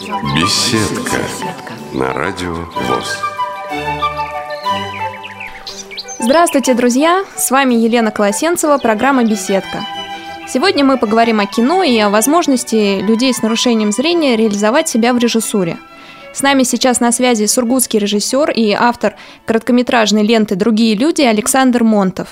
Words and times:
Беседка 0.00 1.18
на 1.92 2.12
радио 2.12 2.54
ВОЗ. 2.54 3.18
Здравствуйте, 6.20 6.74
друзья! 6.74 7.24
С 7.36 7.50
вами 7.50 7.74
Елена 7.74 8.12
Колосенцева, 8.12 8.78
программа 8.78 9.24
«Беседка». 9.24 9.84
Сегодня 10.46 10.84
мы 10.84 10.98
поговорим 10.98 11.40
о 11.40 11.46
кино 11.46 11.82
и 11.82 11.98
о 11.98 12.10
возможности 12.10 13.00
людей 13.00 13.34
с 13.34 13.42
нарушением 13.42 13.90
зрения 13.90 14.36
реализовать 14.36 14.88
себя 14.88 15.12
в 15.12 15.18
режиссуре– 15.18 15.78
с 16.38 16.42
нами 16.42 16.62
сейчас 16.62 17.00
на 17.00 17.10
связи 17.10 17.46
сургутский 17.46 17.98
режиссер 17.98 18.50
и 18.54 18.72
автор 18.72 19.14
короткометражной 19.44 20.22
ленты 20.22 20.54
«Другие 20.54 20.96
люди» 20.96 21.22
Александр 21.22 21.82
Монтов. 21.82 22.28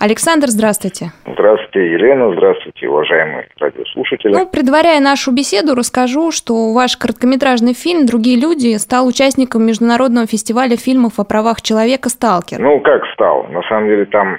Александр, 0.00 0.48
здравствуйте. 0.48 1.12
Здравствуйте, 1.24 1.92
Елена. 1.92 2.32
Здравствуйте, 2.34 2.88
уважаемые 2.88 3.46
радиослушатели. 3.60 4.32
Ну, 4.32 4.46
предваряя 4.46 5.00
нашу 5.00 5.30
беседу, 5.30 5.76
расскажу, 5.76 6.32
что 6.32 6.72
ваш 6.72 6.96
короткометражный 6.96 7.74
фильм 7.74 8.06
«Другие 8.06 8.40
люди» 8.40 8.76
стал 8.76 9.06
участником 9.06 9.64
Международного 9.64 10.26
фестиваля 10.26 10.76
фильмов 10.76 11.20
о 11.20 11.24
правах 11.24 11.62
человека 11.62 12.08
«Сталкер». 12.08 12.58
Ну, 12.58 12.80
как 12.80 13.06
стал? 13.14 13.44
На 13.44 13.62
самом 13.68 13.86
деле 13.86 14.04
там 14.06 14.38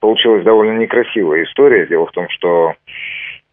получилась 0.00 0.42
довольно 0.42 0.78
некрасивая 0.78 1.44
история. 1.44 1.86
Дело 1.86 2.06
в 2.06 2.12
том, 2.12 2.26
что 2.30 2.72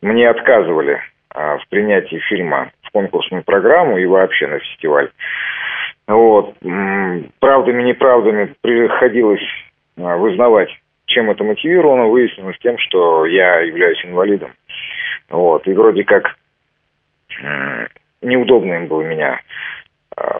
мне 0.02 0.30
отказывали 0.30 1.00
а, 1.34 1.58
в 1.58 1.68
принятии 1.68 2.22
фильма 2.30 2.72
конкурсную 2.96 3.44
программу 3.44 3.98
и 3.98 4.06
вообще 4.06 4.48
на 4.48 4.60
фестиваль. 4.60 5.12
Вот. 6.08 6.56
Правдами, 7.40 7.84
неправдами 7.84 8.56
приходилось 8.62 9.44
а, 9.98 10.16
вызнавать, 10.16 10.70
чем 11.08 11.30
это 11.30 11.44
мотивировано. 11.44 12.06
Выяснилось 12.06 12.58
тем, 12.60 12.78
что 12.78 13.26
я 13.26 13.60
являюсь 13.60 14.04
инвалидом. 14.06 14.52
Вот. 15.30 15.68
И 15.68 15.74
вроде 15.74 16.06
как 16.06 16.38
неудобно 18.22 18.76
им 18.76 18.88
было 18.88 19.02
меня 19.02 19.42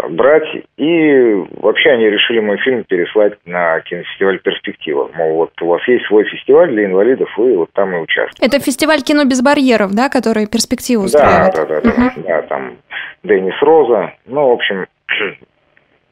брать. 0.10 0.48
И 0.78 1.34
вообще 1.58 1.92
они 1.92 2.10
решили 2.10 2.40
мой 2.40 2.58
фильм 2.58 2.84
переслать 2.84 3.34
на 3.46 3.80
кинофестиваль 3.82 4.40
«Перспектива». 4.40 5.10
Мол, 5.14 5.36
вот 5.36 5.62
у 5.62 5.68
вас 5.68 5.88
есть 5.88 6.06
свой 6.06 6.24
фестиваль 6.26 6.70
для 6.70 6.86
инвалидов, 6.86 7.30
вы 7.38 7.58
вот 7.58 7.72
там 7.74 7.94
и 7.96 8.00
участвуете. 8.00 8.46
Это 8.46 8.64
фестиваль 8.64 9.02
кино 9.02 9.26
без 9.26 9.42
барьеров, 9.42 9.94
да, 9.94 10.10
который 10.10 10.48
«Перспективу» 10.48 11.06
устраивает? 11.06 11.54
Да, 11.56 11.66
да, 11.66 11.82
да, 11.82 11.90
угу. 11.90 12.12
да, 12.18 12.24
да, 12.24 12.42
там 12.44 12.78
Деннис 13.24 13.62
Роза. 13.62 14.14
Ну, 14.26 14.50
в 14.50 14.52
общем, 14.52 14.86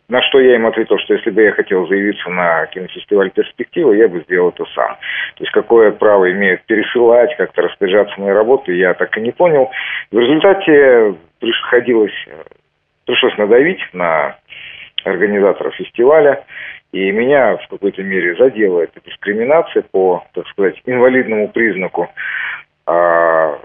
на 0.09 0.21
что 0.23 0.39
я 0.39 0.55
им 0.55 0.65
ответил, 0.65 0.97
что 0.99 1.13
если 1.13 1.29
бы 1.29 1.41
я 1.41 1.51
хотел 1.53 1.87
заявиться 1.87 2.29
на 2.29 2.65
кинофестиваль 2.67 3.31
«Перспектива», 3.31 3.93
я 3.93 4.07
бы 4.07 4.21
сделал 4.21 4.49
это 4.49 4.65
сам. 4.75 4.97
То 5.35 5.43
есть 5.43 5.51
какое 5.51 5.91
право 5.91 6.29
имеют 6.31 6.63
пересылать, 6.63 7.35
как-то 7.37 7.61
распоряжаться 7.61 8.19
моей 8.19 8.33
работой, 8.33 8.77
я 8.77 8.93
так 8.93 9.17
и 9.17 9.21
не 9.21 9.31
понял. 9.31 9.69
В 10.11 10.19
результате 10.19 11.15
приходилось 11.39 12.13
пришлось 13.05 13.37
надавить 13.37 13.81
на 13.93 14.37
организаторов 15.03 15.75
фестиваля, 15.75 16.45
и 16.91 17.11
меня 17.11 17.57
в 17.57 17.67
какой-то 17.67 18.03
мере 18.03 18.35
задела 18.35 18.81
эта 18.81 19.01
дискриминация 19.01 19.83
по, 19.91 20.23
так 20.33 20.47
сказать, 20.47 20.79
инвалидному 20.85 21.49
признаку. 21.49 22.09
А, 22.85 23.59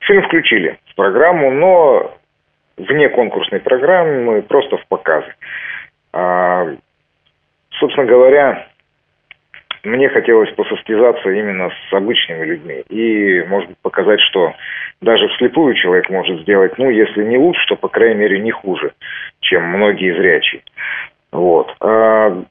фильм 0.00 0.22
включили 0.22 0.78
в 0.90 0.94
программу, 0.94 1.50
но 1.50 2.16
вне 2.76 3.08
конкурсной 3.08 3.60
программы, 3.60 4.42
просто 4.42 4.76
в 4.76 4.86
показы. 4.86 5.34
А, 6.12 6.74
собственно 7.78 8.06
говоря, 8.06 8.68
мне 9.84 10.08
хотелось 10.08 10.50
посостязаться 10.54 11.30
именно 11.30 11.70
с 11.70 11.92
обычными 11.92 12.44
людьми 12.44 12.84
и, 12.88 13.42
может 13.46 13.68
быть, 13.68 13.78
показать, 13.78 14.20
что 14.20 14.52
даже 15.00 15.28
вслепую 15.28 15.74
человек 15.74 16.08
может 16.10 16.40
сделать, 16.42 16.76
ну, 16.78 16.88
если 16.90 17.24
не 17.24 17.38
лучше, 17.38 17.66
то, 17.68 17.76
по 17.76 17.88
крайней 17.88 18.20
мере, 18.20 18.40
не 18.40 18.50
хуже, 18.50 18.92
чем 19.40 19.64
многие 19.64 20.14
зрячие. 20.14 20.62
Вот. 21.32 21.74
А 21.80 22.42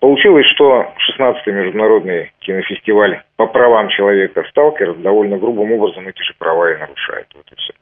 получилось, 0.00 0.46
что 0.54 0.92
16-й 1.18 1.52
международный 1.52 2.32
кинофестиваль 2.40 3.22
по 3.36 3.46
правам 3.46 3.88
человека 3.88 4.44
«Сталкер» 4.50 4.94
довольно 4.94 5.38
грубым 5.38 5.72
образом 5.72 6.08
эти 6.08 6.22
же 6.22 6.34
права 6.38 6.72
и 6.72 6.78
нарушает. 6.78 7.26
Вот 7.34 7.46
и 7.52 7.56
все. 7.56 7.74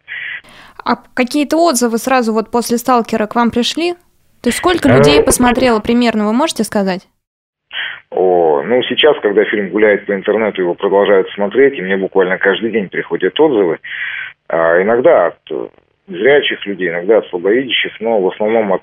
А 0.84 0.96
какие-то 1.14 1.56
отзывы 1.58 1.98
сразу 1.98 2.32
вот 2.32 2.50
после 2.50 2.78
«Сталкера» 2.78 3.26
к 3.26 3.34
вам 3.34 3.50
пришли? 3.50 3.94
То 4.40 4.48
есть 4.48 4.58
сколько 4.58 4.88
людей 4.88 5.20
э, 5.20 5.22
посмотрело 5.22 5.78
примерно, 5.78 6.26
вы 6.26 6.32
можете 6.32 6.64
сказать? 6.64 7.06
О, 8.14 8.62
ну, 8.62 8.82
сейчас, 8.82 9.18
когда 9.20 9.44
фильм 9.44 9.70
гуляет 9.70 10.04
по 10.04 10.12
интернету, 10.12 10.60
его 10.60 10.74
продолжают 10.74 11.30
смотреть, 11.30 11.78
и 11.78 11.82
мне 11.82 11.96
буквально 11.96 12.36
каждый 12.36 12.70
день 12.70 12.90
приходят 12.90 13.38
отзывы. 13.40 13.78
А, 14.48 14.82
иногда 14.82 15.28
от 15.28 15.70
зрячих 16.06 16.66
людей, 16.66 16.90
иногда 16.90 17.18
от 17.18 17.26
слабовидящих, 17.28 17.98
но 18.00 18.20
в 18.20 18.28
основном 18.28 18.74
от 18.74 18.82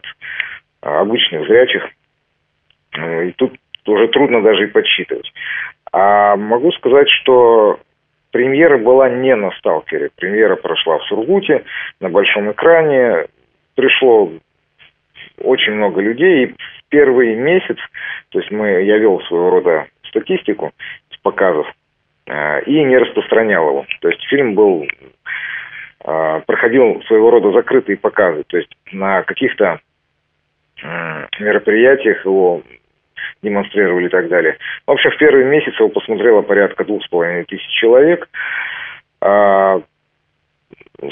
а, 0.82 1.02
обычных 1.02 1.48
зрячих. 1.48 1.84
Ну, 2.98 3.22
и 3.22 3.32
тут 3.34 3.56
уже 3.86 4.08
трудно 4.08 4.42
даже 4.42 4.64
и 4.64 4.72
подсчитывать. 4.72 5.32
А 5.92 6.36
могу 6.36 6.72
сказать, 6.72 7.08
что 7.22 7.80
премьера 8.32 8.80
была 8.80 9.10
не 9.10 9.36
на 9.36 9.52
«Сталкере». 9.52 10.10
Премьера 10.16 10.56
прошла 10.56 10.98
в 10.98 11.04
Сургуте, 11.04 11.66
на 12.00 12.10
большом 12.10 12.52
экране. 12.52 13.28
Пришло 13.76 14.32
очень 15.38 15.74
много 15.74 16.02
людей. 16.02 16.46
И 16.46 16.56
первый 16.90 17.36
месяц, 17.36 17.78
то 18.30 18.40
есть 18.40 18.52
мы, 18.52 18.84
я 18.84 18.98
вел 18.98 19.22
своего 19.22 19.50
рода 19.50 19.88
статистику 20.04 20.72
с 21.12 21.18
показов 21.18 21.68
э, 22.28 22.64
и 22.64 22.84
не 22.84 22.98
распространял 22.98 23.70
его. 23.70 23.86
То 24.02 24.10
есть 24.10 24.22
фильм 24.28 24.56
был 24.56 24.86
э, 26.04 26.42
проходил 26.46 27.02
своего 27.08 27.32
рода 27.32 27.52
закрытые 27.52 27.98
показы, 27.98 28.44
то 28.48 28.58
есть 28.58 28.70
на 28.92 29.24
каких-то 29.24 29.80
э, 30.84 31.28
мероприятиях 31.40 32.26
его 32.26 32.62
демонстрировали 33.42 34.08
и 34.08 34.10
так 34.10 34.28
далее. 34.28 34.58
В 34.86 34.92
общем, 34.92 35.12
в 35.12 35.18
первый 35.18 35.46
месяц 35.46 35.74
его 35.80 35.90
посмотрело 35.90 36.42
порядка 36.42 36.84
двух 36.84 37.04
с 37.04 37.08
половиной 37.08 37.46
тысяч 37.46 37.68
человек. 37.80 38.28
А, 39.22 39.82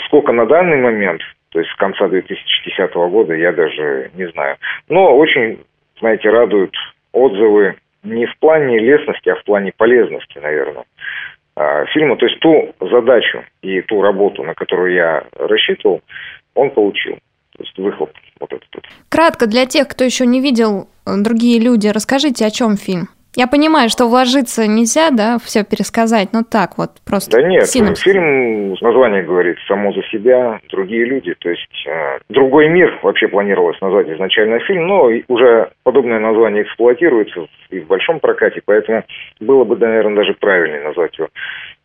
сколько 0.06 0.32
на 0.32 0.46
данный 0.46 0.78
момент, 0.78 1.22
то 1.50 1.60
есть 1.60 1.72
с 1.72 1.76
конца 1.76 2.08
2010 2.08 2.94
года, 2.94 3.34
я 3.34 3.52
даже 3.52 4.12
не 4.16 4.30
знаю. 4.30 4.58
Но 4.90 5.16
очень, 5.18 5.60
знаете, 6.00 6.30
радуют 6.30 6.76
отзывы 7.12 7.76
не 8.04 8.26
в 8.26 8.38
плане 8.40 8.80
лестности, 8.80 9.30
а 9.30 9.36
в 9.36 9.44
плане 9.44 9.72
полезности, 9.76 10.38
наверное, 10.40 10.86
а, 11.56 11.86
фильма. 11.88 12.18
То 12.18 12.26
есть 12.26 12.40
ту 12.40 12.74
задачу 12.80 13.44
и 13.62 13.82
ту 13.82 14.02
работу, 14.02 14.44
на 14.44 14.54
которую 14.54 14.94
я 14.94 15.24
рассчитывал, 15.38 16.02
он 16.54 16.72
получил. 16.72 17.16
То 17.58 17.64
есть 17.64 17.78
выхлоп 17.78 18.12
вот 18.40 18.54
этот. 18.54 18.86
Кратко 19.10 19.48
для 19.48 19.66
тех, 19.66 19.88
кто 19.88 20.04
еще 20.04 20.26
не 20.26 20.42
видел 20.42 20.88
э, 21.06 21.12
другие 21.24 21.60
люди, 21.60 21.88
расскажите, 21.88 22.46
о 22.46 22.52
чем 22.52 22.78
фильм. 22.78 23.08
Я 23.38 23.46
понимаю, 23.46 23.88
что 23.90 24.08
вложиться 24.08 24.66
нельзя, 24.66 25.12
да, 25.12 25.38
все 25.38 25.64
пересказать, 25.64 26.30
но 26.34 26.42
так 26.42 26.80
вот 26.80 26.90
просто. 27.06 27.40
Да 27.40 27.48
нет, 27.48 27.68
синапсис. 27.68 28.04
фильм, 28.04 28.74
название 28.82 29.22
говорит 29.22 29.58
само 29.68 29.94
за 29.94 30.02
себя, 30.12 30.60
другие 30.72 31.06
люди, 31.06 31.36
то 31.38 31.48
есть 31.48 31.86
э, 31.88 32.18
другой 32.30 32.68
мир 32.68 32.98
вообще 33.04 33.28
планировалось 33.28 33.80
назвать 33.80 34.10
изначально 34.10 34.60
фильм, 34.62 34.88
но 34.88 35.12
уже 35.28 35.70
подобное 35.84 36.18
название 36.18 36.64
эксплуатируется 36.64 37.46
и 37.70 37.80
в 37.80 37.86
большом 37.86 38.20
прокате, 38.20 38.64
поэтому 38.66 39.04
было 39.40 39.66
бы, 39.66 39.78
наверное, 39.78 40.16
даже 40.16 40.34
правильнее 40.34 40.82
назвать 40.82 41.16
его 41.20 41.28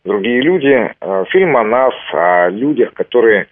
другие 0.05 0.41
люди. 0.41 0.91
Э, 1.01 1.25
фильм 1.29 1.55
о 1.55 1.63
нас, 1.63 1.93
о 2.13 2.49
людях, 2.49 2.95
которые 2.95 3.45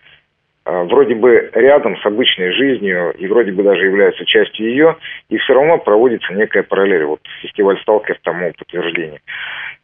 вроде 0.66 1.16
бы 1.16 1.50
рядом 1.54 1.98
с 1.98 2.06
обычной 2.06 2.52
жизнью 2.52 3.14
и 3.18 3.28
вроде 3.28 3.52
бы 3.52 3.64
даже 3.64 3.86
являются 3.86 4.26
частью 4.26 4.68
ее, 4.70 4.98
и 5.30 5.38
все 5.38 5.54
равно 5.54 5.78
проводится 5.80 6.34
некая 6.34 6.64
параллель. 6.64 7.06
Вот 7.06 7.22
фестиваль 7.42 7.80
«Сталкер» 7.82 8.20
тому 8.24 8.54
подтверждение. 8.54 9.22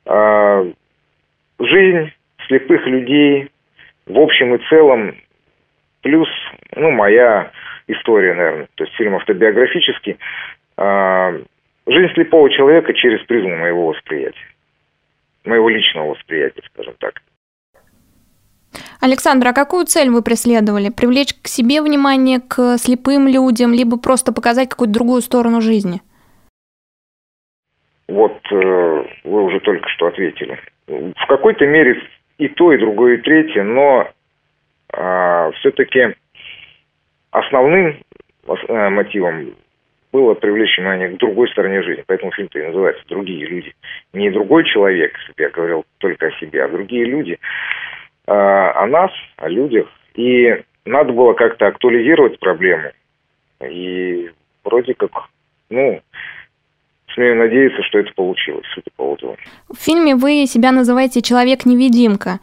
А, 0.05 0.65
жизнь 1.59 2.11
слепых 2.47 2.85
людей 2.85 3.49
в 4.05 4.19
общем 4.19 4.55
и 4.55 4.69
целом, 4.69 5.15
плюс, 6.01 6.29
ну, 6.75 6.91
моя 6.91 7.51
история, 7.87 8.33
наверное, 8.33 8.67
то 8.75 8.83
есть 8.83 8.95
фильм 8.95 9.15
автобиографический, 9.15 10.17
а, 10.77 11.33
жизнь 11.87 12.13
слепого 12.13 12.49
человека 12.49 12.93
через 12.93 13.23
призму 13.25 13.55
моего 13.57 13.87
восприятия, 13.87 14.47
моего 15.45 15.69
личного 15.69 16.11
восприятия, 16.11 16.61
скажем 16.73 16.93
так. 16.99 17.21
Александр, 19.01 19.47
а 19.47 19.53
какую 19.53 19.85
цель 19.85 20.09
вы 20.09 20.21
преследовали? 20.21 20.89
Привлечь 20.89 21.33
к 21.33 21.47
себе 21.47 21.81
внимание, 21.81 22.39
к 22.39 22.77
слепым 22.77 23.27
людям, 23.27 23.73
либо 23.73 23.97
просто 23.97 24.33
показать 24.33 24.69
какую-то 24.69 24.93
другую 24.93 25.21
сторону 25.21 25.61
жизни? 25.61 26.01
Вот 28.07 28.39
э, 28.51 29.05
вы 29.23 29.43
уже 29.43 29.59
только 29.59 29.87
что 29.89 30.07
ответили. 30.07 30.59
В 30.87 31.27
какой-то 31.27 31.65
мере 31.65 32.01
и 32.37 32.47
то, 32.47 32.71
и 32.71 32.77
другое, 32.77 33.17
и 33.17 33.21
третье, 33.21 33.63
но 33.63 34.07
э, 34.93 35.51
все-таки 35.59 36.15
основным 37.31 37.97
мотивом 38.69 39.53
было 40.11 40.33
привлечь 40.33 40.77
внимание 40.77 41.09
к 41.09 41.17
другой 41.17 41.49
стороне 41.49 41.83
жизни. 41.83 42.03
Поэтому 42.07 42.31
фильм-то 42.31 42.59
и 42.59 42.65
называется 42.65 43.03
«Другие 43.07 43.45
люди». 43.45 43.75
Не 44.13 44.31
другой 44.31 44.63
человек, 44.65 45.15
если 45.27 45.43
я 45.43 45.49
говорил 45.49 45.85
только 45.97 46.27
о 46.27 46.31
себе, 46.39 46.63
а 46.63 46.69
другие 46.69 47.05
люди. 47.05 47.37
Э, 48.27 48.31
о 48.31 48.87
нас, 48.87 49.11
о 49.37 49.47
людях. 49.47 49.87
И 50.15 50.63
надо 50.85 51.13
было 51.13 51.33
как-то 51.33 51.67
актуализировать 51.67 52.39
проблему. 52.39 52.91
И 53.61 54.29
вроде 54.63 54.93
как, 54.93 55.11
ну, 55.69 56.01
смею 57.13 57.37
надеяться, 57.37 57.81
что 57.83 57.99
это 57.99 58.11
получилось, 58.13 58.65
судя 58.73 58.91
по 58.95 59.13
отзывам. 59.13 59.37
В 59.69 59.77
фильме 59.77 60.15
вы 60.15 60.45
себя 60.45 60.71
называете 60.71 61.21
«Человек-невидимка». 61.21 62.39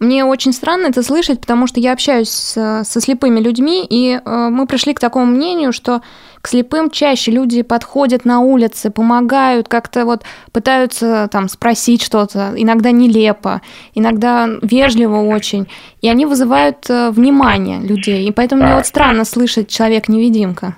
Мне 0.00 0.24
очень 0.24 0.54
странно 0.54 0.86
это 0.86 1.02
слышать, 1.02 1.42
потому 1.42 1.66
что 1.66 1.78
я 1.78 1.92
общаюсь 1.92 2.30
с, 2.30 2.84
со 2.84 3.00
слепыми 3.02 3.38
людьми, 3.38 3.84
и 3.86 4.14
э, 4.14 4.48
мы 4.50 4.66
пришли 4.66 4.94
к 4.94 4.98
такому 4.98 5.26
мнению, 5.26 5.72
что 5.74 6.00
к 6.40 6.48
слепым 6.48 6.88
чаще 6.88 7.30
люди 7.30 7.60
подходят 7.62 8.24
на 8.24 8.40
улице, 8.40 8.90
помогают, 8.90 9.68
как-то 9.68 10.06
вот 10.06 10.22
пытаются 10.54 11.28
там 11.30 11.48
спросить 11.48 12.02
что-то, 12.02 12.52
иногда 12.56 12.92
нелепо, 12.92 13.60
иногда 13.94 14.48
вежливо 14.62 15.16
очень, 15.16 15.68
и 16.00 16.08
они 16.08 16.24
вызывают 16.24 16.88
э, 16.88 17.10
внимание 17.10 17.80
людей, 17.80 18.26
и 18.26 18.32
поэтому 18.32 18.62
мне 18.62 18.76
вот 18.76 18.86
странно 18.86 19.26
слышать 19.26 19.68
«человек-невидимка». 19.68 20.76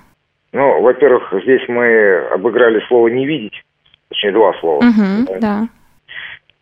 Ну, 0.51 0.81
во-первых, 0.81 1.33
здесь 1.43 1.61
мы 1.69 2.27
обыграли 2.33 2.81
слово 2.89 3.07
«не 3.07 3.25
видеть», 3.25 3.63
точнее, 4.09 4.33
два 4.33 4.51
слова. 4.59 4.79
Угу, 4.79 5.39
да. 5.39 5.67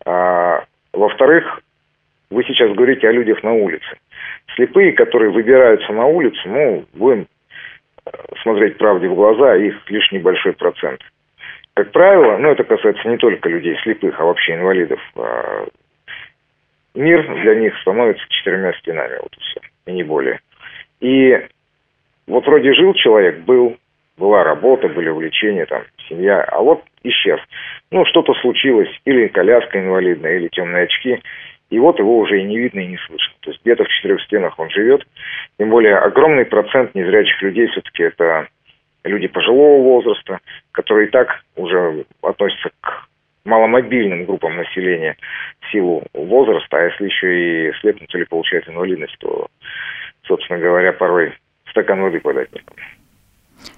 А, 0.05 0.63
во-вторых, 0.93 1.43
вы 2.31 2.43
сейчас 2.45 2.73
говорите 2.73 3.07
о 3.07 3.11
людях 3.11 3.43
на 3.43 3.53
улице. 3.53 3.97
Слепые, 4.55 4.93
которые 4.93 5.31
выбираются 5.31 5.91
на 5.91 6.05
улицу, 6.05 6.39
ну, 6.45 6.85
будем 6.93 7.27
э, 8.05 8.09
смотреть 8.41 8.77
правде 8.77 9.07
в 9.07 9.15
глаза, 9.15 9.55
их 9.57 9.75
лишь 9.89 10.11
небольшой 10.11 10.53
процент. 10.53 11.01
Как 11.73 11.91
правило, 11.91 12.37
ну, 12.37 12.51
это 12.51 12.63
касается 12.63 13.07
не 13.07 13.17
только 13.17 13.49
людей 13.49 13.77
слепых, 13.83 14.19
а 14.19 14.25
вообще 14.25 14.55
инвалидов, 14.55 14.99
а 15.15 15.65
мир 16.95 17.23
для 17.41 17.55
них 17.55 17.77
становится 17.81 18.23
четырьмя 18.29 18.73
стенами, 18.79 19.17
вот 19.21 19.33
и 19.37 19.39
все, 19.41 19.59
и 19.87 19.91
не 19.91 20.03
более. 20.03 20.39
И 21.01 21.37
вот 22.27 22.45
вроде 22.45 22.73
жил 22.73 22.93
человек, 22.93 23.39
был, 23.39 23.77
была 24.17 24.43
работа, 24.43 24.87
были 24.87 25.09
увлечения, 25.09 25.65
там, 25.65 25.83
семья, 26.07 26.41
а 26.43 26.61
вот 26.61 26.83
исчез. 27.03 27.39
Ну, 27.89 28.05
что-то 28.05 28.33
случилось, 28.35 28.89
или 29.03 29.27
коляска 29.27 29.79
инвалидная, 29.79 30.37
или 30.37 30.47
темные 30.47 30.83
очки– 30.83 31.21
и 31.71 31.79
вот 31.79 31.97
его 31.99 32.19
уже 32.19 32.41
и 32.41 32.43
не 32.43 32.57
видно, 32.57 32.81
и 32.81 32.87
не 32.87 32.97
слышно. 32.97 33.33
То 33.39 33.49
есть 33.49 33.61
где-то 33.63 33.85
в 33.85 33.87
четырех 33.87 34.21
стенах 34.23 34.59
он 34.59 34.69
живет. 34.69 35.07
Тем 35.57 35.69
более 35.69 35.97
огромный 35.97 36.45
процент 36.45 36.93
незрячих 36.93 37.41
людей 37.41 37.67
все-таки 37.67 38.03
это 38.03 38.47
люди 39.05 39.27
пожилого 39.27 39.81
возраста, 39.81 40.39
которые 40.73 41.07
и 41.07 41.11
так 41.11 41.43
уже 41.55 42.05
относятся 42.21 42.71
к 42.81 43.07
маломобильным 43.45 44.25
группам 44.25 44.57
населения 44.57 45.15
в 45.61 45.71
силу 45.71 46.03
возраста, 46.13 46.77
а 46.77 46.83
если 46.83 47.05
еще 47.05 47.69
и 47.69 47.73
слепнут 47.79 48.13
или 48.13 48.25
получают 48.25 48.67
инвалидность, 48.67 49.15
то, 49.19 49.47
собственно 50.27 50.59
говоря, 50.59 50.91
порой 50.91 51.33
стакан 51.69 52.01
воды 52.01 52.19
подать 52.19 52.53
некому. 52.53 52.77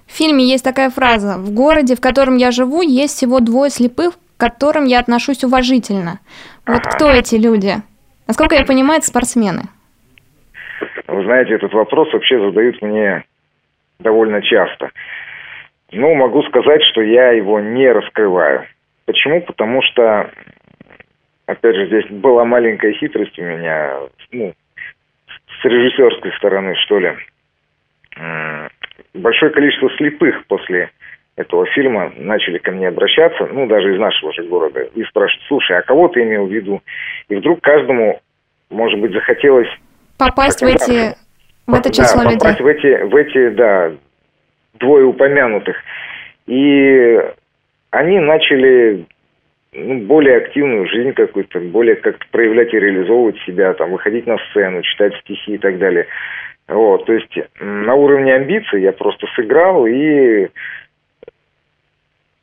В 0.06 0.12
фильме 0.12 0.44
есть 0.44 0.64
такая 0.64 0.90
фраза 0.90 1.38
«В 1.38 1.54
городе, 1.54 1.94
в 1.94 2.00
котором 2.00 2.36
я 2.36 2.50
живу, 2.50 2.82
есть 2.82 3.16
всего 3.16 3.40
двое 3.40 3.70
слепых, 3.70 4.14
к 4.14 4.40
которым 4.40 4.84
я 4.84 4.98
отношусь 4.98 5.44
уважительно. 5.44 6.20
Вот 6.66 6.82
кто 6.86 7.10
эти 7.10 7.36
люди? 7.36 7.74
Насколько 8.26 8.56
я 8.56 8.64
понимаю, 8.64 8.98
это 8.98 9.06
спортсмены. 9.06 9.62
Вы 11.06 11.24
знаете, 11.24 11.54
этот 11.54 11.72
вопрос 11.72 12.12
вообще 12.12 12.38
задают 12.40 12.80
мне 12.82 13.24
довольно 13.98 14.40
часто. 14.42 14.90
Ну, 15.92 16.14
могу 16.14 16.42
сказать, 16.44 16.82
что 16.90 17.02
я 17.02 17.30
его 17.30 17.60
не 17.60 17.90
раскрываю. 17.90 18.66
Почему? 19.04 19.42
Потому 19.42 19.82
что, 19.82 20.30
опять 21.46 21.76
же, 21.76 21.86
здесь 21.86 22.06
была 22.10 22.44
маленькая 22.44 22.92
хитрость 22.94 23.38
у 23.38 23.42
меня, 23.42 24.00
ну, 24.32 24.54
с 25.60 25.64
режиссерской 25.64 26.32
стороны, 26.32 26.74
что 26.76 26.98
ли. 26.98 27.12
Большое 29.12 29.52
количество 29.52 29.90
слепых 29.96 30.46
после 30.46 30.90
этого 31.36 31.66
фильма 31.66 32.12
начали 32.16 32.58
ко 32.58 32.70
мне 32.70 32.88
обращаться, 32.88 33.46
ну, 33.46 33.66
даже 33.66 33.94
из 33.94 33.98
нашего 33.98 34.32
же 34.32 34.44
города, 34.44 34.80
и 34.94 35.02
спрашивать, 35.04 35.44
слушай, 35.48 35.76
а 35.76 35.82
кого 35.82 36.08
ты 36.08 36.22
имел 36.22 36.46
в 36.46 36.52
виду? 36.52 36.80
И 37.28 37.34
вдруг 37.34 37.60
каждому, 37.60 38.20
может 38.70 39.00
быть, 39.00 39.12
захотелось... 39.12 39.68
Попасть 40.18 40.62
в 40.62 40.66
эти... 40.66 41.16
В 41.66 41.74
это 41.74 41.90
число 41.90 42.22
да, 42.22 42.24
людей. 42.24 42.38
попасть 42.38 42.60
в 42.60 42.66
эти, 42.66 43.02
в 43.04 43.16
эти, 43.16 43.48
да, 43.50 43.92
двое 44.74 45.06
упомянутых. 45.06 45.76
И 46.46 47.20
они 47.90 48.18
начали 48.20 49.06
ну, 49.72 50.00
более 50.00 50.36
активную 50.36 50.86
жизнь 50.88 51.12
какую-то, 51.14 51.60
более 51.60 51.96
как-то 51.96 52.24
проявлять 52.30 52.72
и 52.74 52.78
реализовывать 52.78 53.38
себя, 53.46 53.72
там, 53.74 53.92
выходить 53.92 54.26
на 54.26 54.36
сцену, 54.50 54.82
читать 54.82 55.14
стихи 55.22 55.54
и 55.54 55.58
так 55.58 55.78
далее. 55.78 56.06
Вот, 56.68 57.04
то 57.06 57.12
есть 57.12 57.36
на 57.60 57.94
уровне 57.94 58.34
амбиций 58.34 58.82
я 58.82 58.92
просто 58.92 59.26
сыграл 59.34 59.86
и 59.86 60.48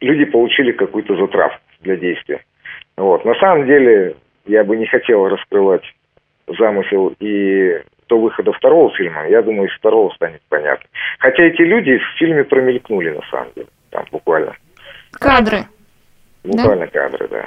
люди 0.01 0.25
получили 0.25 0.71
какую-то 0.71 1.15
затравку 1.15 1.61
для 1.81 1.95
действия. 1.95 2.43
Вот. 2.97 3.23
На 3.25 3.35
самом 3.35 3.65
деле, 3.65 4.15
я 4.45 4.63
бы 4.63 4.75
не 4.75 4.85
хотел 4.85 5.27
раскрывать 5.27 5.83
замысел 6.47 7.13
и 7.19 7.81
до 8.09 8.19
выхода 8.19 8.51
второго 8.51 8.93
фильма. 8.95 9.27
Я 9.29 9.41
думаю, 9.41 9.69
из 9.69 9.75
второго 9.77 10.13
станет 10.13 10.41
понятно. 10.49 10.85
Хотя 11.19 11.43
эти 11.43 11.61
люди 11.61 11.97
в 11.97 12.19
фильме 12.19 12.43
промелькнули, 12.43 13.11
на 13.11 13.21
самом 13.31 13.47
деле. 13.55 13.67
Там 13.89 14.05
буквально. 14.11 14.53
Кадры. 15.13 15.65
Буквально 16.43 16.87
да? 16.87 16.91
кадры, 16.91 17.27
да. 17.29 17.45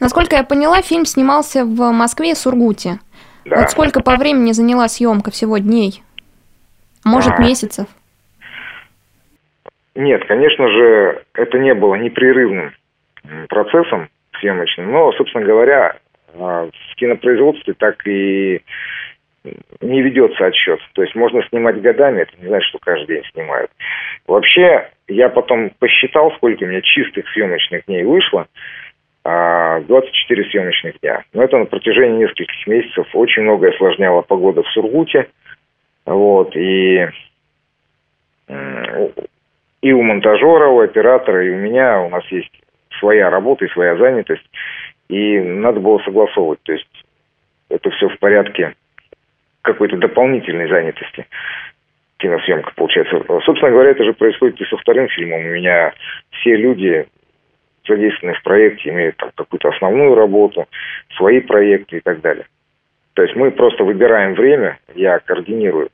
Насколько 0.00 0.36
я 0.36 0.42
поняла, 0.42 0.82
фильм 0.82 1.04
снимался 1.04 1.64
в 1.64 1.92
Москве 1.92 2.32
и 2.32 2.34
Сургуте. 2.34 2.98
Да. 3.44 3.60
Вот 3.60 3.70
сколько 3.70 4.02
по 4.02 4.16
времени 4.16 4.52
заняла 4.52 4.88
съемка 4.88 5.30
всего 5.30 5.58
дней? 5.58 6.02
Может, 7.04 7.32
а, 7.32 7.42
месяцев? 7.42 7.86
Нет, 9.94 10.24
конечно 10.26 10.68
же, 10.68 11.22
это 11.34 11.58
не 11.58 11.74
было 11.74 11.96
непрерывным 11.96 12.72
процессом 13.48 14.08
съемочным, 14.40 14.90
но, 14.90 15.12
собственно 15.12 15.44
говоря, 15.44 15.96
а, 16.34 16.66
в 16.66 16.94
кинопроизводстве 16.96 17.74
так 17.74 18.06
и 18.06 18.62
не 19.80 20.02
ведется 20.02 20.46
отсчет. 20.46 20.80
То 20.94 21.02
есть 21.02 21.14
можно 21.14 21.42
снимать 21.48 21.80
годами, 21.80 22.22
это 22.22 22.32
не 22.40 22.48
значит, 22.48 22.68
что 22.68 22.78
каждый 22.78 23.16
день 23.16 23.24
снимают. 23.32 23.70
Вообще, 24.26 24.90
я 25.08 25.28
потом 25.28 25.70
посчитал, 25.78 26.32
сколько 26.36 26.64
у 26.64 26.66
меня 26.66 26.80
чистых 26.80 27.28
съемочных 27.32 27.84
дней 27.86 28.04
вышло. 28.04 28.46
24 29.24 30.42
а, 30.42 30.50
съемочных 30.50 31.00
дня. 31.00 31.22
Но 31.32 31.44
это 31.44 31.56
на 31.56 31.66
протяжении 31.66 32.22
нескольких 32.22 32.66
месяцев. 32.66 33.06
Очень 33.14 33.42
много 33.42 33.68
осложняла 33.68 34.22
погода 34.22 34.62
в 34.62 34.68
Сургуте. 34.68 35.28
Вот, 36.06 36.56
и 36.56 37.06
и 39.82 39.92
у 39.92 40.02
монтажера, 40.02 40.68
у 40.68 40.80
оператора, 40.80 41.44
и 41.44 41.50
у 41.50 41.56
меня 41.56 42.00
у 42.00 42.08
нас 42.08 42.24
есть 42.28 42.50
своя 42.98 43.28
работа 43.30 43.64
и 43.64 43.70
своя 43.70 43.96
занятость, 43.96 44.48
и 45.08 45.38
надо 45.40 45.80
было 45.80 45.98
согласовывать. 46.04 46.62
То 46.62 46.72
есть 46.72 47.04
это 47.68 47.90
все 47.90 48.08
в 48.08 48.18
порядке 48.18 48.74
какой-то 49.62 49.96
дополнительной 49.96 50.68
занятости 50.68 51.26
киносъемка 52.18 52.72
получается. 52.76 53.22
Собственно 53.44 53.72
говоря, 53.72 53.90
это 53.90 54.04
же 54.04 54.12
происходит 54.12 54.60
и 54.60 54.64
со 54.66 54.76
вторым 54.76 55.08
фильмом. 55.08 55.40
У 55.40 55.50
меня 55.50 55.92
все 56.30 56.54
люди, 56.54 57.06
задействованные 57.86 58.38
в 58.38 58.42
проекте, 58.44 58.90
имеют 58.90 59.16
там 59.16 59.32
какую-то 59.34 59.70
основную 59.70 60.14
работу, 60.14 60.66
свои 61.16 61.40
проекты 61.40 61.96
и 61.96 62.00
так 62.00 62.20
далее. 62.20 62.46
То 63.14 63.22
есть 63.22 63.34
мы 63.34 63.50
просто 63.50 63.82
выбираем 63.82 64.34
время, 64.34 64.78
я 64.94 65.18
координирую 65.18 65.90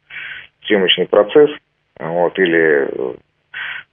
съемочный 0.67 1.07
процесс, 1.07 1.51
вот, 1.99 2.39
или 2.39 2.89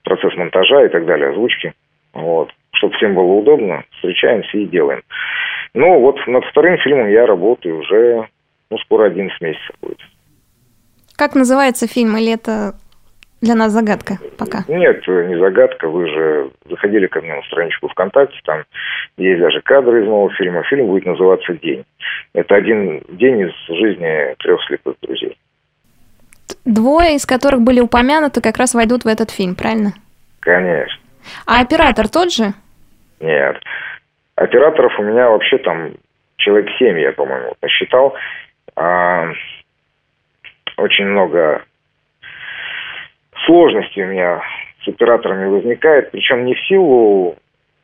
процесс 0.03 0.35
монтажа 0.35 0.85
и 0.85 0.89
так 0.89 1.05
далее, 1.05 1.29
озвучки. 1.29 1.73
Вот. 2.13 2.51
Чтобы 2.73 2.95
всем 2.95 3.15
было 3.15 3.33
удобно, 3.33 3.83
встречаемся 3.97 4.57
и 4.57 4.65
делаем. 4.65 5.01
Ну, 5.73 5.99
вот 5.99 6.17
над 6.27 6.45
вторым 6.45 6.77
фильмом 6.77 7.09
я 7.09 7.25
работаю 7.25 7.79
уже, 7.79 8.27
ну, 8.69 8.77
скоро 8.79 9.05
11 9.05 9.41
месяцев 9.41 9.75
будет. 9.81 9.99
Как 11.17 11.35
называется 11.35 11.87
фильм, 11.87 12.17
или 12.17 12.33
это 12.33 12.75
для 13.41 13.55
нас 13.55 13.71
загадка 13.71 14.17
пока? 14.37 14.63
Нет, 14.67 15.07
не 15.07 15.37
загадка. 15.37 15.87
Вы 15.87 16.07
же 16.07 16.51
заходили 16.69 17.07
ко 17.07 17.21
мне 17.21 17.35
на 17.35 17.41
страничку 17.43 17.87
ВКонтакте, 17.89 18.37
там 18.43 18.63
есть 19.17 19.39
даже 19.39 19.61
кадры 19.61 20.03
из 20.03 20.07
нового 20.07 20.33
фильма. 20.33 20.63
Фильм 20.63 20.87
будет 20.87 21.05
называться 21.05 21.53
«День». 21.53 21.85
Это 22.33 22.55
один 22.55 23.03
день 23.09 23.41
из 23.41 23.53
жизни 23.67 24.35
трех 24.39 24.61
слепых 24.65 24.95
друзей. 25.01 25.37
Двое 26.65 27.15
из 27.15 27.25
которых 27.25 27.61
были 27.61 27.79
упомянуты, 27.79 28.41
как 28.41 28.57
раз 28.57 28.73
войдут 28.73 29.03
в 29.03 29.07
этот 29.07 29.29
фильм, 29.29 29.55
правильно? 29.55 29.93
Конечно. 30.39 30.99
А 31.45 31.61
оператор 31.61 32.07
тот 32.07 32.33
же? 32.33 32.53
Нет. 33.19 33.57
Операторов 34.35 34.99
у 34.99 35.03
меня 35.03 35.29
вообще 35.29 35.57
там 35.59 35.91
человек 36.37 36.69
семь, 36.77 36.99
я, 36.99 37.11
по-моему, 37.13 37.53
посчитал. 37.59 38.15
А, 38.75 39.27
очень 40.77 41.05
много 41.05 41.63
сложностей 43.45 44.03
у 44.03 44.07
меня 44.07 44.41
с 44.83 44.87
операторами 44.87 45.45
возникает, 45.45 46.11
причем 46.11 46.45
не 46.45 46.55
в 46.55 46.59
силу, 46.67 47.35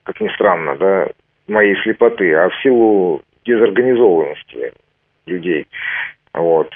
как 0.03 0.19
ни 0.19 0.27
странно, 0.29 0.75
да, 0.75 1.07
моей 1.47 1.75
слепоты, 1.83 2.33
а 2.33 2.50
в 2.50 2.55
силу 2.61 3.21
дезорганизованности 3.45 4.73
людей. 5.25 5.67
Вот 6.33 6.71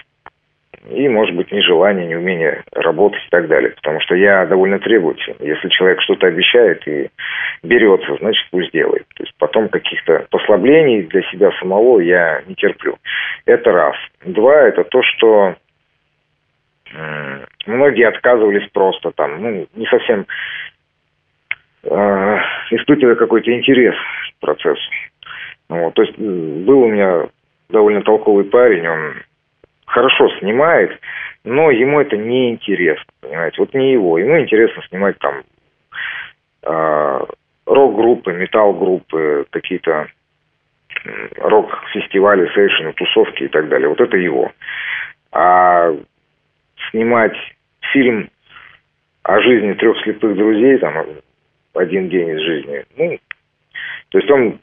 и, 0.90 1.08
может 1.08 1.36
быть, 1.36 1.52
нежелание, 1.52 2.08
неумение 2.08 2.64
работать 2.72 3.22
и 3.26 3.30
так 3.30 3.48
далее. 3.48 3.72
Потому 3.72 4.00
что 4.02 4.16
я 4.16 4.46
довольно 4.46 4.80
требователен. 4.80 5.36
Если 5.40 5.70
человек 5.70 6.02
что-то 6.02 6.28
обещает 6.28 6.88
и 6.88 7.10
берется, 7.64 8.16
значит, 8.20 8.48
пусть 8.52 8.72
делает. 8.72 9.06
То 9.16 9.24
есть 9.24 9.34
потом 9.38 9.70
каких-то 9.70 10.26
послаблений 10.30 11.04
для 11.04 11.22
себя 11.24 11.52
самого 11.60 12.00
я 12.00 12.42
не 12.48 12.56
терплю. 12.56 12.98
Это 13.46 13.72
раз. 13.72 13.96
Два, 14.24 14.64
это 14.64 14.84
то, 14.84 15.02
что 15.04 15.56
многие 17.66 18.08
отказывались 18.08 18.70
просто 18.72 19.12
там, 19.12 19.42
ну, 19.42 19.68
не 19.76 19.86
совсем 19.88 20.26
э, 21.84 22.38
испытывая 22.72 23.16
какой-то 23.16 23.52
интерес 23.52 23.96
к 23.96 24.40
процессу. 24.40 24.90
Вот, 25.68 25.94
то 25.96 26.04
есть 26.04 26.18
был 26.18 26.82
у 26.82 26.88
меня 26.88 27.28
довольно 27.70 28.02
толковый 28.04 28.46
парень, 28.46 28.88
он 28.88 29.16
хорошо 29.86 30.30
снимает, 30.40 31.00
но 31.44 31.72
ему 31.72 32.00
это 32.00 32.18
не 32.18 32.52
интересно, 32.52 33.06
понимаете, 33.22 33.58
вот 33.60 33.74
не 33.74 33.94
его. 33.94 34.18
Ему 34.18 34.40
интересно 34.40 34.84
снимать 34.90 35.18
там 35.20 35.44
э, 36.64 37.26
рок-группы, 37.66 38.34
металл-группы, 38.34 39.46
какие-то 39.52 40.08
рок-фестивали, 41.38 42.50
сейшены, 42.54 42.94
тусовки 42.94 43.44
и 43.44 43.48
так 43.48 43.68
далее. 43.70 43.90
Вот 43.90 44.02
это 44.02 44.18
его. 44.18 44.52
А 45.32 45.94
снимать 46.90 47.36
фильм 47.92 48.30
о 49.24 49.40
жизни 49.42 49.74
трех 49.74 50.02
слепых 50.04 50.36
друзей, 50.36 50.78
там, 50.78 51.06
один 51.74 52.10
день 52.10 52.30
из 52.30 52.42
жизни, 52.42 52.86
ну, 52.98 53.20
то 54.10 54.18
есть 54.20 54.32
он 54.32 54.60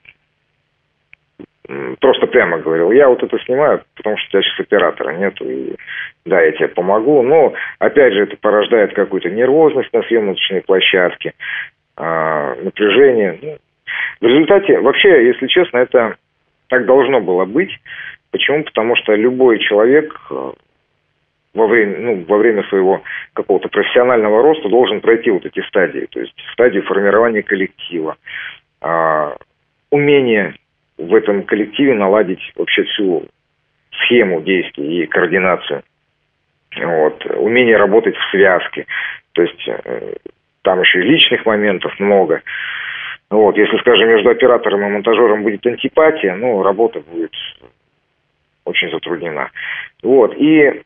просто 2.00 2.26
прямо 2.26 2.58
говорил, 2.58 2.90
я 2.92 3.08
вот 3.08 3.22
это 3.22 3.38
снимаю, 3.44 3.82
потому 3.96 4.16
что 4.16 4.26
у 4.26 4.30
тебя 4.30 4.42
сейчас 4.42 4.60
оператора 4.60 5.12
нету, 5.12 5.48
и 5.48 5.74
да, 6.24 6.40
я 6.40 6.52
тебе 6.52 6.68
помогу, 6.68 7.22
но, 7.22 7.52
опять 7.78 8.12
же, 8.12 8.22
это 8.22 8.36
порождает 8.36 8.94
какую-то 8.94 9.30
нервозность 9.30 9.92
на 9.92 10.02
съемочной 10.02 10.62
площадке, 10.62 11.34
а, 11.96 12.54
напряжение. 12.56 13.38
Ну, 13.42 13.58
в 14.20 14.24
результате, 14.24 14.78
вообще, 14.80 15.26
если 15.26 15.46
честно, 15.46 15.78
это 15.78 16.16
так 16.68 16.86
должно 16.86 17.20
было 17.20 17.44
быть. 17.44 17.70
Почему? 18.30 18.64
Потому 18.64 18.96
что 18.96 19.14
любой 19.14 19.58
человек 19.58 20.18
э, 20.30 20.52
во 21.54 21.66
время, 21.66 21.98
ну, 21.98 22.24
во 22.26 22.38
время 22.38 22.62
своего 22.64 23.02
какого-то 23.34 23.68
профессионального 23.68 24.42
роста 24.42 24.68
должен 24.68 25.00
пройти 25.00 25.30
вот 25.30 25.44
эти 25.44 25.60
стадии. 25.66 26.06
То 26.10 26.20
есть 26.20 26.34
стадию 26.52 26.82
формирования 26.84 27.42
коллектива, 27.42 28.16
а, 28.80 29.36
умение 29.90 30.54
в 31.06 31.14
этом 31.14 31.42
коллективе 31.44 31.94
наладить 31.94 32.40
вообще 32.56 32.84
всю 32.84 33.24
схему 34.02 34.40
действий 34.42 35.02
и 35.02 35.06
координацию. 35.06 35.82
Вот. 36.76 37.24
Умение 37.36 37.76
работать 37.76 38.16
в 38.16 38.30
связке. 38.30 38.86
То 39.32 39.42
есть 39.42 39.68
э, 39.68 40.14
там 40.62 40.80
еще 40.80 41.00
и 41.00 41.08
личных 41.08 41.44
моментов 41.44 41.98
много. 41.98 42.42
Вот. 43.30 43.56
Если, 43.56 43.76
скажем, 43.78 44.08
между 44.08 44.30
оператором 44.30 44.82
и 44.82 44.90
монтажером 44.90 45.42
будет 45.42 45.66
антипатия, 45.66 46.34
ну, 46.34 46.62
работа 46.62 47.00
будет 47.00 47.32
очень 48.64 48.90
затруднена. 48.90 49.50
Вот. 50.02 50.34
И 50.36 50.82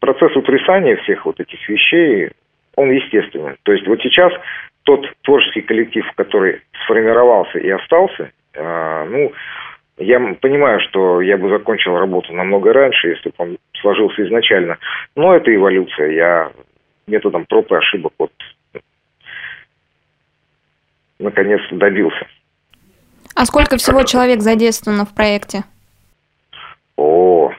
процесс 0.00 0.34
утрясания 0.36 0.96
всех 0.96 1.26
вот 1.26 1.40
этих 1.40 1.68
вещей, 1.68 2.30
он 2.76 2.90
естественен. 2.90 3.56
То 3.64 3.72
есть 3.72 3.86
вот 3.86 4.00
сейчас 4.02 4.32
тот 4.84 5.04
творческий 5.22 5.62
коллектив, 5.62 6.04
который 6.14 6.60
сформировался 6.84 7.58
и 7.58 7.68
остался, 7.68 8.30
ну, 8.58 9.32
я 9.98 10.20
понимаю, 10.40 10.80
что 10.88 11.20
я 11.20 11.36
бы 11.36 11.48
закончил 11.48 11.96
работу 11.96 12.32
намного 12.32 12.72
раньше, 12.72 13.08
если 13.08 13.30
бы 13.30 13.34
он 13.38 13.58
сложился 13.80 14.24
изначально. 14.26 14.78
Но 15.16 15.34
это 15.34 15.54
эволюция. 15.54 16.12
Я 16.12 16.52
методом 17.06 17.46
проб 17.46 17.70
и 17.72 17.74
ошибок 17.74 18.12
вот 18.18 18.32
наконец 21.18 21.60
добился. 21.72 22.26
А 23.34 23.44
сколько 23.44 23.76
всего 23.76 24.02
человек 24.02 24.40
задействовано 24.40 25.04
в 25.04 25.14
проекте? 25.14 25.64
О, 26.96 27.52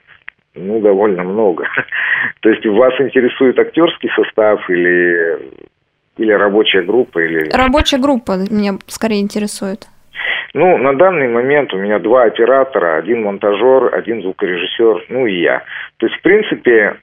ну, 0.56 0.82
довольно 0.82 1.24
много. 1.24 1.66
То 2.42 2.50
есть 2.50 2.66
вас 2.66 2.94
интересует 3.00 3.58
актерский 3.58 4.10
состав 4.16 4.70
или, 4.70 5.52
или 6.18 6.32
рабочая 6.32 6.82
группа? 6.82 7.20
Или... 7.20 7.50
Рабочая 7.52 7.98
группа 7.98 8.38
меня 8.50 8.74
скорее 8.88 9.22
интересует. 9.22 9.88
Ну, 10.54 10.78
на 10.78 10.94
данный 10.94 11.28
момент 11.28 11.74
у 11.74 11.78
меня 11.78 12.00
два 12.00 12.24
оператора, 12.24 12.98
один 12.98 13.24
монтажер, 13.24 13.94
один 13.94 14.22
звукорежиссер, 14.22 15.06
ну 15.10 15.28
и 15.28 15.42
я. 15.42 15.64
То 15.98 16.08
есть, 16.08 16.20
в 16.20 16.22
принципе, 16.24 16.98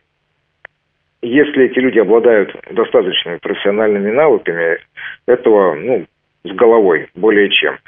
если 1.22 1.66
эти 1.66 1.78
люди 1.78 1.98
обладают 1.98 2.54
достаточными 2.70 3.38
профессиональными 3.38 4.10
навыками, 4.10 4.78
этого, 5.26 5.74
ну, 5.74 6.06
с 6.44 6.50
головой, 6.52 7.08
более 7.14 7.50
чем. 7.50 7.78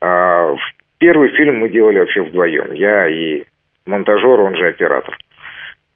А, 0.00 0.54
первый 0.98 1.30
фильм 1.30 1.58
мы 1.58 1.68
делали 1.68 1.98
вообще 1.98 2.22
вдвоем. 2.22 2.72
Я 2.72 3.08
и 3.08 3.44
монтажер, 3.86 4.40
он 4.40 4.56
же 4.56 4.68
оператор. 4.68 5.16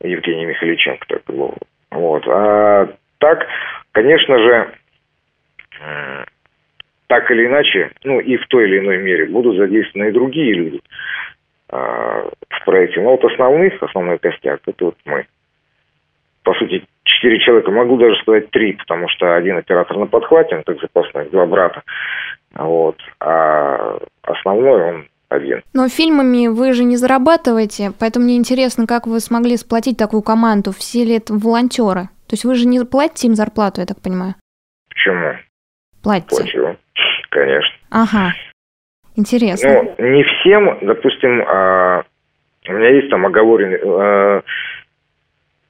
Евгений 0.03 0.47
Михаличенко 0.47 1.07
так 1.09 1.23
был. 1.27 1.55
Вот. 1.91 2.27
А 2.29 2.89
так, 3.19 3.47
конечно 3.93 4.39
же, 4.39 4.75
так 7.15 7.31
или 7.31 7.47
иначе, 7.47 7.93
ну 8.03 8.19
и 8.19 8.37
в 8.37 8.45
той 8.49 8.65
или 8.65 8.81
иной 8.81 8.99
мере 8.99 9.27
будут 9.27 9.57
задействованы 9.57 10.09
и 10.09 10.13
другие 10.13 10.53
люди 10.53 10.81
э, 11.71 11.77
в 11.77 12.65
проекте. 12.65 13.01
Но 13.01 13.13
вот 13.13 13.25
основных, 13.25 13.81
основной 13.81 14.19
костяк, 14.19 14.61
это 14.67 14.87
вот 14.87 14.97
мы. 15.05 15.25
По 16.43 16.55
сути, 16.55 16.85
четыре 17.05 17.39
человека, 17.39 17.71
могу 17.71 17.97
даже 17.99 18.17
сказать 18.17 18.51
три, 18.51 18.73
потому 18.73 19.09
что 19.09 19.37
один 19.37 19.57
оператор 19.57 19.97
на 19.97 20.07
подхвате, 20.07 20.57
он 20.57 20.65
так 20.65 20.81
запасной, 20.81 21.31
два 21.31 21.47
брата. 21.47 21.83
Вот. 22.57 22.97
А 23.21 23.97
основной 24.23 24.83
он 24.83 25.07
один. 25.29 25.63
Но 25.73 25.89
фильмами 25.89 26.49
вы 26.49 26.73
же 26.73 26.83
не 26.83 26.97
зарабатываете, 26.97 27.93
поэтому 28.01 28.25
мне 28.25 28.37
интересно, 28.37 28.89
как 28.89 29.07
вы 29.07 29.21
смогли 29.21 29.57
сплотить 29.57 29.97
такую 29.97 30.23
команду? 30.23 30.73
Все 30.73 31.05
ли 31.05 31.15
это 31.19 31.33
волонтеры? 31.33 32.09
То 32.27 32.33
есть 32.33 32.45
вы 32.45 32.57
же 32.57 32.67
не 32.67 32.85
платите 32.85 33.29
им 33.29 33.37
зарплату, 33.37 33.83
я 33.83 33.87
так 33.87 34.03
понимаю? 34.03 34.35
Почему? 34.89 35.35
Платите. 36.05 36.37
Плачу 36.37 36.77
конечно. 37.35 37.75
Ага. 37.91 38.33
Интересно. 39.17 39.95
Ну, 39.99 40.07
не 40.07 40.23
всем, 40.23 40.79
допустим, 40.83 41.45
а, 41.47 42.05
у 42.69 42.73
меня 42.73 42.89
есть 42.91 43.11
там 43.11 43.27
оговоренный... 43.27 43.81
А, 43.85 44.43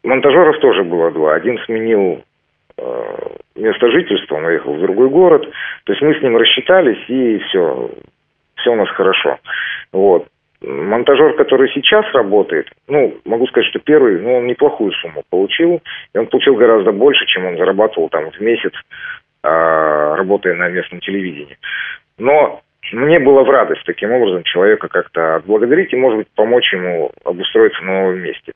монтажеров 0.03 0.59
тоже 0.61 0.85
было 0.85 1.11
два. 1.11 1.35
Один 1.35 1.59
сменил 1.65 2.23
а, 2.79 3.33
место 3.57 3.91
жительства, 3.91 4.37
он 4.37 4.45
уехал 4.45 4.75
в 4.75 4.81
другой 4.81 5.09
город. 5.09 5.49
То 5.85 5.93
есть 5.93 6.03
мы 6.03 6.15
с 6.15 6.23
ним 6.23 6.37
рассчитались, 6.37 7.03
и 7.09 7.39
все, 7.49 7.91
все 8.57 8.73
у 8.73 8.77
нас 8.77 8.89
хорошо. 8.91 9.39
Вот. 9.93 10.27
Монтажер, 10.63 11.35
который 11.35 11.71
сейчас 11.75 12.07
работает, 12.15 12.71
ну, 12.89 13.15
могу 13.27 13.47
сказать, 13.49 13.69
что 13.69 13.81
первый, 13.81 14.19
ну, 14.19 14.37
он 14.39 14.47
неплохую 14.47 14.93
сумму 14.93 15.23
получил, 15.29 15.83
и 16.15 16.19
он 16.19 16.27
получил 16.27 16.55
гораздо 16.55 16.91
больше, 16.91 17.27
чем 17.27 17.45
он 17.45 17.59
зарабатывал 17.59 18.09
там 18.09 18.31
в 18.31 18.41
месяц 18.41 18.73
работая 19.45 20.55
на 20.55 20.69
местном 20.69 21.01
телевидении. 21.01 21.59
Но 22.19 22.63
мне 22.93 23.19
было 23.19 23.43
в 23.45 23.51
радость 23.51 23.83
таким 23.87 24.13
образом 24.13 24.43
человека 24.45 24.89
как-то 24.89 25.37
отблагодарить 25.37 25.93
и, 25.93 25.97
может 25.97 26.19
быть, 26.19 26.29
помочь 26.35 26.73
ему 26.73 27.11
обустроиться 27.25 27.83
на 27.83 28.03
новом 28.03 28.19
месте. 28.21 28.53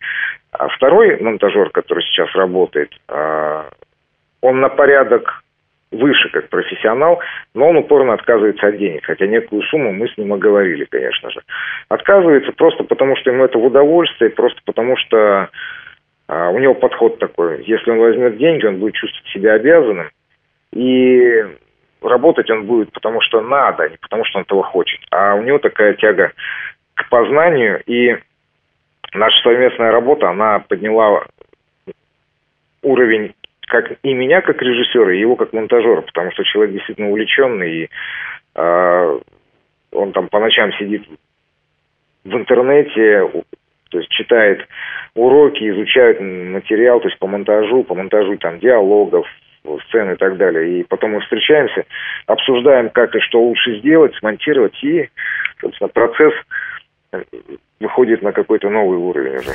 А 0.53 0.69
второй 0.69 1.19
монтажер, 1.21 1.71
который 1.71 2.05
сейчас 2.05 2.35
работает, 2.35 2.93
а, 3.09 3.71
он 4.41 4.61
на 4.61 4.69
порядок 4.69 5.43
выше 5.91 6.29
как 6.31 6.51
профессионал, 6.51 7.21
но 7.55 7.71
он 7.71 7.77
упорно 7.79 8.13
отказывается 8.13 8.67
от 8.67 8.77
денег, 8.77 9.05
хотя 9.05 9.27
некую 9.27 9.63
сумму 9.63 9.93
мы 9.93 10.09
с 10.09 10.19
ним 10.19 10.35
оговорили, 10.35 10.85
конечно 10.85 11.31
же. 11.31 11.41
Отказывается 11.89 12.53
просто 12.53 12.85
потому, 12.85 13.17
что 13.17 13.31
ему 13.31 13.45
это 13.45 13.59
в 13.59 13.65
удовольствие, 13.65 14.31
просто 14.31 14.61
потому 14.67 14.97
что 14.99 15.49
а, 16.29 16.51
у 16.51 16.59
него 16.59 16.75
подход 16.75 17.19
такой. 17.19 17.65
Если 17.65 17.91
он 17.91 17.99
возьмет 17.99 18.37
деньги, 18.37 18.67
он 18.67 18.79
будет 18.79 18.95
чувствовать 18.95 19.29
себя 19.29 19.55
обязанным, 19.55 20.11
и 20.73 21.45
работать 22.03 22.51
он 22.51 22.67
будет 22.67 22.93
потому, 22.93 23.21
что 23.21 23.41
надо, 23.41 23.85
а 23.85 23.89
не 23.89 23.97
потому, 23.97 24.25
что 24.25 24.39
он 24.39 24.45
этого 24.45 24.63
хочет. 24.63 25.01
А 25.11 25.35
у 25.35 25.43
него 25.43 25.59
такая 25.59 25.95
тяга 25.95 26.33
к 26.95 27.09
познанию, 27.09 27.83
и 27.87 28.17
наша 29.15 29.43
совместная 29.43 29.93
работа, 29.93 30.31
она 30.31 30.61
подняла 30.61 31.25
уровень 32.83 33.35
как 33.69 33.99
и 34.03 34.15
меня 34.15 34.41
как 34.41 34.63
режиссера, 34.63 35.13
и 35.13 35.21
его 35.21 35.37
как 35.37 35.53
монтажера, 35.53 36.01
потому 36.01 36.33
что 36.33 36.43
человек 36.45 36.73
действительно 36.73 37.11
увлеченный, 37.11 37.83
и 37.83 37.91
э, 38.55 39.19
он 39.93 40.13
там 40.13 40.29
по 40.29 40.41
ночам 40.41 40.73
сидит 40.73 41.07
в 42.25 42.35
интернете, 42.35 43.31
то 43.91 43.99
есть 43.99 44.11
читает 44.11 44.67
уроки, 45.15 45.69
изучает 45.69 46.21
материал, 46.21 47.01
то 47.01 47.09
есть 47.09 47.19
по 47.19 47.27
монтажу, 47.27 47.85
по 47.85 47.95
монтажу 47.95 48.37
там 48.39 48.59
диалогов, 48.59 49.27
сцены 49.89 50.13
и 50.13 50.17
так 50.17 50.37
далее. 50.37 50.81
И 50.81 50.85
потом 50.85 51.13
мы 51.13 51.21
встречаемся, 51.21 51.85
обсуждаем, 52.27 52.91
как 52.91 53.15
и 53.15 53.21
что 53.21 53.43
лучше 53.43 53.79
сделать, 53.79 54.15
смонтировать, 54.17 54.75
и, 54.83 55.09
собственно, 55.61 55.89
процесс 55.89 56.35
выходит 57.81 58.23
на 58.23 58.33
какой-то 58.33 58.69
новый 58.71 58.99
уровень 58.99 59.37
уже. 59.37 59.53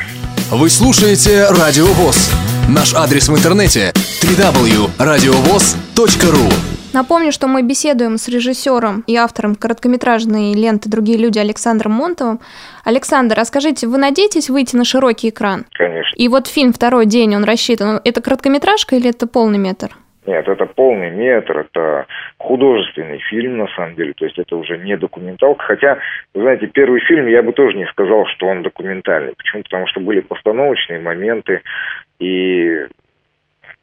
Вы 0.51 0.69
слушаете 0.69 1.47
Радио 1.49 1.85
ВОЗ. 1.85 2.31
Наш 2.69 2.93
адрес 2.95 3.27
в 3.27 3.35
интернете 3.35 3.91
www.radiovoz.ru 4.23 6.73
Напомню, 6.93 7.31
что 7.31 7.47
мы 7.47 7.63
беседуем 7.63 8.19
с 8.19 8.27
режиссером 8.27 9.03
и 9.07 9.15
автором 9.15 9.55
короткометражной 9.55 10.53
ленты 10.53 10.89
«Другие 10.89 11.17
люди» 11.17 11.39
Александром 11.39 11.93
Монтовым. 11.93 12.39
Александр, 12.85 13.39
а 13.39 13.45
скажите, 13.45 13.87
вы 13.87 13.97
надеетесь 13.97 14.51
выйти 14.51 14.75
на 14.75 14.85
широкий 14.85 15.29
экран? 15.29 15.65
Конечно. 15.71 16.15
И 16.15 16.27
вот 16.27 16.45
фильм 16.45 16.71
«Второй 16.71 17.07
день», 17.07 17.35
он 17.35 17.45
рассчитан, 17.45 17.99
это 18.03 18.21
короткометражка 18.21 18.95
или 18.95 19.09
это 19.09 19.25
полный 19.25 19.57
метр? 19.57 19.89
Нет, 20.25 20.47
это 20.47 20.65
полный 20.65 21.11
метр, 21.11 21.59
это 21.59 22.05
художественный 22.37 23.19
фильм, 23.29 23.57
на 23.57 23.67
самом 23.75 23.95
деле, 23.95 24.13
то 24.13 24.25
есть 24.25 24.39
это 24.39 24.55
уже 24.55 24.77
не 24.77 24.95
документалка. 24.95 25.65
Хотя, 25.65 25.99
вы 26.33 26.41
знаете, 26.43 26.67
первый 26.67 27.01
фильм 27.01 27.27
я 27.27 27.43
бы 27.43 27.51
тоже 27.51 27.75
не 27.75 27.85
сказал, 27.87 28.25
что 28.27 28.47
он 28.47 28.63
документальный. 28.63 29.33
Почему? 29.35 29.63
Потому 29.63 29.87
что 29.87 29.99
были 29.99 30.21
постановочные 30.21 30.99
моменты, 30.99 31.61
и 32.19 32.85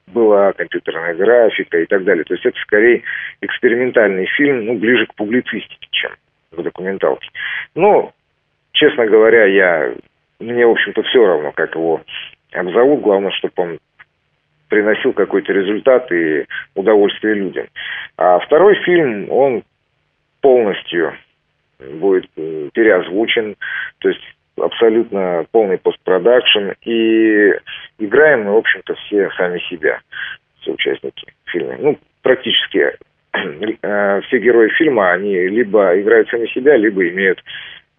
была 0.06 0.52
компьютерная 0.52 1.14
графика 1.14 1.78
и 1.78 1.86
так 1.86 2.04
далее. 2.04 2.24
То 2.24 2.34
есть 2.34 2.46
это 2.46 2.58
скорее 2.60 3.02
экспериментальный 3.42 4.26
фильм, 4.26 4.64
ну, 4.64 4.74
ближе 4.78 5.06
к 5.06 5.14
публицистике, 5.14 5.88
чем 5.90 6.10
к 6.52 6.62
документалке. 6.62 7.28
Но, 7.74 8.12
честно 8.72 9.06
говоря, 9.06 9.44
я 9.44 9.94
мне, 10.40 10.66
в 10.66 10.70
общем-то, 10.70 11.02
все 11.02 11.24
равно, 11.24 11.52
как 11.52 11.74
его 11.74 12.00
обзовут. 12.52 13.02
Главное, 13.02 13.30
чтобы 13.32 13.52
он 13.56 13.78
приносил 14.70 15.12
какой-то 15.12 15.52
результат 15.52 16.10
и 16.12 16.46
удовольствие 16.74 17.34
людям. 17.34 17.66
А 18.16 18.38
второй 18.38 18.76
фильм, 18.84 19.30
он 19.30 19.62
полностью 20.40 21.12
будет 21.78 22.30
переозвучен, 22.72 23.56
то 23.98 24.08
есть 24.08 24.22
абсолютно 24.56 25.44
полный 25.50 25.78
постпродакшн, 25.78 26.70
и 26.84 27.52
играем 27.98 28.44
мы, 28.44 28.52
в 28.52 28.58
общем-то, 28.58 28.94
все 28.94 29.30
сами 29.36 29.58
себя, 29.70 30.00
все 30.60 30.72
участники 30.72 31.32
фильма. 31.46 31.76
Ну, 31.78 31.98
практически 32.22 32.96
э, 33.32 34.20
все 34.22 34.38
герои 34.38 34.68
фильма, 34.70 35.12
они 35.12 35.34
либо 35.48 36.00
играют 36.00 36.28
сами 36.28 36.46
себя, 36.46 36.76
либо 36.76 37.06
имеют 37.08 37.42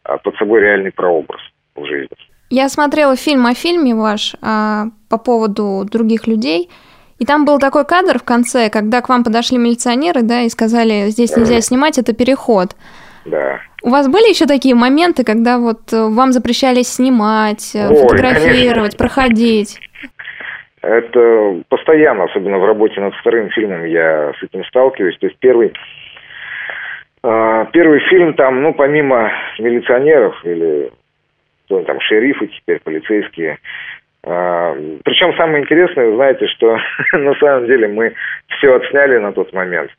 а, 0.03 0.17
под 0.17 0.35
собой 0.37 0.61
реальный 0.61 0.91
прообраз 0.91 1.41
в 1.75 1.85
жизни. 1.85 2.17
Я 2.51 2.67
смотрела 2.67 3.15
фильм 3.15 3.45
о 3.45 3.53
фильме 3.53 3.95
ваш 3.95 4.35
а, 4.41 4.87
по 5.09 5.17
поводу 5.17 5.85
других 5.89 6.27
людей, 6.27 6.69
и 7.17 7.25
там 7.25 7.45
был 7.45 7.59
такой 7.59 7.85
кадр 7.85 8.19
в 8.19 8.23
конце, 8.23 8.69
когда 8.69 8.99
к 8.99 9.07
вам 9.07 9.23
подошли 9.23 9.57
милиционеры, 9.57 10.21
да, 10.21 10.41
и 10.41 10.49
сказали, 10.49 11.07
здесь 11.11 11.35
нельзя 11.37 11.61
снимать, 11.61 11.97
это 11.97 12.13
переход. 12.13 12.75
Да. 13.23 13.61
У 13.83 13.89
вас 13.89 14.09
были 14.09 14.29
еще 14.29 14.47
такие 14.47 14.75
моменты, 14.75 15.23
когда 15.23 15.59
вот 15.59 15.93
э, 15.93 16.09
вам 16.09 16.33
запрещали 16.33 16.81
снимать, 16.81 17.71
э, 17.73 17.87
Ой, 17.87 17.95
фотографировать, 17.95 18.97
конечно. 18.97 18.97
проходить? 18.97 19.79
Это 20.81 21.61
постоянно, 21.69 22.25
особенно 22.25 22.57
в 22.57 22.65
работе 22.65 22.99
над 22.99 23.13
вторым 23.13 23.49
фильмом, 23.51 23.85
я 23.85 24.33
с 24.37 24.43
этим 24.43 24.65
сталкиваюсь. 24.65 25.17
То 25.19 25.27
есть 25.27 25.39
первый, 25.39 25.71
э, 27.23 27.65
первый 27.71 27.99
фильм 28.09 28.33
там, 28.33 28.61
ну, 28.61 28.73
помимо 28.73 29.31
милиционеров 29.57 30.35
или 30.43 30.91
кто 31.71 31.83
там, 31.83 31.99
шерифы 32.01 32.47
теперь, 32.47 32.79
полицейские. 32.81 33.57
А, 34.23 34.75
причем 35.03 35.33
самое 35.35 35.63
интересное, 35.63 36.13
знаете, 36.15 36.45
что 36.47 36.77
на 37.13 37.33
самом 37.35 37.65
деле 37.67 37.87
мы 37.87 38.13
все 38.57 38.75
отсняли 38.75 39.17
на 39.17 39.31
тот 39.31 39.53
момент, 39.53 39.89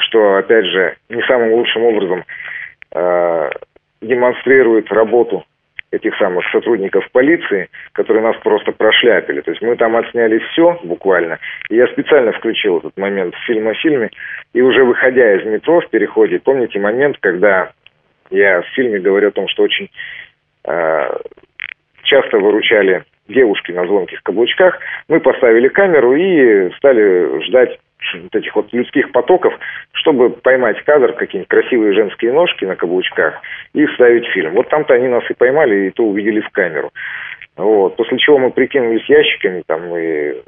что, 0.00 0.36
опять 0.36 0.64
же, 0.64 0.96
не 1.10 1.22
самым 1.22 1.52
лучшим 1.52 1.82
образом 1.82 2.24
а, 2.92 3.50
демонстрирует 4.00 4.90
работу 4.90 5.44
этих 5.90 6.16
самых 6.16 6.44
сотрудников 6.50 7.08
полиции, 7.12 7.68
которые 7.92 8.24
нас 8.24 8.36
просто 8.42 8.72
прошляпили. 8.72 9.42
То 9.42 9.52
есть 9.52 9.62
мы 9.62 9.76
там 9.76 9.94
отсняли 9.94 10.38
все 10.38 10.80
буквально. 10.82 11.38
И 11.68 11.76
я 11.76 11.86
специально 11.88 12.32
включил 12.32 12.78
этот 12.78 12.96
момент 12.96 13.32
в 13.34 13.46
фильм 13.46 13.68
о 13.68 13.74
фильме. 13.74 14.10
И 14.54 14.60
уже 14.60 14.82
выходя 14.82 15.36
из 15.36 15.44
метро 15.44 15.80
в 15.80 15.88
переходе, 15.90 16.40
помните 16.40 16.80
момент, 16.80 17.18
когда 17.20 17.70
я 18.30 18.62
в 18.62 18.66
фильме 18.74 18.98
говорю 18.98 19.28
о 19.28 19.32
том, 19.32 19.48
что 19.48 19.62
очень 19.62 19.90
часто 20.64 22.38
выручали 22.38 23.04
девушки 23.28 23.72
на 23.72 23.86
звонких 23.86 24.22
каблучках. 24.22 24.78
Мы 25.08 25.20
поставили 25.20 25.68
камеру 25.68 26.14
и 26.14 26.70
стали 26.76 27.42
ждать 27.44 27.78
вот 28.14 28.34
этих 28.34 28.54
вот 28.54 28.72
людских 28.72 29.12
потоков, 29.12 29.54
чтобы 29.92 30.30
поймать 30.30 30.82
кадр, 30.84 31.12
какие-нибудь 31.14 31.48
красивые 31.48 31.94
женские 31.94 32.32
ножки 32.32 32.64
на 32.64 32.76
каблучках 32.76 33.40
и 33.72 33.86
вставить 33.86 34.26
фильм. 34.28 34.52
Вот 34.52 34.68
там-то 34.68 34.94
они 34.94 35.08
нас 35.08 35.24
и 35.30 35.34
поймали, 35.34 35.86
и 35.86 35.90
то 35.90 36.04
увидели 36.04 36.40
в 36.40 36.50
камеру. 36.50 36.92
Вот. 37.56 37.96
После 37.96 38.18
чего 38.18 38.38
мы 38.38 38.50
прикинулись 38.50 39.08
ящиками, 39.08 39.62
там, 39.66 39.96
и 39.96 40.42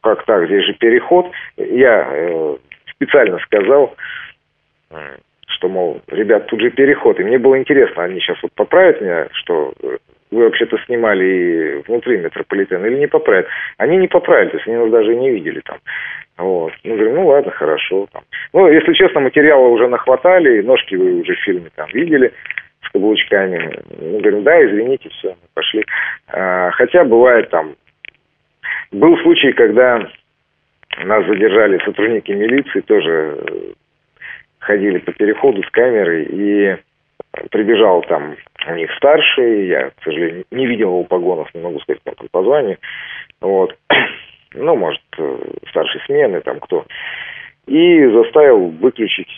как 0.00 0.24
так, 0.24 0.46
здесь 0.46 0.64
же 0.64 0.74
переход. 0.74 1.30
Я 1.56 2.06
э, 2.08 2.56
специально 2.94 3.38
сказал, 3.40 3.96
что, 5.52 5.68
мол, 5.68 6.00
ребят, 6.08 6.46
тут 6.46 6.60
же 6.60 6.70
переход. 6.70 7.18
И 7.20 7.24
мне 7.24 7.38
было 7.38 7.58
интересно, 7.58 8.04
они 8.04 8.20
сейчас 8.20 8.42
вот 8.42 8.52
поправят 8.52 9.00
меня, 9.00 9.28
что 9.32 9.72
э, 9.82 9.96
вы 10.30 10.44
вообще-то 10.44 10.78
снимали 10.86 11.24
и 11.24 11.82
внутри 11.86 12.18
метрополитена 12.18 12.86
или 12.86 12.98
не 12.98 13.06
поправят. 13.06 13.46
Они 13.76 13.96
не 13.96 14.08
поправили, 14.08 14.50
то 14.50 14.56
есть 14.56 14.66
они 14.66 14.76
нас 14.76 14.90
даже 14.90 15.14
не 15.14 15.30
видели 15.30 15.60
там. 15.60 15.78
Вот. 16.38 16.72
Ну, 16.84 16.94
говорю, 16.94 17.14
ну 17.14 17.26
ладно, 17.26 17.50
хорошо. 17.52 18.06
Там. 18.12 18.22
Ну, 18.52 18.68
если 18.68 18.92
честно, 18.94 19.20
материала 19.20 19.68
уже 19.68 19.88
нахватали, 19.88 20.62
ножки 20.62 20.94
вы 20.96 21.20
уже 21.20 21.34
в 21.34 21.44
фильме 21.44 21.70
там 21.74 21.88
видели 21.92 22.32
с 22.82 22.90
каблучками. 22.90 23.78
Ну, 24.00 24.18
говорим, 24.18 24.42
да, 24.42 24.64
извините, 24.64 25.08
все, 25.10 25.28
мы 25.28 25.48
пошли. 25.54 25.84
А, 26.28 26.70
хотя 26.72 27.04
бывает 27.04 27.50
там... 27.50 27.74
Был 28.90 29.16
случай, 29.18 29.52
когда 29.52 30.06
нас 31.04 31.26
задержали 31.26 31.78
сотрудники 31.84 32.30
милиции, 32.32 32.80
тоже 32.80 33.74
ходили 34.62 34.98
по 34.98 35.12
переходу 35.12 35.62
с 35.62 35.70
камерой, 35.70 36.24
и 36.24 36.76
прибежал 37.50 38.02
там 38.02 38.36
у 38.68 38.74
них 38.74 38.90
старший, 38.96 39.66
я, 39.66 39.90
к 39.90 40.02
сожалению, 40.04 40.44
не 40.50 40.66
видел 40.66 40.88
его 40.88 41.04
погонов, 41.04 41.52
не 41.54 41.60
могу 41.60 41.80
сказать 41.80 42.02
там, 42.04 42.14
по 42.30 42.42
званию, 42.42 42.78
вот, 43.40 43.76
ну, 44.54 44.76
может, 44.76 45.02
э, 45.18 45.38
старшей 45.70 46.00
смены, 46.06 46.40
там 46.42 46.60
кто, 46.60 46.86
и 47.66 48.06
заставил 48.06 48.68
выключить 48.68 49.30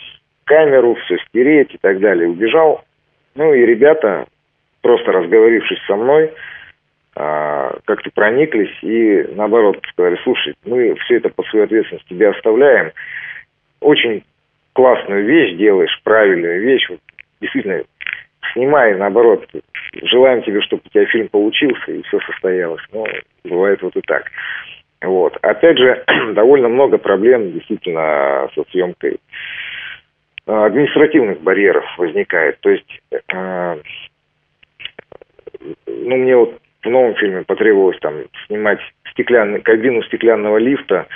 камеру, 0.43 0.95
все 0.95 1.17
стереть 1.27 1.73
и 1.73 1.77
так 1.79 1.99
далее, 1.99 2.29
убежал, 2.29 2.83
ну, 3.33 3.53
и 3.53 3.65
ребята, 3.65 4.27
просто 4.81 5.11
разговорившись 5.11 5.83
со 5.87 5.95
мной, 5.95 6.31
а, 7.15 7.77
как-то 7.85 8.11
прониклись 8.13 8.77
и, 8.83 9.25
наоборот, 9.35 9.79
сказали, 9.91 10.19
слушай, 10.23 10.53
мы 10.65 10.95
все 10.95 11.17
это 11.17 11.29
по 11.29 11.43
своей 11.43 11.65
ответственности 11.65 12.09
тебе 12.09 12.29
оставляем, 12.29 12.91
очень 13.79 14.23
классную 14.75 15.25
вещь 15.25 15.57
делаешь, 15.57 16.01
правильную 16.03 16.61
вещь, 16.61 16.85
вот, 16.89 16.99
действительно, 17.39 17.81
снимай, 18.51 18.93
наоборот, 18.95 19.47
желаем 20.03 20.43
тебе, 20.43 20.61
чтобы 20.61 20.81
у 20.85 20.89
тебя 20.89 21.05
фильм 21.05 21.29
получился 21.29 21.91
и 21.91 22.01
все 22.03 22.19
состоялось. 22.19 22.83
Но 22.91 23.07
бывает 23.45 23.81
вот 23.81 23.95
и 23.95 24.01
так. 24.01 24.29
Вот. 25.01 25.37
Опять 25.41 25.77
же, 25.77 26.03
довольно 26.33 26.67
много 26.67 26.97
проблем 26.97 27.53
действительно 27.53 28.49
со 28.53 28.63
съемкой 28.71 29.19
административных 30.45 31.41
барьеров 31.41 31.85
возникает. 31.97 32.59
То 32.59 32.69
есть, 32.69 33.01
э, 33.11 33.77
ну, 35.87 36.17
мне 36.17 36.35
вот 36.35 36.59
в 36.83 36.89
новом 36.89 37.15
фильме 37.15 37.43
потребовалось 37.43 37.97
там 37.99 38.15
снимать 38.45 38.79
стеклянный, 39.11 39.61
кабину 39.61 40.03
стеклянного 40.03 40.57
лифта, 40.57 40.97
а, 40.97 41.07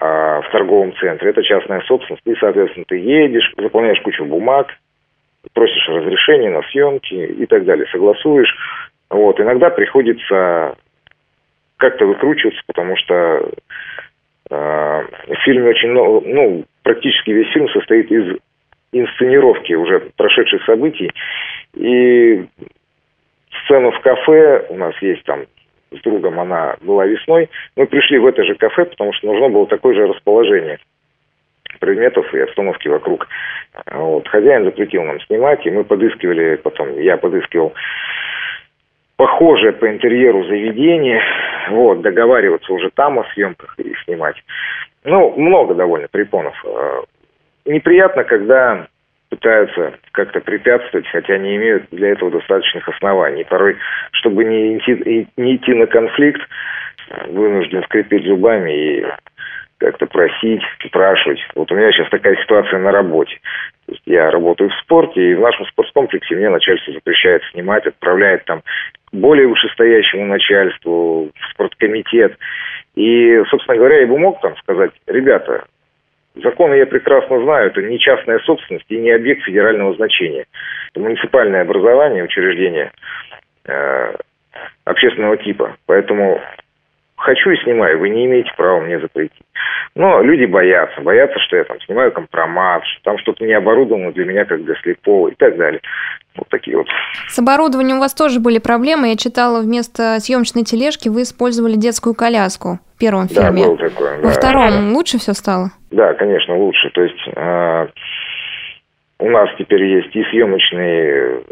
в 0.00 0.48
торговом 0.50 0.94
центре. 0.96 1.30
Это 1.30 1.42
частная 1.42 1.82
собственность. 1.82 2.26
И, 2.26 2.34
соответственно, 2.36 2.86
ты 2.88 2.96
едешь, 2.96 3.52
заполняешь 3.56 4.00
кучу 4.00 4.24
бумаг, 4.24 4.68
просишь 5.52 5.88
разрешения 5.88 6.50
на 6.50 6.62
съемки 6.70 7.14
и 7.14 7.46
так 7.46 7.64
далее, 7.64 7.86
согласуешь. 7.92 8.54
Вот. 9.10 9.38
Иногда 9.40 9.70
приходится 9.70 10.74
как-то 11.76 12.06
выкручиваться, 12.06 12.60
потому 12.66 12.96
что 12.96 13.14
э, 14.50 14.54
в 14.54 15.34
фильме 15.44 15.70
очень 15.70 15.90
много, 15.90 16.26
ну, 16.26 16.64
практически 16.82 17.30
весь 17.30 17.52
фильм 17.52 17.68
состоит 17.70 18.10
из 18.10 18.38
инсценировки 18.92 19.72
уже 19.72 20.00
прошедших 20.16 20.64
событий. 20.64 21.10
И 21.74 22.46
сцена 23.64 23.90
в 23.90 24.00
кафе, 24.00 24.66
у 24.68 24.76
нас 24.76 24.94
есть 25.00 25.24
там 25.24 25.46
с 25.90 26.00
другом, 26.02 26.38
она 26.40 26.76
была 26.80 27.06
весной. 27.06 27.48
Мы 27.76 27.86
пришли 27.86 28.18
в 28.18 28.26
это 28.26 28.44
же 28.44 28.54
кафе, 28.54 28.84
потому 28.84 29.12
что 29.12 29.26
нужно 29.26 29.48
было 29.48 29.66
такое 29.66 29.94
же 29.94 30.06
расположение 30.06 30.78
предметов 31.78 32.32
и 32.34 32.40
обстановки 32.40 32.88
вокруг. 32.88 33.26
Вот. 33.90 34.28
Хозяин 34.28 34.64
запретил 34.64 35.02
нам 35.02 35.20
снимать, 35.22 35.64
и 35.66 35.70
мы 35.70 35.84
подыскивали, 35.84 36.56
потом 36.56 36.98
я 37.00 37.16
подыскивал 37.16 37.74
похожее 39.16 39.72
по 39.72 39.88
интерьеру 39.88 40.44
заведение, 40.44 41.22
вот, 41.70 42.00
договариваться 42.00 42.72
уже 42.72 42.90
там 42.90 43.18
о 43.18 43.24
съемках 43.34 43.78
и 43.78 43.94
снимать. 44.04 44.36
Ну, 45.04 45.34
много 45.36 45.74
довольно 45.74 46.08
препонов. 46.08 46.54
Неприятно, 47.66 48.24
когда 48.24 48.86
пытаются 49.30 49.94
как-то 50.12 50.40
препятствовать, 50.40 51.06
хотя 51.08 51.38
не 51.38 51.56
имеют 51.56 51.84
для 51.90 52.10
этого 52.10 52.30
достаточных 52.30 52.86
оснований. 52.88 53.44
Порой, 53.44 53.76
чтобы 54.12 54.44
не 54.44 54.76
идти, 54.76 55.28
не 55.36 55.56
идти 55.56 55.72
на 55.72 55.86
конфликт, 55.86 56.42
вынужден 57.28 57.82
скрипеть 57.84 58.26
зубами 58.26 58.70
и 58.70 59.06
как-то 59.78 60.06
просить, 60.06 60.62
спрашивать. 60.86 61.40
Вот 61.54 61.72
у 61.72 61.74
меня 61.74 61.90
сейчас 61.92 62.10
такая 62.10 62.36
ситуация 62.36 62.78
на 62.78 62.92
работе. 62.92 63.38
Я 64.04 64.30
работаю 64.30 64.70
в 64.70 64.74
спорте, 64.82 65.30
и 65.30 65.34
в 65.34 65.40
нашем 65.40 65.64
спорткомплексе 65.66 66.36
мне 66.36 66.50
начальство 66.50 66.92
запрещает 66.92 67.42
снимать, 67.50 67.86
отправляет 67.86 68.44
там 68.44 68.62
более 69.12 69.48
вышестоящему 69.48 70.26
начальству, 70.26 71.30
в 71.34 71.50
спорткомитет. 71.52 72.36
И, 72.94 73.42
собственно 73.48 73.78
говоря, 73.78 74.00
я 74.00 74.06
бы 74.06 74.18
мог 74.18 74.40
там 74.42 74.56
сказать, 74.58 74.92
ребята, 75.06 75.64
законы 76.34 76.74
я 76.74 76.86
прекрасно 76.86 77.42
знаю, 77.42 77.68
это 77.68 77.82
не 77.82 77.98
частная 77.98 78.38
собственность 78.40 78.86
и 78.88 78.98
не 78.98 79.10
объект 79.10 79.42
федерального 79.42 79.94
значения. 79.94 80.46
Это 80.92 81.00
муниципальное 81.00 81.62
образование, 81.62 82.24
учреждение 82.24 82.92
э, 83.66 84.14
общественного 84.84 85.36
типа. 85.36 85.76
Поэтому 85.86 86.40
хочу 87.20 87.50
и 87.50 87.62
снимаю, 87.62 87.98
вы 87.98 88.08
не 88.08 88.26
имеете 88.26 88.50
права 88.56 88.80
мне 88.80 88.98
запретить. 88.98 89.42
Но 89.94 90.22
люди 90.22 90.44
боятся, 90.44 91.00
боятся, 91.00 91.38
что 91.40 91.56
я 91.56 91.64
там 91.64 91.80
снимаю 91.82 92.12
компромат, 92.12 92.82
что 92.84 93.02
там 93.02 93.18
что-то 93.18 93.44
не 93.44 93.52
оборудовано 93.52 94.12
для 94.12 94.24
меня 94.24 94.44
как 94.44 94.64
для 94.64 94.74
слепого 94.76 95.28
и 95.28 95.34
так 95.34 95.56
далее. 95.56 95.80
Вот 96.36 96.48
такие 96.48 96.76
вот. 96.76 96.86
С 97.28 97.38
оборудованием 97.38 97.96
у 97.96 98.00
вас 98.00 98.14
тоже 98.14 98.40
были 98.40 98.58
проблемы. 98.58 99.08
Я 99.08 99.16
читала, 99.16 99.60
вместо 99.60 100.20
съемочной 100.20 100.62
тележки 100.62 101.08
вы 101.08 101.22
использовали 101.22 101.74
детскую 101.74 102.14
коляску 102.14 102.78
в 102.94 102.98
первом 102.98 103.28
фильме. 103.28 103.62
Да, 103.62 103.68
был 103.68 103.76
такое. 103.76 104.16
Во 104.18 104.28
да. 104.28 104.30
втором 104.30 104.92
лучше 104.92 105.18
все 105.18 105.32
стало? 105.32 105.70
Да, 105.90 106.14
конечно, 106.14 106.56
лучше. 106.56 106.88
То 106.90 107.02
есть 107.02 107.28
э, 107.34 107.86
у 109.18 109.28
нас 109.28 109.48
теперь 109.58 109.84
есть 109.84 110.14
и 110.14 110.22
съемочные 110.30 111.42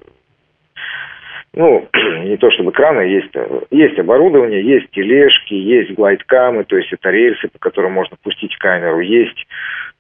ну, 1.55 1.89
не 2.25 2.37
то 2.37 2.51
чтобы 2.51 2.73
краны, 2.73 3.01
есть, 3.01 3.33
есть 3.71 3.99
оборудование, 3.99 4.63
есть 4.63 4.91
тележки, 4.91 5.55
есть 5.55 5.93
глайдкамы, 5.93 6.65
то 6.65 6.77
есть 6.77 6.93
это 6.93 7.11
рельсы, 7.11 7.49
по 7.49 7.59
которым 7.59 7.93
можно 7.93 8.17
пустить 8.23 8.57
камеру, 8.59 9.01
есть 9.01 9.47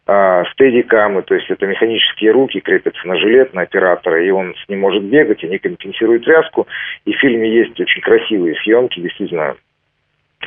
э, 0.07 0.45
стедикамы, 0.53 1.23
то 1.23 1.35
есть 1.35 1.51
это 1.51 1.67
механические 1.67 2.33
руки, 2.33 2.61
крепятся 2.61 3.07
на 3.07 3.17
жилет, 3.17 3.55
на 3.55 3.63
оператора, 3.63 4.23
и 4.25 4.31
он 4.31 4.55
ним 4.69 4.81
может 4.81 5.03
бегать, 5.05 5.43
они 5.45 5.59
компенсируют 5.59 6.25
тряску. 6.25 6.67
И 7.05 7.13
в 7.13 7.19
фильме 7.19 7.51
есть 7.51 7.79
очень 7.81 8.03
красивые 8.03 8.55
съемки, 8.57 9.01
действительно, 9.01 9.57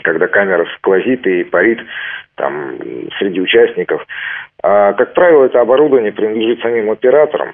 когда 0.03 0.27
камера 0.27 0.65
сквозит 0.77 1.25
и 1.25 1.43
парит 1.43 1.79
там 2.35 2.77
среди 3.19 3.41
участников. 3.41 4.05
А, 4.63 4.93
как 4.93 5.13
правило, 5.13 5.45
это 5.45 5.61
оборудование 5.61 6.11
принадлежит 6.11 6.61
самим 6.61 6.89
операторам, 6.91 7.53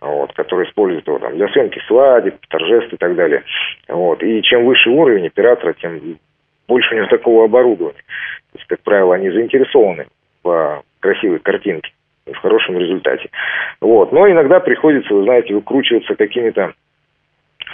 вот, 0.00 0.32
который 0.34 0.66
использует 0.68 1.06
его 1.06 1.18
там, 1.18 1.36
для 1.36 1.48
съемки 1.48 1.80
свадеб, 1.86 2.36
торжеств 2.48 2.92
и 2.92 2.96
так 2.96 3.14
далее. 3.14 3.44
Вот. 3.88 4.22
И 4.22 4.42
чем 4.42 4.64
выше 4.64 4.90
уровень 4.90 5.26
оператора, 5.26 5.74
тем 5.74 6.18
больше 6.68 6.94
у 6.94 6.98
него 6.98 7.06
такого 7.08 7.44
оборудования. 7.44 8.02
То 8.52 8.58
есть, 8.58 8.66
как 8.68 8.80
правило, 8.80 9.14
они 9.14 9.30
заинтересованы 9.30 10.06
в 10.42 10.82
красивой 11.00 11.38
картинке 11.38 11.92
в 12.26 12.36
хорошем 12.38 12.78
результате. 12.78 13.30
Вот. 13.80 14.12
Но 14.12 14.28
иногда 14.28 14.60
приходится, 14.60 15.14
вы 15.14 15.24
знаете, 15.24 15.54
выкручиваться 15.54 16.14
какими-то 16.16 16.72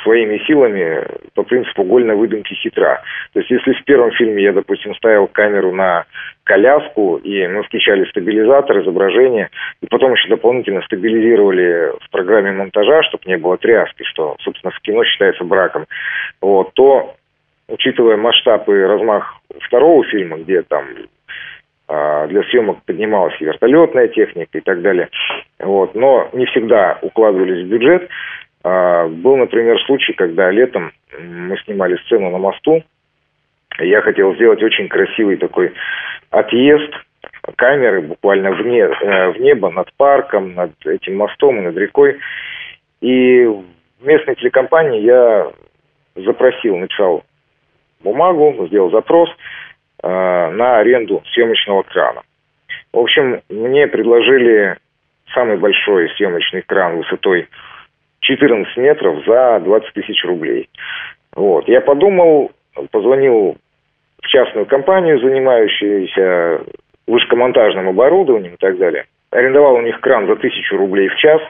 своими 0.03 0.39
силами 0.47 1.05
по 1.35 1.43
принципу 1.43 1.85
гольной 1.85 2.17
выдумки 2.17 2.55
хитра. 2.55 3.03
То 3.33 3.41
есть, 3.41 3.51
если 3.51 3.73
в 3.73 3.85
первом 3.85 4.11
фильме 4.13 4.43
я, 4.43 4.53
допустим, 4.53 4.95
ставил 4.95 5.27
камеру 5.27 5.73
на 5.73 6.05
коляску, 6.45 7.17
и 7.17 7.47
мы 7.47 7.63
включали 7.63 8.05
стабилизатор, 8.07 8.81
изображение, 8.81 9.51
и 9.81 9.87
потом 9.87 10.13
еще 10.13 10.29
дополнительно 10.29 10.83
стабилизировали 10.83 11.93
в 12.01 12.11
программе 12.11 12.53
монтажа, 12.53 13.03
чтобы 13.05 13.25
не 13.27 13.37
было 13.37 13.57
тряски, 13.59 14.03
что, 14.05 14.37
собственно, 14.41 14.73
в 14.73 14.81
кино 14.81 15.05
считается 15.05 15.45
браком, 15.45 15.87
вот, 16.41 16.73
то, 16.75 17.15
учитывая 17.69 18.17
масштаб 18.17 18.69
и 18.69 18.73
размах 18.73 19.37
второго 19.61 20.05
фильма, 20.05 20.39
где 20.39 20.63
там 20.63 20.85
а, 21.89 22.27
для 22.27 22.43
съемок 22.45 22.83
поднималась 22.87 23.35
и 23.41 23.45
вертолетная 23.45 24.09
техника 24.09 24.57
и 24.57 24.61
так 24.63 24.81
далее. 24.81 25.11
Вот. 25.59 25.95
Но 25.95 26.29
не 26.33 26.47
всегда 26.47 26.99
укладывались 27.03 27.67
в 27.67 27.69
бюджет. 27.69 28.09
А, 28.64 29.07
был, 29.09 29.37
например, 29.37 29.79
случай, 29.87 30.12
когда 30.12 30.51
летом 30.51 30.92
мы 31.18 31.57
снимали 31.64 31.96
сцену 32.05 32.31
на 32.31 32.38
мосту. 32.38 32.83
Я 33.79 34.03
хотел 34.03 34.35
сделать 34.35 34.62
очень 34.62 34.88
красивый 34.88 35.37
такой 35.37 35.72
отъезд 36.31 36.92
камеры 37.57 38.03
буквально 38.03 38.53
вне, 38.53 38.83
э, 38.83 39.31
в 39.31 39.40
небо 39.40 39.70
над 39.70 39.92
парком, 39.94 40.55
над 40.55 40.72
этим 40.87 41.16
мостом 41.16 41.59
и 41.59 41.62
над 41.62 41.77
рекой. 41.77 42.20
И 43.01 43.44
в 43.44 43.64
местной 44.07 44.37
телекомпании 44.37 45.01
я 45.01 45.51
запросил, 46.14 46.77
написал 46.77 47.25
бумагу, 48.01 48.66
сделал 48.68 48.90
запрос 48.90 49.31
э, 50.03 50.09
на 50.09 50.79
аренду 50.79 51.22
съемочного 51.33 51.83
крана. 51.83 52.22
В 52.92 52.98
общем, 52.98 53.40
мне 53.48 53.87
предложили 53.88 54.77
самый 55.35 55.57
большой 55.57 56.11
съемочный 56.16 56.62
кран 56.62 56.98
высотой 56.98 57.48
14 58.23 58.77
метров 58.77 59.25
за 59.27 59.61
20 59.61 59.93
тысяч 59.95 60.25
рублей. 60.25 60.69
Вот. 61.35 61.69
Я 61.69 61.81
подумал, 61.81 62.53
позвонил 62.91 63.57
в 64.23 64.27
частную 64.29 64.67
компанию, 64.67 65.21
занимающуюся 65.21 66.63
вышкомонтажным 67.07 67.89
оборудованием 67.89 68.55
и 68.55 68.59
так 68.59 68.79
далее. 68.79 69.05
Арендовал 69.31 69.75
у 69.75 69.83
них 69.83 70.01
кран 70.01 70.27
за 70.27 70.37
тысячу 70.37 70.77
рублей 70.77 71.09
в 71.09 71.17
час 71.17 71.41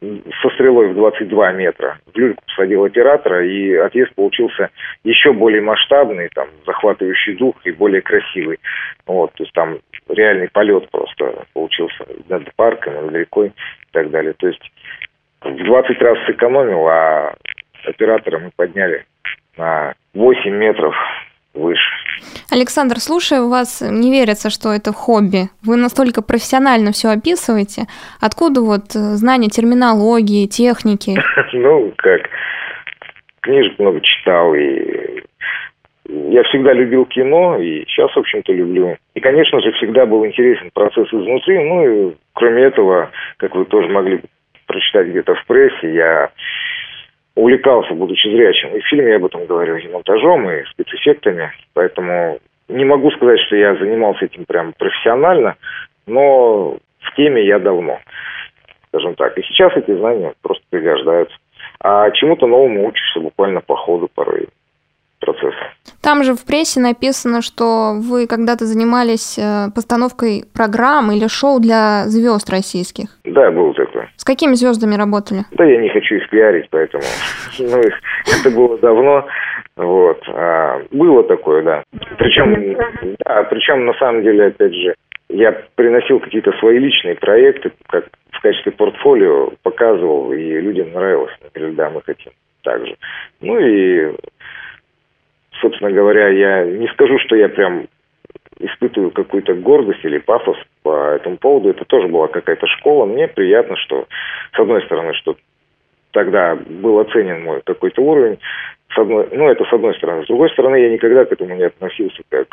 со 0.00 0.50
стрелой 0.50 0.88
в 0.88 0.94
22 0.94 1.52
метра. 1.52 1.98
В 2.12 2.18
люльку 2.18 2.42
посадил 2.44 2.84
оператора, 2.84 3.46
и 3.46 3.74
отъезд 3.74 4.14
получился 4.14 4.68
еще 5.04 5.32
более 5.32 5.62
масштабный, 5.62 6.28
там, 6.34 6.48
захватывающий 6.66 7.34
дух 7.36 7.56
и 7.64 7.72
более 7.72 8.02
красивый. 8.02 8.58
Вот, 9.06 9.32
то 9.32 9.42
есть 9.42 9.54
там 9.54 9.78
реальный 10.08 10.50
полет 10.50 10.88
просто 10.90 11.46
получился 11.54 12.04
над 12.28 12.54
парком, 12.56 12.94
над 13.06 13.14
рекой 13.14 13.48
и 13.48 13.92
так 13.92 14.10
далее. 14.10 14.34
То 14.34 14.48
есть 14.48 14.70
в 15.50 15.64
20 15.64 16.02
раз 16.02 16.18
сэкономил, 16.26 16.86
а 16.88 17.34
оператора 17.84 18.38
мы 18.38 18.50
подняли 18.54 19.04
на 19.56 19.94
8 20.14 20.50
метров 20.50 20.94
выше. 21.54 21.80
Александр, 22.50 22.98
слушая 22.98 23.42
вас, 23.42 23.82
не 23.82 24.10
верится, 24.10 24.50
что 24.50 24.72
это 24.72 24.92
хобби. 24.92 25.48
Вы 25.64 25.76
настолько 25.76 26.22
профессионально 26.22 26.92
все 26.92 27.08
описываете. 27.08 27.82
Откуда 28.20 28.60
вот 28.60 28.92
знание 28.92 29.50
терминологии, 29.50 30.46
техники? 30.46 31.14
Ну, 31.52 31.92
как, 31.96 32.22
книжек 33.40 33.78
много 33.78 34.00
читал, 34.00 34.54
и 34.54 35.22
я 36.08 36.42
всегда 36.44 36.72
любил 36.72 37.04
кино, 37.06 37.58
и 37.58 37.84
сейчас, 37.86 38.14
в 38.14 38.18
общем-то, 38.18 38.52
люблю. 38.52 38.96
И, 39.14 39.20
конечно 39.20 39.60
же, 39.60 39.72
всегда 39.72 40.06
был 40.06 40.24
интересен 40.24 40.70
процесс 40.72 41.08
изнутри. 41.08 41.58
Ну, 41.64 42.10
и 42.10 42.14
кроме 42.34 42.62
этого, 42.64 43.10
как 43.38 43.54
вы 43.54 43.64
тоже 43.64 43.88
могли 43.88 44.20
прочитать 44.76 45.08
где-то 45.08 45.34
в 45.34 45.46
прессе, 45.46 45.94
я 45.94 46.30
увлекался, 47.34 47.94
будучи 47.94 48.28
зрячим. 48.28 48.76
И 48.76 48.80
в 48.80 48.86
фильме 48.86 49.10
я 49.10 49.16
об 49.16 49.24
этом 49.24 49.46
говорил, 49.46 49.76
и 49.76 49.88
монтажом, 49.88 50.50
и 50.50 50.64
спецэффектами. 50.64 51.50
Поэтому 51.72 52.38
не 52.68 52.84
могу 52.84 53.10
сказать, 53.12 53.40
что 53.46 53.56
я 53.56 53.74
занимался 53.76 54.26
этим 54.26 54.44
прям 54.44 54.74
профессионально, 54.74 55.56
но 56.06 56.76
в 57.00 57.14
теме 57.16 57.46
я 57.46 57.58
давно, 57.58 58.00
скажем 58.88 59.14
так. 59.14 59.38
И 59.38 59.42
сейчас 59.42 59.74
эти 59.76 59.96
знания 59.96 60.34
просто 60.42 60.64
пригождаются. 60.70 61.36
А 61.80 62.10
чему-то 62.10 62.46
новому 62.46 62.86
учишься 62.86 63.20
буквально 63.20 63.60
по 63.60 63.76
ходу 63.76 64.10
порой 64.14 64.48
процесса. 65.20 65.72
Там 66.02 66.22
же 66.22 66.34
в 66.34 66.44
прессе 66.44 66.80
написано, 66.80 67.42
что 67.42 67.94
вы 67.94 68.26
когда-то 68.26 68.64
занимались 68.64 69.38
э, 69.38 69.70
постановкой 69.74 70.44
программ 70.54 71.10
или 71.12 71.26
шоу 71.28 71.60
для 71.60 72.04
звезд 72.06 72.48
российских. 72.50 73.06
Да, 73.24 73.50
было 73.50 73.74
такое. 73.74 74.08
С 74.16 74.24
какими 74.24 74.54
звездами 74.54 74.94
работали? 74.94 75.44
Да, 75.52 75.64
я 75.64 75.80
не 75.80 75.88
хочу 75.88 76.16
их 76.16 76.28
пиарить, 76.30 76.68
поэтому 76.70 77.02
ну, 77.58 77.80
это 77.80 78.50
было 78.50 78.78
давно. 78.78 79.26
Вот. 79.76 80.22
А, 80.28 80.82
было 80.90 81.22
такое, 81.24 81.62
да. 81.62 81.82
Причем, 82.18 82.76
да, 83.24 83.42
причем 83.44 83.84
на 83.84 83.94
самом 83.94 84.22
деле, 84.22 84.46
опять 84.46 84.74
же, 84.74 84.94
я 85.28 85.52
приносил 85.74 86.20
какие-то 86.20 86.52
свои 86.58 86.78
личные 86.78 87.16
проекты, 87.16 87.72
как 87.88 88.06
в 88.30 88.40
качестве 88.40 88.72
портфолио 88.72 89.52
показывал, 89.62 90.32
и 90.32 90.60
людям 90.60 90.92
нравилось. 90.92 91.32
Например, 91.42 91.72
да, 91.72 91.90
мы 91.90 92.02
хотим 92.02 92.32
так 92.62 92.84
же. 92.86 92.96
Ну 93.40 93.58
и 93.58 94.14
собственно 95.60 95.90
говоря, 95.90 96.28
я 96.28 96.64
не 96.64 96.88
скажу, 96.88 97.18
что 97.20 97.36
я 97.36 97.48
прям 97.48 97.86
испытываю 98.58 99.10
какую-то 99.10 99.54
гордость 99.54 100.04
или 100.04 100.18
пафос 100.18 100.56
по 100.82 101.14
этому 101.14 101.36
поводу. 101.36 101.70
Это 101.70 101.84
тоже 101.84 102.08
была 102.08 102.28
какая-то 102.28 102.66
школа. 102.78 103.04
Мне 103.04 103.28
приятно, 103.28 103.76
что, 103.76 104.06
с 104.54 104.58
одной 104.58 104.82
стороны, 104.82 105.12
что 105.14 105.36
тогда 106.12 106.56
был 106.56 106.98
оценен 106.98 107.42
мой 107.42 107.60
какой-то 107.64 108.02
уровень. 108.02 108.38
С 108.94 108.98
одной, 108.98 109.28
ну, 109.32 109.48
это 109.48 109.64
с 109.64 109.72
одной 109.72 109.94
стороны. 109.96 110.24
С 110.24 110.28
другой 110.28 110.50
стороны, 110.50 110.76
я 110.76 110.90
никогда 110.90 111.24
к 111.24 111.32
этому 111.32 111.54
не 111.54 111.64
относился 111.64 112.22
как 112.30 112.48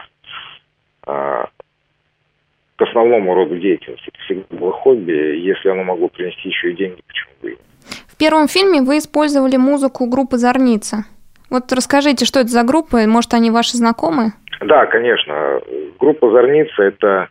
а, 1.06 1.48
к 2.76 2.82
основному 2.82 3.34
роду 3.34 3.58
деятельности. 3.58 4.10
Это 4.10 4.20
всегда 4.26 4.58
было 4.58 4.72
хобби. 4.74 5.38
Если 5.38 5.70
оно 5.70 5.84
могло 5.84 6.10
принести 6.10 6.50
еще 6.50 6.72
и 6.72 6.76
деньги, 6.76 7.02
почему 7.08 7.32
бы 7.42 7.52
и 7.52 7.58
В 8.08 8.18
первом 8.18 8.48
фильме 8.50 8.82
вы 8.82 8.98
использовали 8.98 9.56
музыку 9.56 10.08
группы 10.08 10.38
«Зорница». 10.38 11.06
Вот 11.54 11.72
расскажите, 11.72 12.26
что 12.26 12.40
это 12.40 12.50
за 12.50 12.64
группа, 12.64 12.98
может, 13.06 13.32
они 13.36 13.52
ваши 13.52 13.78
знакомые? 13.78 14.32
Да, 14.60 14.88
конечно. 14.88 15.62
Группа 16.00 16.32
«Зорница»— 16.32 16.82
это 16.84 17.30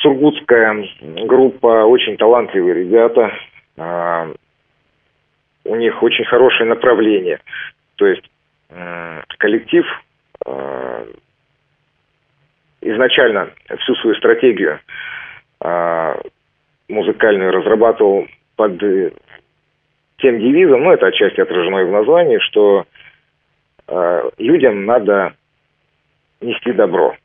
сургутская 0.00 0.84
группа, 1.24 1.84
очень 1.84 2.16
талантливые 2.16 2.74
ребята. 2.74 3.30
А, 3.78 4.26
у 5.64 5.76
них 5.76 6.02
очень 6.02 6.24
хорошее 6.24 6.68
направление. 6.68 7.38
То 7.94 8.06
есть 8.06 8.28
коллектив 9.38 9.84
а, 10.44 11.06
изначально 12.80 13.50
всю 13.78 13.94
свою 13.94 14.16
стратегию 14.16 14.80
а, 15.60 16.20
музыкальную 16.88 17.52
разрабатывал 17.52 18.26
под 18.56 18.82
тем 20.18 20.40
девизом, 20.40 20.82
ну, 20.82 20.90
это 20.90 21.06
отчасти 21.06 21.40
отражено 21.40 21.78
и 21.78 21.84
в 21.84 21.92
названии, 21.92 22.38
что 22.38 22.86
людям 24.38 24.84
надо 24.86 25.34
нести 26.40 26.72
добро. 26.72 27.16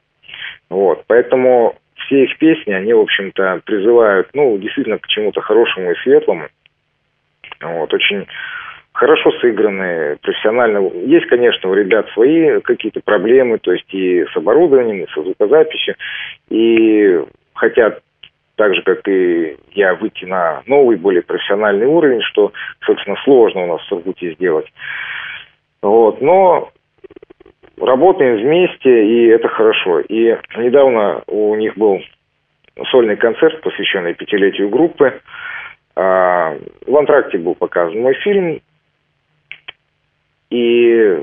Вот, 0.69 1.03
поэтому 1.07 1.75
все 1.95 2.23
их 2.23 2.37
песни, 2.37 2.71
они, 2.71 2.93
в 2.93 2.99
общем-то, 2.99 3.61
призывают, 3.65 4.29
ну, 4.33 4.57
действительно, 4.57 4.97
к 4.97 5.07
чему-то 5.07 5.41
хорошему 5.41 5.91
и 5.91 5.95
светлому. 5.95 6.47
Вот, 7.61 7.93
очень 7.93 8.25
хорошо 8.93 9.31
сыграны, 9.39 10.17
профессионально. 10.21 10.89
Есть, 11.05 11.27
конечно, 11.27 11.69
у 11.69 11.73
ребят 11.73 12.09
свои 12.11 12.59
какие-то 12.61 13.01
проблемы, 13.01 13.57
то 13.59 13.71
есть 13.71 13.91
и 13.93 14.25
с 14.25 14.35
оборудованием, 14.35 15.03
и 15.03 15.11
со 15.11 15.23
звукозаписью, 15.23 15.95
и 16.49 17.21
хотят 17.53 18.01
так 18.55 18.75
же, 18.75 18.81
как 18.81 19.07
и 19.07 19.57
я, 19.71 19.95
выйти 19.95 20.25
на 20.25 20.63
новый, 20.65 20.97
более 20.97 21.21
профессиональный 21.21 21.87
уровень, 21.87 22.21
что, 22.21 22.51
собственно, 22.85 23.15
сложно 23.23 23.63
у 23.63 23.67
нас 23.67 23.81
в 23.81 23.85
Сургуте 23.85 24.33
сделать. 24.33 24.67
Вот, 25.81 26.21
но 26.21 26.71
работаем 27.77 28.37
вместе, 28.37 29.07
и 29.07 29.27
это 29.27 29.47
хорошо. 29.47 30.01
И 30.01 30.37
недавно 30.57 31.23
у 31.27 31.55
них 31.55 31.77
был 31.77 31.99
сольный 32.91 33.15
концерт, 33.15 33.61
посвященный 33.61 34.13
пятилетию 34.13 34.69
группы. 34.69 35.21
А, 35.95 36.57
в 36.85 36.95
антракте 36.95 37.37
был 37.37 37.55
показан 37.55 37.99
мой 37.99 38.13
фильм. 38.15 38.61
И 40.49 41.19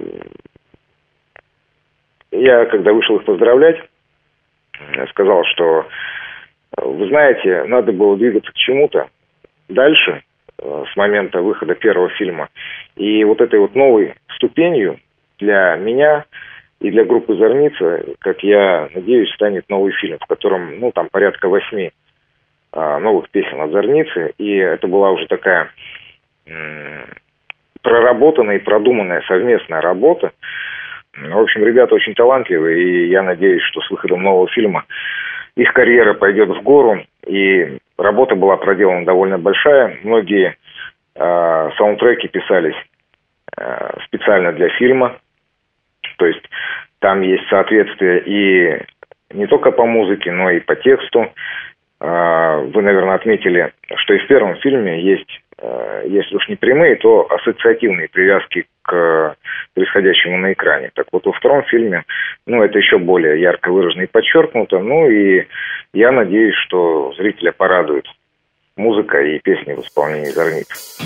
я, 2.31 2.67
когда 2.67 2.93
вышел 2.93 3.17
их 3.17 3.25
поздравлять, 3.25 3.77
сказал, 5.11 5.45
что, 5.45 5.87
вы 6.77 7.09
знаете, 7.09 7.65
надо 7.65 7.93
было 7.93 8.17
двигаться 8.17 8.53
к 8.53 8.57
чему-то 8.57 9.09
дальше, 9.69 10.23
с 10.61 10.97
момента 10.97 11.41
выхода 11.43 11.75
первого 11.75 12.09
фильма. 12.11 12.49
И 12.97 13.25
вот 13.25 13.41
этой 13.41 13.61
вот 13.61 13.75
новой 13.75 14.15
ступенью 14.37 14.99
для 15.39 15.77
меня 15.77 16.25
и 16.81 16.91
для 16.91 17.05
группы 17.05 17.35
«Зорница», 17.35 18.05
как 18.21 18.43
я 18.43 18.89
надеюсь, 18.95 19.33
станет 19.35 19.69
новый 19.69 19.93
фильм, 19.93 20.19
в 20.19 20.27
котором, 20.27 20.79
ну, 20.79 20.93
там 20.93 21.09
порядка 21.11 21.49
восьми 21.49 21.91
а, 22.73 22.99
новых 22.99 23.31
песен 23.31 23.61
от 23.61 23.71
«Зорницы», 23.71 24.35
и 24.39 24.57
это 24.57 24.87
была 24.87 25.11
уже 25.11 25.27
такая 25.27 25.71
проработанная 27.83 28.57
и 28.57 28.65
продуманная 28.65 29.23
совместная 29.27 29.81
работа. 29.81 30.33
В 31.17 31.39
общем, 31.39 31.65
ребята 31.65 31.95
очень 31.95 32.15
талантливые, 32.15 32.83
и 32.83 33.09
я 33.09 33.23
надеюсь, 33.23 33.63
что 33.63 33.81
с 33.81 33.91
выходом 33.91 34.23
нового 34.23 34.49
фильма 34.49 34.85
их 35.57 35.73
карьера 35.73 36.15
пойдет 36.15 36.51
в 36.51 36.63
гору, 36.63 37.03
и 37.27 37.79
работа 37.99 38.35
была 38.35 38.57
проделана 38.57 39.05
довольно 39.05 39.39
большая. 39.39 39.99
Многие 40.03 40.57
э, 41.15 41.71
саундтреки 41.77 42.29
писались 42.29 42.77
э, 43.57 43.99
специально 44.07 44.53
для 44.53 44.69
фильма, 44.71 45.19
то 46.19 46.27
есть 46.27 46.43
там 47.01 47.21
есть 47.23 47.47
соответствие 47.49 48.23
и 48.25 48.83
не 49.33 49.47
только 49.47 49.71
по 49.71 49.87
музыке, 49.87 50.33
но 50.33 50.51
и 50.51 50.61
по 50.61 50.77
тексту. 50.77 51.33
А, 51.99 52.59
вы, 52.59 52.83
наверное, 52.83 53.15
отметили, 53.15 53.73
что 53.97 54.15
и 54.15 54.19
в 54.19 54.27
первом 54.27 54.57
фильме 54.57 55.01
есть, 55.03 55.29
если 55.59 56.37
уж 56.37 56.49
не 56.49 56.57
прямые, 56.57 56.97
то 56.97 57.27
ассоциативные 57.31 58.09
привязки 58.09 58.67
к 58.83 59.37
происходящему 59.75 60.39
на 60.39 60.53
экране. 60.53 60.91
Так 60.95 61.07
вот, 61.13 61.27
во 61.27 61.33
втором 61.33 61.65
фильме, 61.65 62.05
ну, 62.47 62.63
это 62.63 62.79
еще 62.79 62.99
более 62.99 63.41
ярко 63.41 63.71
выражено 63.71 64.03
и 64.03 64.07
подчеркнуто. 64.07 64.79
Ну, 64.79 65.11
и 65.11 65.47
я 65.93 66.13
надеюсь, 66.13 66.55
что 66.67 67.13
зрителя 67.17 67.53
порадует 67.53 68.07
музыка 68.77 69.21
и 69.21 69.39
песни 69.39 69.73
в 69.75 69.81
исполнении 69.81 70.31
Зорниц. 70.31 70.99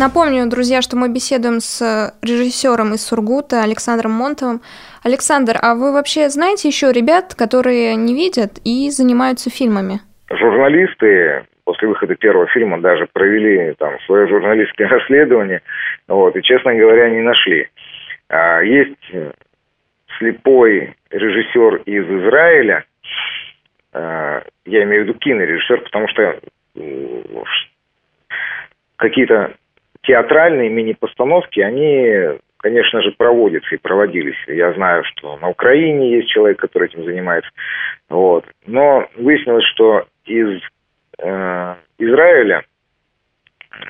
Напомню, 0.00 0.48
друзья, 0.48 0.80
что 0.80 0.96
мы 0.96 1.12
беседуем 1.12 1.60
с 1.60 2.14
режиссером 2.22 2.94
из 2.94 3.06
Сургута 3.06 3.62
Александром 3.62 4.12
Монтовым. 4.12 4.62
Александр, 5.04 5.58
а 5.60 5.74
вы 5.74 5.92
вообще 5.92 6.30
знаете 6.30 6.68
еще 6.68 6.90
ребят, 6.90 7.34
которые 7.34 7.96
не 7.96 8.14
видят 8.14 8.52
и 8.64 8.88
занимаются 8.88 9.50
фильмами? 9.50 10.00
Журналисты 10.30 11.44
после 11.64 11.88
выхода 11.88 12.14
первого 12.14 12.46
фильма 12.46 12.80
даже 12.80 13.08
провели 13.12 13.74
там 13.74 14.00
свое 14.06 14.26
журналистское 14.26 14.88
расследование, 14.88 15.60
вот, 16.08 16.34
и, 16.34 16.42
честно 16.42 16.74
говоря, 16.74 17.10
не 17.10 17.20
нашли. 17.20 17.68
А, 18.30 18.62
есть 18.62 19.04
слепой 20.16 20.94
режиссер 21.10 21.82
из 21.84 22.06
Израиля, 22.06 22.84
а, 23.92 24.44
я 24.64 24.82
имею 24.84 25.04
в 25.04 25.08
виду 25.08 25.18
кинорежиссер, 25.18 25.82
потому 25.82 26.08
что 26.08 26.40
какие-то 28.96 29.56
театральные 30.02 30.68
мини-постановки, 30.70 31.60
они, 31.60 32.38
конечно 32.58 33.02
же, 33.02 33.12
проводятся 33.12 33.74
и 33.74 33.78
проводились. 33.78 34.36
Я 34.46 34.72
знаю, 34.72 35.04
что 35.04 35.36
на 35.36 35.48
Украине 35.48 36.16
есть 36.16 36.28
человек, 36.28 36.58
который 36.58 36.88
этим 36.88 37.04
занимается. 37.04 37.50
Вот. 38.08 38.44
Но 38.66 39.06
выяснилось, 39.16 39.66
что 39.74 40.06
из 40.24 40.60
э, 41.18 41.74
Израиля 41.98 42.64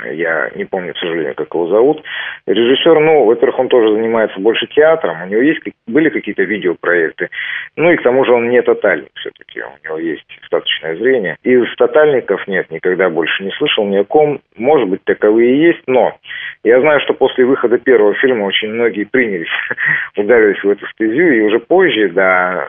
я 0.05 0.51
не 0.55 0.64
помню, 0.64 0.95
к 0.95 0.99
сожалению, 0.99 1.35
как 1.35 1.53
его 1.53 1.66
зовут. 1.69 2.03
Режиссер, 2.47 3.01
ну, 3.01 3.25
во-первых, 3.25 3.59
он 3.59 3.69
тоже 3.69 3.93
занимается 3.95 4.38
больше 4.38 4.66
театром, 4.66 5.23
у 5.23 5.27
него 5.27 5.40
есть, 5.40 5.61
были 5.87 6.11
какие-то 6.11 6.43
видеопроекты, 6.43 7.31
ну 7.77 7.90
и 7.90 7.97
к 7.97 8.03
тому 8.03 8.25
же 8.25 8.33
он 8.33 8.49
не 8.49 8.62
тотальник 8.62 9.11
все-таки, 9.14 9.62
у 9.62 9.85
него 9.85 9.99
есть 9.99 10.25
достаточное 10.40 10.97
зрение. 10.97 11.37
Из 11.43 11.75
тотальников 11.77 12.47
нет, 12.47 12.71
никогда 12.71 13.09
больше 13.09 13.43
не 13.43 13.51
слышал 13.53 13.87
ни 13.87 13.97
о 13.97 14.05
ком, 14.05 14.40
может 14.57 14.88
быть, 14.88 15.03
таковые 15.05 15.55
и 15.55 15.66
есть, 15.66 15.83
но 15.87 16.16
я 16.62 16.81
знаю, 16.81 17.01
что 17.01 17.14
после 17.14 17.45
выхода 17.45 17.79
первого 17.79 18.14
фильма 18.14 18.45
очень 18.45 18.69
многие 18.69 19.05
принялись, 19.05 19.49
ударились 20.16 20.62
в 20.62 20.69
эту 20.69 20.87
стезю, 20.88 21.33
и 21.33 21.40
уже 21.40 21.59
позже, 21.59 22.11
да, 22.11 22.69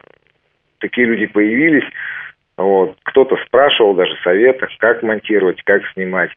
такие 0.80 1.08
люди 1.08 1.28
появились, 1.28 1.86
вот. 2.58 2.96
Кто-то 3.04 3.38
спрашивал 3.48 3.96
даже 3.96 4.16
советов, 4.24 4.70
как 4.80 5.02
монтировать, 5.04 5.62
как 5.64 5.82
снимать. 5.94 6.30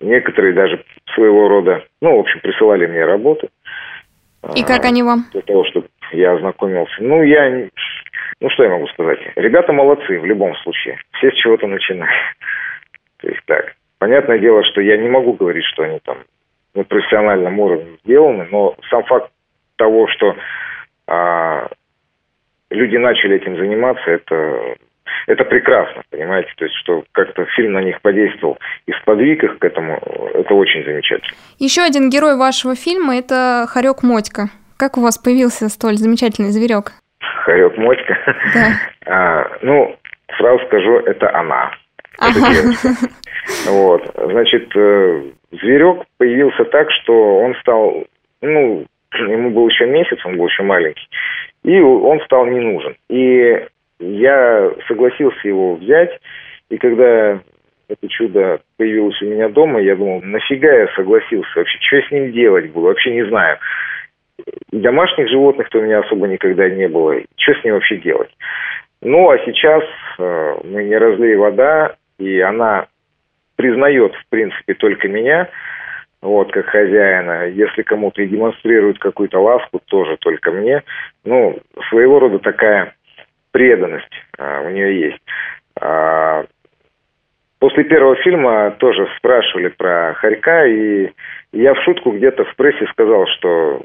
Некоторые 0.00 0.54
даже 0.54 0.84
своего 1.14 1.48
рода, 1.48 1.84
ну, 2.00 2.16
в 2.16 2.20
общем, 2.20 2.40
присылали 2.40 2.86
мне 2.86 3.04
работы. 3.04 3.48
И 4.56 4.64
как 4.64 4.84
они 4.84 5.02
вам? 5.02 5.26
Для 5.32 5.42
того, 5.42 5.64
чтобы 5.66 5.88
я 6.12 6.32
ознакомился. 6.32 6.94
Ну, 7.00 7.22
я... 7.22 7.68
Ну, 8.40 8.50
что 8.50 8.64
я 8.64 8.70
могу 8.70 8.88
сказать? 8.88 9.20
Ребята 9.36 9.72
молодцы 9.72 10.18
в 10.18 10.24
любом 10.24 10.56
случае. 10.56 10.98
Все 11.12 11.30
с 11.30 11.34
чего-то 11.34 11.66
начинают. 11.68 12.12
То 13.18 13.28
есть 13.28 13.42
так. 13.46 13.74
Понятное 13.98 14.38
дело, 14.38 14.64
что 14.64 14.80
я 14.80 14.96
не 14.96 15.08
могу 15.08 15.34
говорить, 15.34 15.64
что 15.66 15.84
они 15.84 16.00
там 16.00 16.18
на 16.74 16.82
профессиональном 16.82 17.58
уровне 17.60 17.98
сделаны, 18.04 18.48
но 18.50 18.74
сам 18.90 19.04
факт 19.04 19.30
того, 19.76 20.08
что 20.08 20.34
а, 21.06 21.68
люди 22.70 22.96
начали 22.96 23.36
этим 23.36 23.56
заниматься, 23.56 24.10
это 24.10 24.76
это 25.26 25.44
прекрасно, 25.44 26.02
понимаете, 26.10 26.50
то 26.56 26.64
есть, 26.64 26.76
что 26.76 27.04
как-то 27.12 27.44
фильм 27.56 27.72
на 27.72 27.82
них 27.82 28.00
подействовал 28.00 28.58
и 28.86 28.92
сподвиг 28.92 29.44
их 29.44 29.58
к 29.58 29.64
этому, 29.64 29.98
это 30.34 30.54
очень 30.54 30.84
замечательно. 30.84 31.36
Еще 31.58 31.82
один 31.82 32.10
герой 32.10 32.36
вашего 32.36 32.74
фильма– 32.74 33.16
это 33.18 33.66
Харек 33.68 34.02
Мотька. 34.02 34.48
Как 34.76 34.98
у 34.98 35.00
вас 35.00 35.18
появился 35.18 35.68
столь 35.68 35.96
замечательный 35.96 36.50
зверек? 36.50 36.92
Харек 37.44 37.76
Мотька? 37.76 38.16
Да. 38.54 38.66
А, 39.04 39.58
ну, 39.62 39.96
сразу 40.38 40.64
скажу, 40.66 40.98
это 40.98 41.36
она. 41.36 41.72
Ага. 42.18 42.52
вот, 43.66 44.14
значит, 44.30 44.70
э, 44.76 45.22
зверек 45.50 46.04
появился 46.18 46.64
так, 46.66 46.88
что 46.92 47.38
он 47.38 47.56
стал, 47.56 48.04
ну, 48.40 48.86
ему 49.14 49.50
был 49.50 49.68
еще 49.68 49.86
месяц, 49.86 50.18
он 50.24 50.36
был 50.36 50.46
еще 50.46 50.62
маленький, 50.62 51.08
и 51.64 51.80
он 51.80 52.20
стал 52.20 52.46
не 52.46 52.60
нужен. 52.60 52.94
И 53.08 53.66
я 54.02 54.72
согласился 54.88 55.48
его 55.48 55.76
взять, 55.76 56.18
и 56.70 56.78
когда 56.78 57.40
это 57.88 58.08
чудо 58.08 58.60
появилось 58.76 59.20
у 59.22 59.26
меня 59.26 59.48
дома, 59.48 59.80
я 59.80 59.94
думал, 59.96 60.22
нафига 60.22 60.72
я 60.72 60.88
согласился 60.94 61.50
вообще, 61.54 61.78
что 61.80 61.96
я 61.96 62.02
с 62.08 62.10
ним 62.10 62.32
делать 62.32 62.70
буду, 62.70 62.86
вообще 62.86 63.12
не 63.12 63.26
знаю. 63.26 63.58
домашних 64.72 65.28
животных-то 65.28 65.78
у 65.78 65.82
меня 65.82 66.00
особо 66.00 66.26
никогда 66.26 66.68
не 66.68 66.88
было. 66.88 67.20
Что 67.36 67.54
с 67.54 67.64
ним 67.64 67.74
вообще 67.74 67.96
делать? 67.98 68.30
Ну, 69.02 69.30
а 69.30 69.38
сейчас 69.38 69.82
э, 70.18 70.56
мы 70.64 70.84
не 70.84 70.96
разлей 70.96 71.36
вода, 71.36 71.96
и 72.18 72.40
она 72.40 72.86
признает, 73.56 74.14
в 74.14 74.28
принципе, 74.30 74.74
только 74.74 75.08
меня, 75.08 75.48
вот, 76.22 76.52
как 76.52 76.66
хозяина. 76.66 77.48
Если 77.48 77.82
кому-то 77.82 78.22
и 78.22 78.28
демонстрирует 78.28 78.98
какую-то 78.98 79.40
ласку, 79.40 79.80
тоже 79.86 80.16
только 80.18 80.52
мне. 80.52 80.82
Ну, 81.24 81.58
своего 81.90 82.20
рода 82.20 82.38
такая 82.38 82.94
преданность 83.52 84.12
а, 84.38 84.62
у 84.62 84.70
нее 84.70 85.00
есть. 85.00 85.22
А, 85.80 86.44
после 87.58 87.84
первого 87.84 88.16
фильма 88.16 88.72
тоже 88.78 89.08
спрашивали 89.18 89.68
про 89.68 90.14
Харька, 90.14 90.66
и 90.66 91.12
я 91.52 91.74
в 91.74 91.82
шутку 91.84 92.12
где-то 92.12 92.44
в 92.44 92.56
прессе 92.56 92.86
сказал, 92.92 93.26
что 93.38 93.82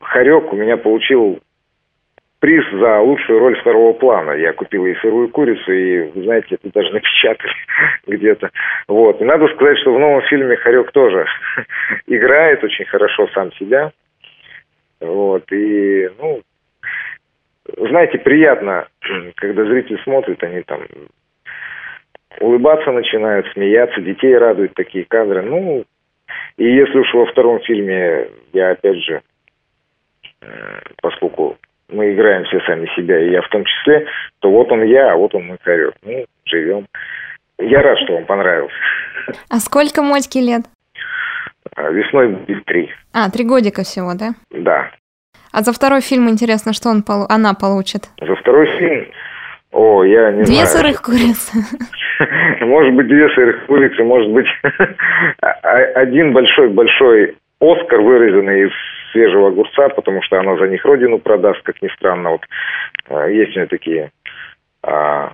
Харек 0.00 0.52
у 0.52 0.56
меня 0.56 0.76
получил 0.76 1.40
приз 2.40 2.64
за 2.72 3.00
лучшую 3.00 3.38
роль 3.38 3.60
второго 3.60 3.92
плана. 3.92 4.32
Я 4.32 4.52
купил 4.52 4.86
ей 4.86 4.96
сырую 4.96 5.28
курицу, 5.28 5.72
и, 5.72 6.22
знаете, 6.22 6.56
это 6.56 6.72
даже 6.72 6.92
напечатали 6.92 7.52
где-то. 8.06 8.50
Вот. 8.88 9.20
И 9.20 9.24
надо 9.24 9.46
сказать, 9.48 9.78
что 9.78 9.94
в 9.94 9.98
новом 9.98 10.22
фильме 10.22 10.56
Харек 10.56 10.90
тоже 10.92 11.26
играет 12.06 12.64
очень 12.64 12.86
хорошо 12.86 13.28
сам 13.34 13.52
себя. 13.52 13.92
Вот. 15.00 15.44
И, 15.52 16.08
ну, 16.18 16.40
знаете, 17.76 18.18
приятно, 18.18 18.88
когда 19.36 19.64
зритель 19.64 20.00
смотрит, 20.02 20.42
они 20.42 20.62
там 20.62 20.82
улыбаться 22.40 22.92
начинают, 22.92 23.46
смеяться, 23.52 24.00
детей 24.00 24.36
радуют 24.36 24.74
такие 24.74 25.04
кадры. 25.04 25.42
Ну, 25.42 25.84
и 26.56 26.64
если 26.64 26.98
уж 26.98 27.12
во 27.14 27.26
втором 27.26 27.60
фильме 27.60 28.28
я, 28.52 28.70
опять 28.70 29.02
же, 29.02 29.22
поскольку 31.02 31.56
мы 31.88 32.12
играем 32.12 32.44
все 32.44 32.60
сами 32.60 32.86
себя, 32.96 33.20
и 33.20 33.30
я 33.30 33.42
в 33.42 33.48
том 33.48 33.64
числе, 33.64 34.06
то 34.40 34.50
вот 34.50 34.70
он 34.70 34.84
я, 34.84 35.12
а 35.12 35.16
вот 35.16 35.34
он 35.34 35.46
мой 35.46 35.58
корек. 35.58 35.94
Ну, 36.02 36.24
живем. 36.44 36.86
Я 37.58 37.82
рад, 37.82 37.98
что 38.04 38.14
вам 38.14 38.26
понравился. 38.26 38.74
А 39.50 39.56
сколько 39.58 40.02
Мотьке 40.02 40.40
лет? 40.40 40.62
А, 41.76 41.90
весной 41.90 42.28
будет 42.28 42.64
три. 42.64 42.90
А, 43.12 43.30
три 43.30 43.44
годика 43.44 43.82
всего, 43.82 44.12
да? 44.14 44.30
Да. 44.50 44.90
А 45.52 45.62
за 45.62 45.72
второй 45.72 46.00
фильм 46.00 46.28
интересно, 46.28 46.72
что 46.72 46.88
он 46.90 47.02
полу... 47.02 47.26
она 47.28 47.54
получит? 47.54 48.04
За 48.20 48.34
второй 48.36 48.66
фильм? 48.78 49.06
О, 49.72 50.02
я 50.04 50.32
не 50.32 50.42
две 50.42 50.64
знаю. 50.64 50.66
Две 50.66 50.66
сырых 50.66 51.02
курицы. 51.02 51.58
Может 52.64 52.94
быть, 52.94 53.06
две 53.08 53.28
сырых 53.30 53.66
курицы, 53.66 54.02
может 54.04 54.30
быть, 54.30 54.46
один 55.94 56.32
большой-большой 56.32 57.36
Оскар, 57.60 58.00
вырезанный 58.00 58.66
из 58.66 58.72
свежего 59.12 59.48
огурца, 59.48 59.88
потому 59.90 60.22
что 60.22 60.38
она 60.38 60.56
за 60.56 60.68
них 60.68 60.84
родину 60.84 61.18
продаст, 61.18 61.62
как 61.62 61.80
ни 61.82 61.88
странно. 61.88 62.30
Вот 62.30 62.42
э, 63.08 63.32
есть 63.32 63.56
у 63.56 63.60
нее 63.60 63.68
такие 63.68 64.10
а, 64.82 65.32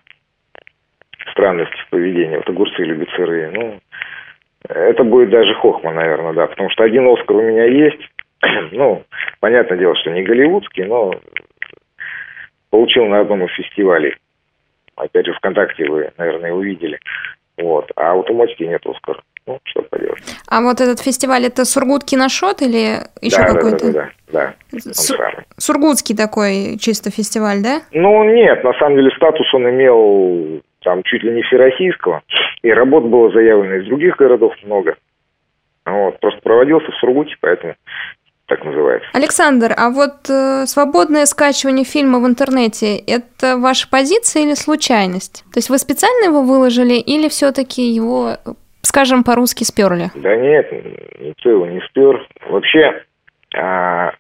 странности 1.33 1.77
в 1.87 1.91
поведении. 1.91 2.37
Вот 2.37 2.49
огурцы 2.49 2.83
любят 2.83 3.09
сырые. 3.17 3.51
Ну, 3.51 3.81
это 4.69 5.05
будет 5.05 5.31
даже 5.31 5.55
хохма, 5.55 5.93
наверное, 5.93 6.33
да, 6.33 6.47
потому 6.47 6.71
что 6.71 6.85
один 6.85 7.07
Оскар 7.07 7.37
у 7.37 7.43
меня 7.43 7.65
есть. 7.65 8.01
ну, 8.73 9.05
понятное 9.41 9.79
дело, 9.79 9.95
что 9.97 10.11
не 10.11 10.23
голливудский, 10.23 10.85
но 10.85 11.13
получил 12.71 13.07
на 13.07 13.21
одном 13.21 13.45
из 13.45 13.53
фестивалей. 13.55 14.17
Опять 14.97 15.27
же, 15.27 15.35
ВКонтакте 15.35 15.89
вы, 15.89 16.11
наверное, 16.17 16.53
увидели. 16.53 16.99
Вот. 17.59 17.91
А 17.97 18.15
у 18.15 18.35
Мотики 18.35 18.65
нет 18.65 18.85
Оскара. 18.87 19.23
Ну, 19.47 19.61
что 19.65 19.83
поделать. 19.83 20.21
А 20.49 20.61
вот 20.61 20.81
этот 20.81 21.01
фестиваль 21.01 21.47
это 21.47 21.65
Сургут 21.65 22.05
киношот 22.05 22.63
или 22.63 22.99
еще 23.21 23.37
да, 23.37 23.55
какой-то? 23.55 23.93
Да, 23.93 24.11
да, 24.33 24.33
да. 24.33 24.55
да. 24.73 24.93
Су- 24.93 25.15
Сургутский 25.57 26.17
такой 26.17 26.79
чисто 26.81 27.11
фестиваль, 27.11 27.63
да? 27.63 27.83
Ну, 27.93 28.25
нет, 28.25 28.65
на 28.65 28.73
самом 28.75 28.97
деле 28.97 29.11
статус 29.17 29.47
он 29.55 29.71
имел 29.71 30.63
там 30.83 31.03
чуть 31.05 31.23
ли 31.23 31.33
не 31.33 31.43
всероссийского, 31.43 32.23
и 32.63 32.71
работ 32.71 33.05
было 33.05 33.31
заявлено 33.31 33.77
из 33.77 33.87
других 33.87 34.17
городов 34.17 34.53
много. 34.65 34.97
Вот, 35.85 36.19
просто 36.19 36.41
проводился 36.43 36.91
в 36.91 36.97
Сургуте, 36.97 37.37
поэтому 37.41 37.77
так 38.47 38.65
называется. 38.65 39.09
Александр, 39.13 39.75
а 39.77 39.91
вот 39.91 40.31
э, 40.31 40.67
свободное 40.67 41.27
скачивание 41.27 41.85
фильма 41.85 42.21
в 42.21 42.27
интернете– 42.27 42.97
это 43.07 43.59
ваша 43.59 43.89
позиция 43.91 44.45
или 44.45 44.55
случайность? 44.55 45.45
То 45.53 45.59
есть 45.59 45.69
вы 45.69 45.79
специально 45.79 46.27
его 46.27 46.43
выложили 46.43 46.95
или 46.95 47.29
все-таки 47.29 47.83
его 47.83 48.37
скажем, 48.87 49.25
по-русски 49.25 49.65
сперли? 49.65 50.11
Да 50.15 50.37
нет, 50.37 50.71
никто 51.21 51.51
его 51.51 51.67
не 51.67 51.81
спер. 51.81 52.27
Вообще, 52.49 53.03
а, 53.55 54.13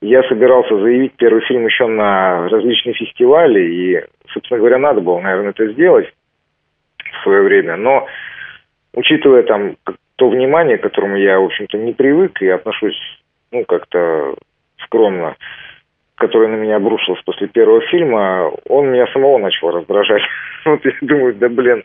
я 0.00 0.22
собирался 0.28 0.78
заявить 0.78 1.14
первый 1.16 1.42
фильм 1.42 1.66
еще 1.66 1.86
на 1.86 2.48
различные 2.48 2.94
фестивали, 2.94 3.60
и, 3.60 4.04
собственно 4.32 4.58
говоря, 4.58 4.78
надо 4.78 5.00
было, 5.00 5.20
наверное, 5.20 5.50
это 5.50 5.70
сделать 5.72 6.12
в 6.98 7.22
свое 7.24 7.42
время. 7.42 7.76
Но, 7.76 8.06
учитывая 8.94 9.42
там 9.42 9.76
то 10.18 10.28
внимание, 10.28 10.78
к 10.78 10.82
которому 10.82 11.16
я, 11.16 11.38
в 11.38 11.44
общем-то, 11.44 11.78
не 11.78 11.92
привык 11.92 12.42
и 12.42 12.48
отношусь, 12.48 12.98
ну, 13.52 13.64
как-то 13.64 14.34
скромно, 14.84 15.36
которое 16.16 16.48
на 16.48 16.56
меня 16.56 16.76
обрушилось 16.76 17.22
после 17.22 17.46
первого 17.46 17.80
фильма, 17.82 18.50
он 18.68 18.90
меня 18.90 19.06
самого 19.12 19.38
начал 19.38 19.70
раздражать. 19.70 20.22
Вот 20.64 20.84
я 20.84 20.92
думаю, 21.00 21.34
да 21.36 21.48
блин, 21.48 21.84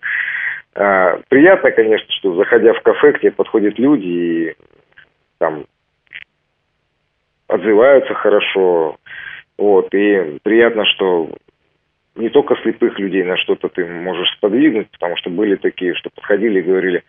а, 0.73 1.19
приятно, 1.29 1.71
конечно, 1.71 2.11
что 2.17 2.33
заходя 2.33 2.73
в 2.73 2.81
кафе, 2.81 3.13
к 3.13 3.19
тебе 3.19 3.31
подходят 3.31 3.77
люди 3.77 4.07
и 4.07 4.55
там 5.37 5.65
отзываются 7.47 8.15
хорошо. 8.15 8.97
Вот, 9.59 9.93
и 9.93 10.39
приятно, 10.41 10.85
что 10.85 11.29
не 12.15 12.29
только 12.29 12.55
слепых 12.63 12.97
людей 12.97 13.23
на 13.23 13.37
что-то 13.37 13.69
ты 13.69 13.85
можешь 13.85 14.31
сподвигнуть, 14.37 14.89
потому 14.89 15.15
что 15.17 15.29
были 15.29 15.55
такие, 15.55 15.93
что 15.93 16.09
подходили 16.09 16.59
и 16.59 16.63
говорили, 16.63 17.03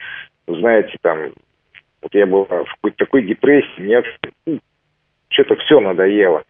знаете, 0.47 0.97
там, 1.01 1.33
вот 2.03 2.15
я 2.15 2.27
был 2.27 2.45
в 2.45 2.49
какой-то 2.49 2.97
такой 2.97 3.23
депрессии, 3.23 3.81
мне 3.81 4.03
что-то 5.29 5.57
все 5.57 5.81
надоело. 5.81 6.45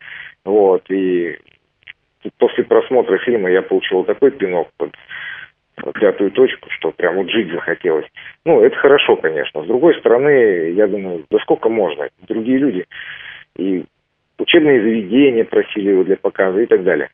Вот, 0.44 0.90
и 0.90 1.38
после 2.38 2.64
просмотра 2.64 3.18
фильма 3.18 3.50
я 3.50 3.62
получил 3.62 4.04
такой 4.04 4.30
пинок 4.30 4.68
под 4.76 4.94
пятую 5.94 6.30
точку, 6.30 6.70
что 6.70 6.92
прям 6.92 7.16
вот 7.16 7.30
жить 7.30 7.50
захотелось. 7.50 8.06
Ну, 8.44 8.62
это 8.62 8.76
хорошо, 8.76 9.16
конечно. 9.16 9.62
С 9.62 9.66
другой 9.66 9.94
стороны, 9.98 10.70
я 10.72 10.86
думаю, 10.86 11.24
да 11.30 11.38
сколько 11.40 11.68
можно? 11.68 12.08
Другие 12.28 12.58
люди 12.58 12.86
и 13.56 13.84
учебные 14.38 14.80
заведения 14.80 15.44
просили 15.44 15.90
его 15.90 16.04
для 16.04 16.16
показа 16.16 16.60
и 16.60 16.66
так 16.66 16.84
далее. 16.84 17.10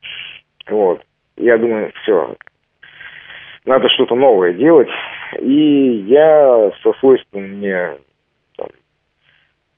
Вот. 0.67 1.01
Я 1.37 1.57
думаю, 1.57 1.91
все, 2.01 2.35
надо 3.65 3.89
что-то 3.89 4.15
новое 4.15 4.53
делать. 4.53 4.89
И 5.39 6.05
я 6.07 6.71
со 6.83 6.93
свойственным 6.99 7.57
мне 7.57 7.97
там, 8.57 8.67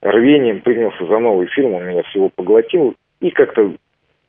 рвением 0.01 0.61
принялся 0.61 1.05
за 1.05 1.19
новый 1.19 1.47
фильм, 1.47 1.73
он 1.73 1.85
меня 1.85 2.03
всего 2.03 2.29
поглотил. 2.29 2.95
И 3.19 3.29
как-то 3.31 3.73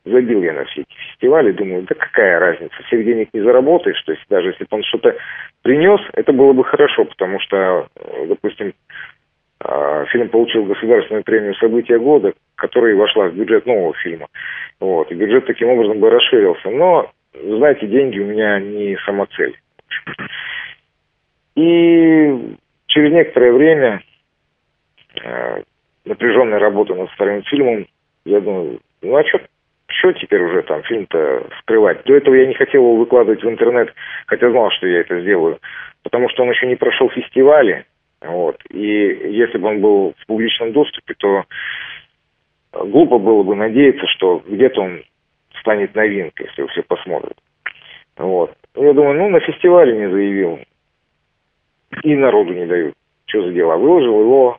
забил 0.05 0.43
я 0.43 0.53
на 0.53 0.65
все 0.67 0.83
эти 0.83 0.95
фестивали, 1.11 1.53
думаю, 1.53 1.83
да 1.89 1.95
какая 1.95 2.39
разница, 2.39 2.75
всех 2.87 3.05
денег 3.05 3.29
не 3.33 3.41
заработаешь, 3.41 4.01
то 4.03 4.13
есть 4.13 4.25
даже 4.29 4.49
если 4.49 4.65
бы 4.65 4.77
он 4.77 4.83
что-то 4.85 5.17
принес, 5.63 6.01
это 6.13 6.33
было 6.33 6.53
бы 6.53 6.63
хорошо, 6.65 7.07
потому 7.07 7.41
что, 7.41 7.89
допустим, 8.29 8.75
а, 9.61 10.05
фильм 10.07 10.29
получил 10.29 10.65
государственную 10.65 11.25
премию 11.25 11.55
«События 11.55 11.99
года», 11.99 12.35
которая 12.57 12.95
вошла 12.95 13.29
в 13.29 13.35
бюджет 13.35 13.65
нового 13.65 13.95
фильма. 13.95 14.27
Вот, 14.79 15.11
и 15.11 15.15
бюджет 15.15 15.47
таким 15.47 15.69
образом 15.71 16.01
бы 16.01 16.11
расширился. 16.11 16.69
Но, 16.69 17.11
знаете, 17.43 17.87
деньги 17.87 18.19
у 18.19 18.27
меня 18.27 18.61
не 18.61 18.97
самоцель. 19.05 19.57
И 21.57 22.57
через 22.87 23.13
некоторое 23.13 23.53
время 23.53 24.03
э, 25.23 25.63
напряженной 26.05 26.59
работы 26.59 26.95
над 26.95 27.11
вторым 27.11 27.43
фильмом, 27.45 27.87
я 28.25 28.41
думаю, 28.41 28.81
ну 29.03 29.17
а 29.17 29.25
что 29.25 29.41
что 29.87 30.13
теперь 30.13 30.43
уже 30.43 30.63
там 30.63 30.83
фильм-то 30.83 31.47
скрывать? 31.61 32.05
До 32.05 32.15
этого 32.15 32.35
я 32.35 32.47
не 32.47 32.55
хотел 32.55 32.83
его 32.83 32.97
выкладывать 32.97 33.43
в 33.43 33.49
интернет, 33.49 33.93
хотя 34.27 34.51
знал, 34.51 34.71
что 34.71 34.87
я 34.87 35.01
это 35.01 35.21
сделаю, 35.21 35.61
потому 36.03 36.29
что 36.31 36.43
он 36.43 36.51
еще 36.51 36.67
не 36.67 36.75
прошел 36.75 37.11
фестивали, 37.11 37.85
вот, 38.21 38.61
и 38.71 38.79
если 38.79 39.59
бы 39.59 39.69
он 39.69 39.81
был 39.81 40.15
в 40.19 40.27
публичном 40.27 40.73
доступе, 40.73 41.15
то 41.19 41.45
глупо 42.73 43.19
было 43.19 43.43
бы 43.43 43.55
надеяться, 43.55 44.07
что 44.07 44.43
где-то 44.47 44.81
он 44.81 45.03
станет 45.65 45.95
новинкой, 45.95 46.47
если 46.47 46.67
все 46.67 46.83
посмотрят. 46.83 47.37
Вот. 48.19 48.55
Я 48.77 48.93
думаю, 48.93 49.19
ну, 49.19 49.29
на 49.31 49.41
фестивале 49.41 49.97
не 49.97 50.11
заявил, 50.11 50.61
и 52.03 52.15
народу 52.15 52.53
не 52.53 52.67
дают. 52.67 52.95
Что 53.27 53.43
за 53.47 53.53
дела? 53.53 53.77
Выложил 53.77 54.21
его 54.21 54.59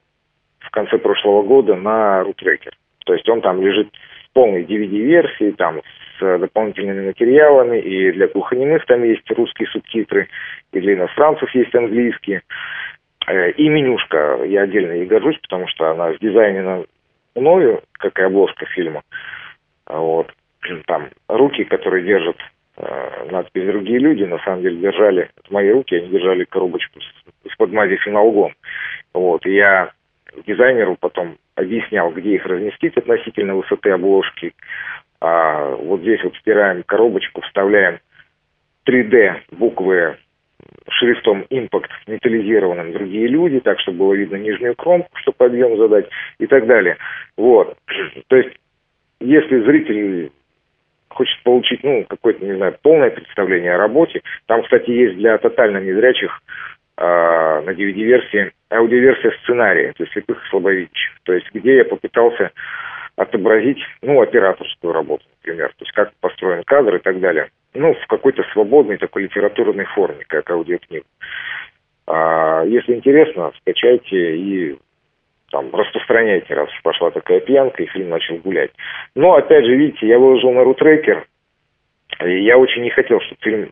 в 0.59 0.71
конце 0.71 0.97
прошлого 0.97 1.43
года 1.43 1.75
на 1.75 2.23
рутрекер. 2.23 2.73
То 3.05 3.13
есть 3.13 3.29
он 3.29 3.41
там 3.41 3.61
лежит 3.61 3.89
полной 4.33 4.63
DVD-версии, 4.63 5.51
там, 5.51 5.81
с 6.19 6.39
дополнительными 6.39 7.07
материалами, 7.07 7.79
и 7.79 8.11
для 8.11 8.27
глухонемых 8.27 8.85
там 8.85 9.03
есть 9.03 9.29
русские 9.31 9.67
субтитры, 9.67 10.27
и 10.71 10.79
для 10.79 10.95
иностранцев 10.95 11.53
есть 11.53 11.73
английские. 11.75 12.41
Э, 13.27 13.51
и 13.51 13.69
менюшка, 13.69 14.43
я 14.45 14.63
отдельно 14.63 14.93
ей 14.93 15.05
горжусь, 15.05 15.37
потому 15.41 15.67
что 15.67 15.91
она 15.91 16.13
сдизайнена 16.13 16.85
мною, 17.35 17.83
как 17.93 18.17
и 18.17 18.23
обложка 18.23 18.65
фильма. 18.65 19.03
Вот. 19.87 20.31
Там 20.85 21.09
руки, 21.27 21.63
которые 21.63 22.05
держат 22.05 22.37
э, 22.77 23.27
надпись 23.31 23.65
«Другие 23.65 23.99
люди», 23.99 24.23
на 24.23 24.39
самом 24.39 24.61
деле 24.61 24.77
держали, 24.77 25.29
это 25.37 25.53
мои 25.53 25.69
руки, 25.69 25.95
они 25.95 26.07
держали 26.07 26.43
коробочку 26.45 26.99
с 27.01 27.55
подмази 27.57 27.97
финалгон. 27.97 28.53
Вот. 29.13 29.45
И 29.45 29.55
я 29.55 29.91
дизайнеру 30.45 30.97
потом 30.99 31.37
объяснял, 31.55 32.11
где 32.11 32.35
их 32.35 32.45
разместить 32.45 32.97
относительно 32.97 33.55
высоты 33.55 33.91
обложки. 33.91 34.53
А 35.21 35.75
вот 35.75 36.01
здесь 36.01 36.23
вот 36.23 36.35
стираем 36.35 36.83
коробочку, 36.83 37.41
вставляем 37.41 37.99
3D 38.87 39.41
буквы 39.51 40.17
шрифтом 40.89 41.45
Impact 41.49 41.89
металлизированным 42.07 42.93
другие 42.93 43.27
люди, 43.27 43.59
так, 43.59 43.79
чтобы 43.79 43.99
было 43.99 44.13
видно 44.13 44.35
нижнюю 44.35 44.75
кромку, 44.75 45.09
чтобы 45.15 45.37
подъем 45.37 45.77
задать 45.77 46.07
и 46.39 46.47
так 46.47 46.67
далее. 46.67 46.97
Вот. 47.37 47.77
То 48.27 48.35
есть, 48.35 48.55
если 49.19 49.61
зритель 49.61 50.31
хочет 51.09 51.41
получить, 51.43 51.83
ну, 51.83 52.05
какое-то, 52.07 52.45
не 52.45 52.55
знаю, 52.55 52.77
полное 52.81 53.09
представление 53.09 53.75
о 53.75 53.77
работе, 53.77 54.21
там, 54.47 54.63
кстати, 54.63 54.89
есть 54.89 55.15
для 55.17 55.37
тотально 55.37 55.77
незрячих 55.77 56.41
э, 56.97 57.03
на 57.03 57.69
DVD-версии 57.69 58.51
аудиоверсия 58.71 59.31
сценария, 59.43 59.93
то 59.93 60.03
есть 60.03 60.13
слепых 60.13 60.43
и 60.43 60.49
слабовидящих. 60.49 61.13
То 61.23 61.33
есть, 61.33 61.47
где 61.53 61.77
я 61.77 61.85
попытался 61.85 62.51
отобразить, 63.15 63.79
ну, 64.01 64.21
операторскую 64.21 64.93
работу, 64.93 65.25
например, 65.39 65.69
то 65.69 65.85
есть 65.85 65.93
как 65.93 66.11
построен 66.19 66.63
кадр 66.63 66.95
и 66.95 66.99
так 66.99 67.19
далее 67.19 67.49
ну, 67.75 67.93
в 67.93 68.07
какой-то 68.07 68.43
свободной 68.53 68.97
такой 68.97 69.23
литературной 69.23 69.85
форме, 69.85 70.25
как 70.27 70.49
аудиокнига. 70.49 71.05
А 72.07 72.63
если 72.65 72.95
интересно, 72.95 73.51
скачайте 73.61 74.37
и 74.37 74.77
там 75.51 75.73
распространяйте, 75.73 76.53
раз 76.53 76.69
уж 76.69 76.81
пошла 76.81 77.11
такая 77.11 77.39
пьянка, 77.39 77.83
и 77.83 77.87
фильм 77.87 78.09
начал 78.09 78.37
гулять. 78.37 78.71
Но, 79.15 79.35
опять 79.35 79.65
же, 79.65 79.75
видите, 79.75 80.07
я 80.07 80.19
выложил 80.19 80.51
на 80.51 80.63
рутрекер, 80.63 81.25
и 82.23 82.43
я 82.43 82.57
очень 82.57 82.81
не 82.81 82.89
хотел, 82.89 83.19
чтобы 83.21 83.41
фильм 83.41 83.71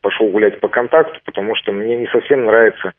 пошел 0.00 0.28
гулять 0.28 0.60
по 0.60 0.68
контакту, 0.68 1.20
потому 1.24 1.54
что 1.56 1.72
мне 1.72 1.96
не 1.96 2.06
совсем 2.08 2.44
нравится 2.44 2.92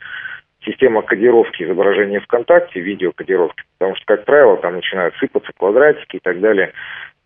система 0.66 1.02
кодировки 1.02 1.64
изображения 1.64 2.20
ВКонтакте, 2.20 2.80
видеокодировки, 2.80 3.64
потому 3.78 3.96
что, 3.96 4.06
как 4.06 4.26
правило, 4.26 4.58
там 4.58 4.76
начинают 4.76 5.16
сыпаться 5.16 5.52
квадратики 5.58 6.18
и 6.18 6.20
так 6.20 6.40
далее. 6.40 6.74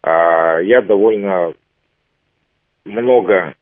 А 0.04 0.60
я 0.60 0.82
довольно 0.82 1.54
много 2.86 3.56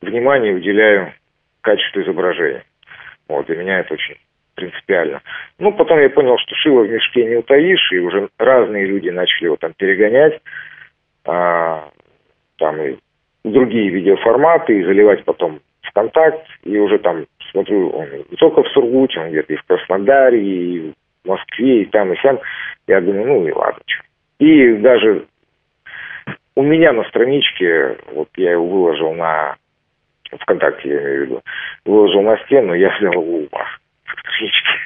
внимания 0.00 0.52
уделяю 0.52 1.12
качеству 1.60 2.02
изображения. 2.02 2.64
Вот, 3.28 3.46
для 3.46 3.56
меня 3.56 3.80
это 3.80 3.94
очень 3.94 4.16
принципиально. 4.54 5.22
Ну, 5.58 5.72
потом 5.72 6.00
я 6.00 6.10
понял, 6.10 6.36
что 6.38 6.54
шило 6.56 6.82
в 6.82 6.90
мешке 6.90 7.24
не 7.24 7.36
утаишь, 7.36 7.92
и 7.92 7.98
уже 7.98 8.28
разные 8.38 8.86
люди 8.86 9.08
начали 9.08 9.46
его 9.46 9.56
там 9.56 9.72
перегонять, 9.76 10.40
а, 11.24 11.88
там 12.58 12.80
и 12.80 12.96
другие 13.44 13.90
видеоформаты, 13.90 14.78
и 14.78 14.84
заливать 14.84 15.24
потом 15.24 15.60
в 15.82 15.92
контакт, 15.92 16.46
и 16.64 16.78
уже 16.78 16.98
там 16.98 17.26
смотрю, 17.50 17.90
он 17.90 18.08
не 18.30 18.36
только 18.36 18.62
в 18.62 18.68
Сургуте, 18.68 19.20
он 19.20 19.30
где-то 19.30 19.52
и 19.52 19.56
в 19.56 19.64
Краснодаре, 19.64 20.42
и 20.42 20.92
в 21.24 21.28
Москве, 21.28 21.82
и 21.82 21.84
там, 21.86 22.12
и 22.12 22.16
сям. 22.18 22.38
Я 22.86 23.00
думаю, 23.00 23.26
ну 23.26 23.46
и 23.48 23.52
ладно. 23.52 23.80
Что. 23.86 24.02
И 24.38 24.74
даже 24.76 25.26
у 26.56 26.62
меня 26.62 26.92
на 26.92 27.04
страничке, 27.04 27.96
вот 28.12 28.28
я 28.36 28.52
его 28.52 28.66
выложил 28.66 29.14
на 29.14 29.56
ВКонтакте, 30.40 30.88
я 30.88 31.02
имею 31.02 31.18
в 31.18 31.26
виду, 31.26 31.42
выложил 31.84 32.22
на 32.22 32.36
стену, 32.44 32.74
я 32.74 32.94
взял 32.96 33.12
его 33.12 33.38
у 33.38 33.48
страничке. 34.20 34.82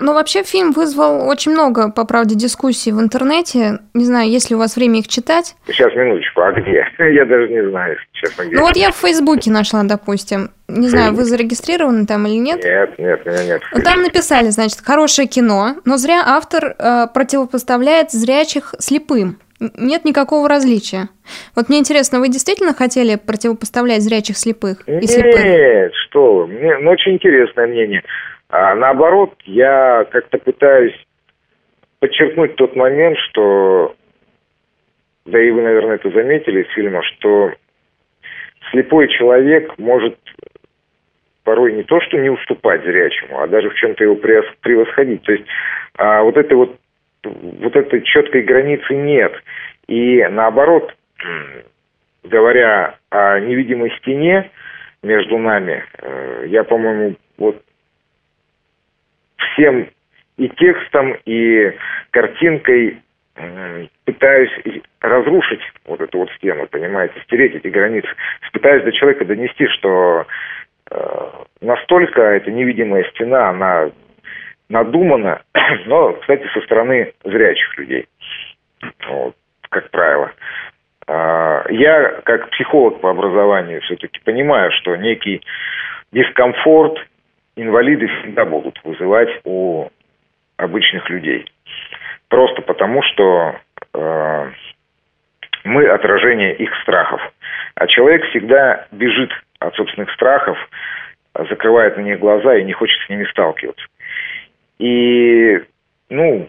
Ну, 0.00 0.14
вообще, 0.14 0.42
фильм 0.44 0.72
вызвал 0.72 1.28
очень 1.28 1.52
много, 1.52 1.90
по 1.90 2.04
правде, 2.04 2.34
дискуссий 2.34 2.92
в 2.92 3.00
интернете. 3.00 3.80
Не 3.94 4.04
знаю, 4.04 4.30
есть 4.30 4.50
ли 4.50 4.56
у 4.56 4.58
вас 4.58 4.76
время 4.76 5.00
их 5.00 5.08
читать? 5.08 5.56
Сейчас, 5.66 5.92
минуточку, 5.94 6.40
а 6.40 6.52
где? 6.52 6.86
Я 6.98 7.24
даже 7.24 7.48
не 7.48 7.68
знаю, 7.68 7.96
честно 8.12 8.44
говоря. 8.44 8.60
Ну, 8.60 8.66
вот 8.66 8.76
я 8.76 8.90
в 8.90 8.96
Фейсбуке 8.96 9.50
нашла, 9.50 9.82
допустим. 9.82 10.50
Не 10.68 10.88
знаю, 10.88 11.14
вы 11.14 11.24
зарегистрированы 11.24 12.06
там 12.06 12.26
или 12.26 12.36
нет? 12.36 12.62
Нет, 12.62 12.98
нет, 12.98 13.26
меня 13.26 13.44
нет. 13.44 13.62
Ну, 13.72 13.82
там 13.82 14.02
написали, 14.02 14.48
значит, 14.50 14.80
хорошее 14.84 15.26
кино, 15.26 15.76
но 15.84 15.96
зря 15.96 16.22
автор 16.26 16.76
э, 16.78 17.06
противопоставляет 17.12 18.10
зрячих 18.10 18.74
слепым. 18.78 19.38
Нет 19.60 20.04
никакого 20.04 20.48
различия. 20.48 21.08
Вот 21.56 21.68
мне 21.68 21.78
интересно, 21.78 22.20
вы 22.20 22.28
действительно 22.28 22.74
хотели 22.74 23.16
противопоставлять 23.16 24.02
зрячих 24.02 24.36
слепых 24.36 24.86
и 24.86 25.06
слепых? 25.06 25.44
Нет, 25.44 25.92
что 25.94 26.34
вы, 26.34 26.46
мне, 26.46 26.78
ну, 26.78 26.90
очень 26.90 27.14
интересное 27.14 27.66
мнение. 27.66 28.02
А 28.50 28.74
наоборот, 28.74 29.34
я 29.44 30.06
как-то 30.10 30.38
пытаюсь 30.38 30.94
подчеркнуть 32.00 32.56
тот 32.56 32.74
момент, 32.76 33.18
что, 33.18 33.94
да 35.26 35.42
и 35.42 35.50
вы, 35.50 35.62
наверное, 35.62 35.96
это 35.96 36.10
заметили 36.10 36.62
из 36.62 36.72
фильма, 36.72 37.02
что 37.02 37.52
слепой 38.70 39.08
человек 39.08 39.76
может 39.78 40.18
порой 41.44 41.72
не 41.72 41.82
то, 41.82 42.00
что 42.00 42.18
не 42.18 42.30
уступать 42.30 42.82
зрячему, 42.82 43.40
а 43.40 43.48
даже 43.48 43.70
в 43.70 43.74
чем-то 43.74 44.04
его 44.04 44.16
превосходить. 44.16 45.22
То 45.22 45.32
есть 45.32 45.44
а, 45.96 46.22
вот 46.22 46.36
этой 46.36 46.54
вот 46.54 46.78
вот 47.24 47.74
этой 47.74 48.02
четкой 48.02 48.42
границы 48.42 48.94
нет. 48.94 49.32
И 49.86 50.24
наоборот, 50.30 50.94
говоря 52.22 52.96
о 53.10 53.40
невидимой 53.40 53.90
стене 53.98 54.50
между 55.02 55.38
нами, 55.38 55.84
э, 55.98 56.44
я, 56.48 56.64
по-моему, 56.64 57.16
вот 57.38 57.62
всем 59.38 59.88
и 60.36 60.48
текстом, 60.48 61.16
и 61.24 61.72
картинкой 62.10 63.02
пытаюсь 64.04 64.50
разрушить 65.00 65.60
вот 65.86 66.00
эту 66.00 66.18
вот 66.18 66.30
стену, 66.32 66.66
понимаете, 66.66 67.14
стереть 67.24 67.54
эти 67.54 67.68
границы. 67.68 68.08
Пытаюсь 68.52 68.84
до 68.84 68.92
человека 68.92 69.24
донести, 69.24 69.66
что 69.68 70.26
э, 70.90 71.30
настолько 71.60 72.20
эта 72.20 72.50
невидимая 72.50 73.04
стена, 73.10 73.50
она 73.50 73.90
надумано, 74.68 75.42
но, 75.86 76.14
кстати, 76.14 76.46
со 76.52 76.60
стороны 76.62 77.12
зрячих 77.24 77.78
людей, 77.78 78.08
вот, 79.08 79.36
как 79.68 79.90
правило. 79.90 80.32
А, 81.06 81.64
я, 81.70 82.20
как 82.24 82.50
психолог 82.50 83.00
по 83.00 83.10
образованию, 83.10 83.80
все-таки 83.82 84.20
понимаю, 84.24 84.70
что 84.72 84.96
некий 84.96 85.42
дискомфорт 86.12 86.98
инвалиды 87.62 88.06
всегда 88.06 88.44
будут 88.44 88.80
вызывать 88.84 89.28
у 89.44 89.88
обычных 90.56 91.08
людей. 91.10 91.50
Просто 92.28 92.62
потому, 92.62 93.02
что 93.02 93.56
э, 93.94 94.50
мы 95.64 95.86
отражение 95.86 96.54
их 96.56 96.70
страхов. 96.82 97.20
А 97.74 97.86
человек 97.86 98.24
всегда 98.30 98.86
бежит 98.90 99.30
от 99.60 99.74
собственных 99.74 100.10
страхов, 100.12 100.58
закрывает 101.48 101.96
на 101.96 102.02
них 102.02 102.18
глаза 102.18 102.56
и 102.56 102.64
не 102.64 102.72
хочет 102.72 102.98
с 103.02 103.08
ними 103.08 103.24
сталкиваться. 103.24 103.84
И, 104.78 105.60
ну, 106.10 106.48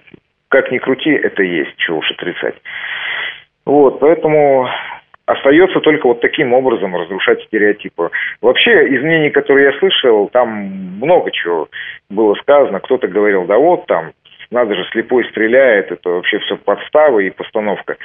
как 0.49 0.72
ни 0.72 0.78
крути, 0.78 1.12
это 1.12 1.43
есть, 1.43 1.76
чего 1.78 1.99
уж 1.99 2.12
отрицать. 2.12 2.55
Вот, 3.66 3.99
поэтому 3.99 4.68
остается 5.30 5.80
только 5.82 6.07
вот 6.07 6.21
таким 6.21 6.53
образом 6.53 6.95
разрушать 6.95 7.43
стереотипы. 7.43 8.09
Вообще, 8.41 8.88
из 8.88 9.03
мнений, 9.03 9.30
которые 9.30 9.71
я 9.71 9.80
слышал, 9.80 10.27
там 10.30 10.49
много 10.99 11.30
чего 11.32 11.69
было 12.09 12.34
сказано. 12.36 12.80
Кто-то 12.80 13.07
говорил, 13.07 13.45
да 13.45 13.57
вот 13.57 13.86
там, 13.86 14.11
надо 14.49 14.73
же, 14.73 14.84
слепой 14.91 15.23
стреляет, 15.25 15.91
это 15.91 16.09
вообще 16.09 16.39
все 16.39 16.57
подстава 16.57 17.19
и 17.19 17.30
постановка. 17.30 17.97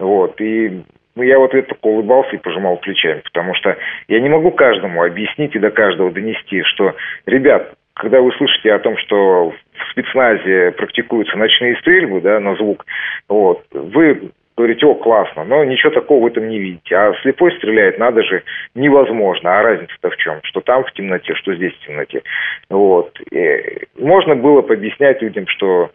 Вот, 0.00 0.40
и 0.40 0.82
ну, 1.14 1.22
я 1.22 1.38
вот 1.38 1.54
это 1.54 1.76
улыбался 1.82 2.34
и 2.34 2.40
пожимал 2.40 2.78
плечами, 2.78 3.20
потому 3.20 3.54
что 3.54 3.76
я 4.08 4.20
не 4.20 4.28
могу 4.28 4.50
каждому 4.50 5.04
объяснить 5.04 5.54
и 5.54 5.60
до 5.60 5.70
каждого 5.70 6.10
донести, 6.10 6.62
что, 6.64 6.96
ребят, 7.26 7.74
когда 7.94 8.20
вы 8.20 8.32
слышите 8.32 8.72
о 8.72 8.80
том, 8.80 8.96
что 8.96 9.50
в 9.50 9.90
спецназе 9.92 10.72
практикуются 10.72 11.36
ночные 11.36 11.76
стрельбы 11.76 12.20
да, 12.22 12.40
на 12.40 12.56
звук, 12.56 12.84
вот, 13.28 13.62
вы 13.72 14.32
говорите, 14.56 14.86
о, 14.86 14.94
классно, 14.94 15.44
но 15.44 15.64
ничего 15.64 15.92
такого 15.92 16.22
в 16.22 16.26
этом 16.26 16.48
не 16.48 16.58
видите. 16.58 16.94
А 16.94 17.14
слепой 17.22 17.52
стреляет, 17.56 17.98
надо 17.98 18.22
же, 18.22 18.42
невозможно. 18.74 19.58
А 19.58 19.62
разница-то 19.62 20.10
в 20.10 20.16
чем? 20.16 20.40
Что 20.42 20.60
там 20.60 20.84
в 20.84 20.92
темноте, 20.92 21.34
что 21.34 21.54
здесь 21.54 21.72
в 21.74 21.86
темноте. 21.86 22.22
Вот. 22.68 23.18
И 23.30 23.86
можно 23.98 24.36
было 24.36 24.62
пообъяснять 24.62 25.22
людям, 25.22 25.46
что 25.48 25.90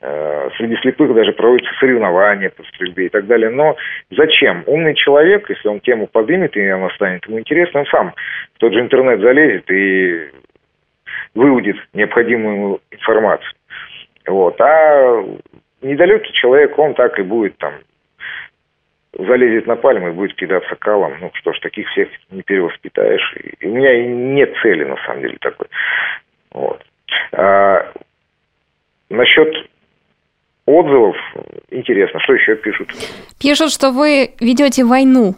э, 0.00 0.50
среди 0.56 0.76
слепых 0.76 1.14
даже 1.14 1.32
проводятся 1.32 1.72
соревнования 1.80 2.50
по 2.50 2.62
стрельбе 2.64 3.06
и 3.06 3.08
так 3.08 3.26
далее. 3.26 3.50
Но 3.50 3.76
зачем? 4.10 4.64
Умный 4.66 4.94
человек, 4.94 5.48
если 5.48 5.68
он 5.68 5.80
тему 5.80 6.06
поднимет, 6.06 6.56
и 6.56 6.66
она 6.66 6.90
станет 6.90 7.26
ему 7.26 7.38
интересно, 7.38 7.80
он 7.80 7.86
сам 7.86 8.14
в 8.54 8.58
тот 8.58 8.72
же 8.72 8.80
интернет 8.80 9.20
залезет 9.20 9.70
и 9.70 10.30
выудит 11.34 11.76
необходимую 11.92 12.80
информацию. 12.90 13.52
Вот. 14.26 14.60
А 14.60 15.24
недалекий 15.82 16.32
человек, 16.32 16.78
он 16.78 16.94
так 16.94 17.18
и 17.18 17.22
будет 17.22 17.56
там 17.58 17.74
залезет 19.12 19.66
на 19.66 19.76
пальму 19.76 20.08
и 20.08 20.12
будет 20.12 20.36
кидаться 20.36 20.74
калом. 20.76 21.14
Ну 21.20 21.30
что 21.34 21.52
ж, 21.52 21.60
таких 21.60 21.88
всех 21.88 22.08
не 22.30 22.42
перевоспитаешь. 22.42 23.36
И 23.60 23.66
у 23.66 23.74
меня 23.74 24.06
нет 24.06 24.54
цели, 24.62 24.84
на 24.84 24.96
самом 25.04 25.22
деле, 25.22 25.36
такой. 25.40 25.66
Вот. 26.52 26.82
А, 27.32 27.92
насчет 29.10 29.52
отзывов 30.66 31.16
интересно, 31.70 32.20
что 32.20 32.34
еще 32.34 32.56
пишут? 32.56 32.90
Пишут, 33.40 33.72
что 33.72 33.90
вы 33.90 34.34
ведете 34.40 34.84
войну 34.84 35.34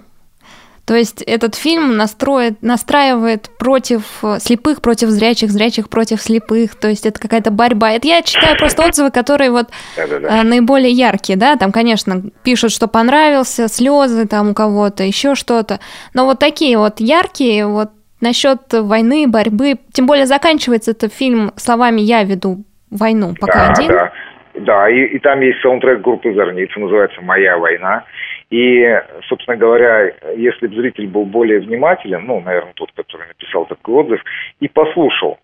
то 0.87 0.95
есть 0.97 1.23
этот 1.23 1.55
фильм 1.55 1.97
настроит, 1.97 2.63
настраивает 2.63 3.49
против 3.59 4.03
э, 4.25 4.39
слепых, 4.41 4.83
против 4.83 5.09
зрячих, 5.09 5.51
зрячих 5.51 5.89
против 5.89 6.21
слепых. 6.21 6.75
То 6.75 6.89
есть 6.89 7.07
это 7.07 7.21
какая-то 7.21 7.51
борьба. 7.51 7.93
Это 7.93 8.09
я 8.09 8.23
читаю 8.23 8.57
просто 8.59 8.85
отзывы, 8.85 9.11
которые 9.11 9.51
вот. 9.51 9.69
Э, 9.97 10.43
наиболее 10.43 10.91
яркие, 10.91 11.39
да. 11.39 11.57
Там, 11.57 11.71
конечно, 11.71 12.23
пишут, 12.43 12.73
что 12.73 12.89
понравился, 12.89 13.69
слезы 13.69 14.27
там 14.27 14.51
у 14.51 14.55
кого-то, 14.55 15.05
еще 15.05 15.35
что-то. 15.35 15.79
Но 16.15 16.25
вот 16.25 16.39
такие 16.41 16.77
вот 16.77 16.99
яркие, 16.99 17.67
вот 17.67 17.91
насчет 18.21 18.73
войны, 18.73 19.27
борьбы. 19.29 19.75
Тем 19.93 20.07
более 20.07 20.27
заканчивается 20.27 20.91
этот 20.91 21.13
фильм 21.13 21.53
словами 21.57 22.01
«Я 22.01 22.25
веду 22.25 22.65
войну, 22.91 23.35
пока 23.39 23.67
да, 23.67 23.73
один». 23.73 23.89
Да. 23.89 24.13
Да, 24.53 24.91
и, 24.91 25.05
и 25.05 25.19
там 25.21 25.41
есть 25.41 25.61
саундтрек 25.63 26.01
группы 26.03 26.35
Зорницы, 26.35 26.79
называется 26.81 27.21
«Моя 27.23 27.57
война». 27.57 28.05
И, 28.51 28.85
собственно 29.29 29.57
говоря, 29.57 30.13
если 30.37 30.67
бы 30.67 30.75
зритель 30.75 31.07
был 31.07 31.25
более 31.25 31.61
внимателен, 31.61 32.27
ну, 32.27 32.41
наверное, 32.41 32.73
тот, 32.75 32.91
который 32.93 33.29
написал 33.29 33.65
такой 33.67 33.95
отзыв, 33.95 34.21
и 34.59 34.67
послушал 34.67 35.39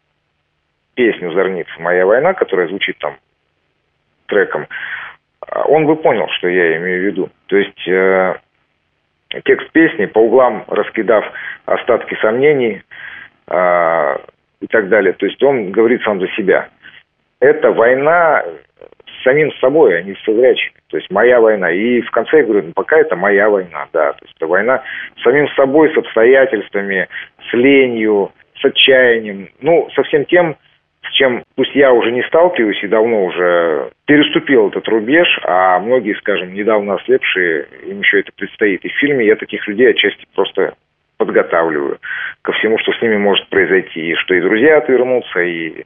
песню 0.94 1.32
Зорницы 1.32 1.70
«Моя 1.78 2.04
война», 2.04 2.34
которая 2.34 2.66
звучит 2.66 2.98
там 2.98 3.16
треком, 4.26 4.66
он 5.66 5.86
бы 5.86 5.94
понял, 5.96 6.26
что 6.38 6.48
я 6.48 6.76
имею 6.78 7.02
в 7.02 7.04
виду. 7.06 7.30
То 7.46 7.56
есть 7.56 7.88
э, 7.88 8.34
текст 9.44 9.70
песни, 9.70 10.06
по 10.06 10.18
углам 10.18 10.64
раскидав 10.66 11.24
остатки 11.64 12.16
сомнений 12.20 12.82
э, 13.46 14.16
и 14.60 14.66
так 14.66 14.88
далее, 14.88 15.12
то 15.12 15.26
есть 15.26 15.40
он 15.44 15.70
говорит 15.70 16.02
сам 16.02 16.18
за 16.20 16.26
себя. 16.28 16.70
Это 17.38 17.70
война 17.70 18.42
самим 19.26 19.52
собой, 19.60 19.98
а 19.98 20.02
не 20.02 20.14
со 20.24 20.32
зрячими. 20.32 20.76
То 20.88 20.96
есть 20.96 21.10
моя 21.10 21.40
война. 21.40 21.70
И 21.72 22.00
в 22.00 22.10
конце 22.12 22.38
я 22.38 22.44
говорю, 22.44 22.66
ну, 22.66 22.72
пока 22.72 22.98
это 22.98 23.16
моя 23.16 23.50
война, 23.50 23.88
да. 23.92 24.12
То 24.12 24.24
есть 24.24 24.34
это 24.36 24.46
война 24.46 24.82
с 25.18 25.22
самим 25.22 25.48
собой, 25.50 25.92
с 25.92 25.98
обстоятельствами, 25.98 27.08
с 27.50 27.52
ленью, 27.52 28.30
с 28.60 28.64
отчаянием. 28.64 29.48
Ну, 29.60 29.88
со 29.94 30.04
всем 30.04 30.24
тем, 30.26 30.56
с 31.02 31.12
чем 31.12 31.42
пусть 31.56 31.74
я 31.74 31.92
уже 31.92 32.12
не 32.12 32.22
сталкиваюсь 32.22 32.82
и 32.82 32.88
давно 32.88 33.24
уже 33.24 33.90
переступил 34.06 34.68
этот 34.68 34.86
рубеж, 34.88 35.26
а 35.42 35.80
многие, 35.80 36.14
скажем, 36.14 36.54
недавно 36.54 36.94
ослепшие, 36.94 37.66
им 37.86 38.00
еще 38.00 38.20
это 38.20 38.30
предстоит. 38.36 38.84
И 38.84 38.88
в 38.88 38.96
фильме 38.98 39.26
я 39.26 39.34
таких 39.34 39.66
людей 39.66 39.90
отчасти 39.90 40.24
просто 40.34 40.74
подготавливаю 41.18 41.98
ко 42.42 42.52
всему, 42.52 42.78
что 42.78 42.92
с 42.92 43.02
ними 43.02 43.16
может 43.16 43.48
произойти, 43.48 44.12
и 44.12 44.14
что 44.14 44.34
и 44.34 44.40
друзья 44.40 44.78
отвернутся, 44.78 45.40
и 45.40 45.84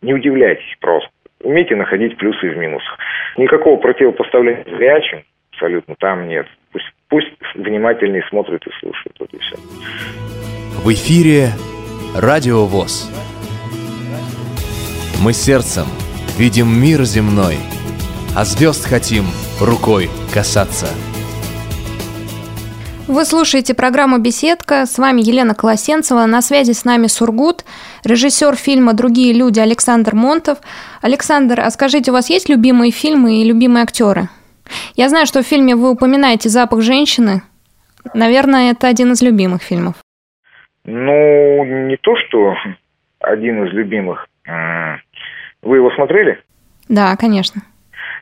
не 0.00 0.14
удивляйтесь 0.14 0.76
просто 0.80 1.10
умейте 1.42 1.76
находить 1.76 2.16
плюсы 2.16 2.50
в 2.50 2.56
минусах. 2.56 2.98
Никакого 3.36 3.76
противопоставления 3.76 4.64
зрячим 4.64 5.24
абсолютно 5.52 5.94
там 5.98 6.28
нет. 6.28 6.46
Пусть, 6.72 6.86
пусть 7.08 7.28
внимательнее 7.54 8.24
смотрят 8.28 8.66
и 8.66 8.70
слушают. 8.80 9.16
Вот 9.18 9.32
и 9.32 9.38
все. 9.38 9.56
В 10.84 10.88
эфире 10.92 11.48
Радио 12.16 12.66
ВОЗ. 12.66 13.10
Мы 15.22 15.32
сердцем 15.32 15.86
видим 16.36 16.68
мир 16.68 17.02
земной, 17.02 17.56
а 18.36 18.44
звезд 18.44 18.86
хотим 18.86 19.24
рукой 19.60 20.10
касаться. 20.34 20.88
Вы 23.08 23.24
слушаете 23.24 23.74
программу 23.74 24.18
«Беседка». 24.18 24.86
С 24.86 24.98
вами 24.98 25.20
Елена 25.20 25.54
Колосенцева. 25.54 26.24
На 26.26 26.40
связи 26.40 26.72
с 26.72 26.84
нами 26.84 27.08
Сургут, 27.08 27.64
режиссер 28.04 28.56
фильма 28.56 28.94
«Другие 28.94 29.32
люди» 29.32 29.60
Александр 29.60 30.14
Монтов. 30.14 30.58
Александр, 31.00 31.60
а 31.60 31.70
скажите, 31.70 32.10
у 32.10 32.14
вас 32.14 32.30
есть 32.30 32.48
любимые 32.48 32.90
фильмы 32.92 33.42
и 33.42 33.44
любимые 33.44 33.82
актеры? 33.82 34.28
Я 34.94 35.08
знаю, 35.08 35.26
что 35.26 35.42
в 35.42 35.46
фильме 35.46 35.74
вы 35.76 35.90
упоминаете 35.90 36.48
«Запах 36.48 36.82
женщины». 36.82 37.42
Наверное, 38.14 38.72
это 38.72 38.88
один 38.88 39.12
из 39.12 39.22
любимых 39.22 39.62
фильмов. 39.62 39.94
Ну, 40.84 41.64
не 41.64 41.96
то, 41.96 42.16
что 42.16 42.54
один 43.20 43.64
из 43.66 43.72
любимых. 43.72 44.26
Вы 45.62 45.76
его 45.76 45.90
смотрели? 45.92 46.42
Да, 46.88 47.16
конечно. 47.16 47.62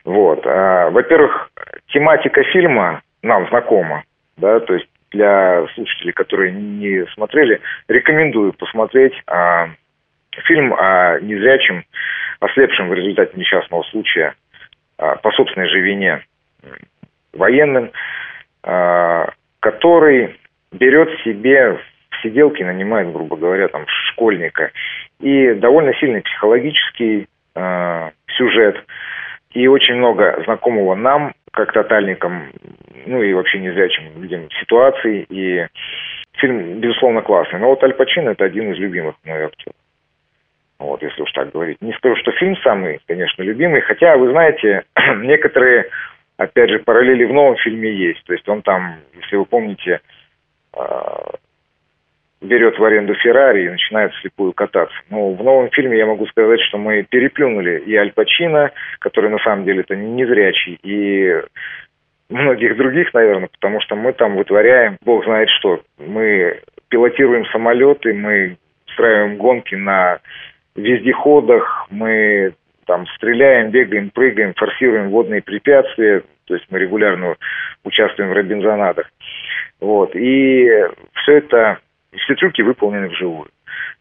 Вот. 0.05 0.45
А, 0.45 0.91
во-первых, 0.91 1.49
тематика 1.87 2.43
фильма 2.53 3.01
нам 3.23 3.47
знакома 3.49 4.03
да, 4.41 4.59
то 4.59 4.73
есть 4.73 4.87
для 5.11 5.65
слушателей, 5.75 6.13
которые 6.13 6.51
не 6.51 7.05
смотрели, 7.13 7.61
рекомендую 7.87 8.53
посмотреть 8.53 9.13
а, 9.27 9.69
фильм 10.45 10.73
о 10.73 11.19
незрячем, 11.19 11.83
ослепшем 12.39 12.89
в 12.89 12.93
результате 12.93 13.37
несчастного 13.37 13.83
случая 13.83 14.35
а, 14.97 15.15
по 15.17 15.31
собственной 15.31 15.69
же 15.69 15.79
вине 15.79 16.23
военным, 17.33 17.91
а, 18.63 19.29
который 19.59 20.37
берет 20.71 21.09
себе 21.23 21.73
в 21.73 21.81
сиделки, 22.21 22.63
нанимает, 22.63 23.11
грубо 23.11 23.35
говоря, 23.35 23.67
там 23.67 23.85
школьника. 24.11 24.71
И 25.19 25.53
довольно 25.55 25.93
сильный 25.95 26.21
психологический 26.21 27.27
а, 27.55 28.11
сюжет, 28.37 28.77
и 29.51 29.67
очень 29.67 29.95
много 29.95 30.41
знакомого 30.45 30.95
нам, 30.95 31.33
как 31.51 31.73
тотальникам, 31.73 32.51
ну 33.05 33.21
и 33.21 33.33
вообще 33.33 33.59
незрячим 33.59 34.21
людям 34.21 34.49
ситуаций. 34.59 35.25
И 35.29 35.65
фильм, 36.33 36.79
безусловно, 36.79 37.21
классный. 37.21 37.59
Но 37.59 37.67
вот 37.67 37.83
Аль 37.83 37.93
Пачино– 37.93 38.29
это 38.31 38.45
один 38.45 38.71
из 38.73 38.77
любимых 38.77 39.15
мой 39.23 39.43
актеров. 39.43 39.75
Вот, 40.79 41.03
если 41.03 41.21
уж 41.21 41.31
так 41.33 41.51
говорить. 41.51 41.77
Не 41.81 41.93
скажу, 41.93 42.15
что 42.15 42.31
фильм 42.31 42.55
самый, 42.63 42.99
конечно, 43.07 43.43
любимый. 43.43 43.81
Хотя, 43.81 44.17
вы 44.17 44.31
знаете, 44.31 44.83
некоторые, 45.17 45.89
опять 46.37 46.71
же, 46.71 46.79
параллели 46.79 47.25
в 47.25 47.33
новом 47.33 47.55
фильме 47.57 47.93
есть. 47.93 48.23
То 48.25 48.33
есть 48.33 48.47
он 48.49 48.63
там, 48.63 48.95
если 49.21 49.35
вы 49.35 49.45
помните, 49.45 50.01
а, 50.73 51.35
берет 52.41 52.77
в 52.77 52.83
аренду 52.83 53.13
Феррари 53.15 53.65
и 53.65 53.69
начинает 53.69 54.13
слепую 54.15 54.53
кататься. 54.53 54.95
Но 55.09 55.31
в 55.33 55.43
новом 55.43 55.69
фильме 55.69 55.97
я 55.97 56.05
могу 56.05 56.25
сказать, 56.27 56.59
что 56.61 56.77
мы 56.77 57.03
переплюнули 57.03 57.79
и 57.85 57.95
Аль 57.95 58.11
Пачино, 58.11 58.71
который 58.99 59.29
на 59.29 59.37
самом 59.39 59.63
деле 59.63 59.81
это 59.81 59.95
незрячий, 59.95 60.79
и 60.81 61.41
многих 62.29 62.77
других, 62.77 63.13
наверное, 63.13 63.49
потому 63.49 63.79
что 63.81 63.95
мы 63.95 64.13
там 64.13 64.35
вытворяем, 64.35 64.97
бог 65.03 65.23
знает 65.25 65.49
что. 65.59 65.81
Мы 65.99 66.59
пилотируем 66.89 67.45
самолеты, 67.47 68.13
мы 68.13 68.57
устраиваем 68.87 69.37
гонки 69.37 69.75
на 69.75 70.19
вездеходах, 70.75 71.87
мы 71.91 72.53
там 72.85 73.05
стреляем, 73.15 73.69
бегаем, 73.69 74.09
прыгаем, 74.09 74.53
форсируем 74.55 75.09
водные 75.09 75.41
препятствия, 75.41 76.23
то 76.45 76.55
есть 76.55 76.65
мы 76.69 76.79
регулярно 76.79 77.35
участвуем 77.83 78.31
в 78.31 78.33
робинзонадах. 78.33 79.09
Вот. 79.79 80.15
И 80.15 80.69
все 81.13 81.37
это 81.37 81.79
все 82.17 82.35
трюки 82.35 82.61
выполнены 82.61 83.09
вживую. 83.09 83.49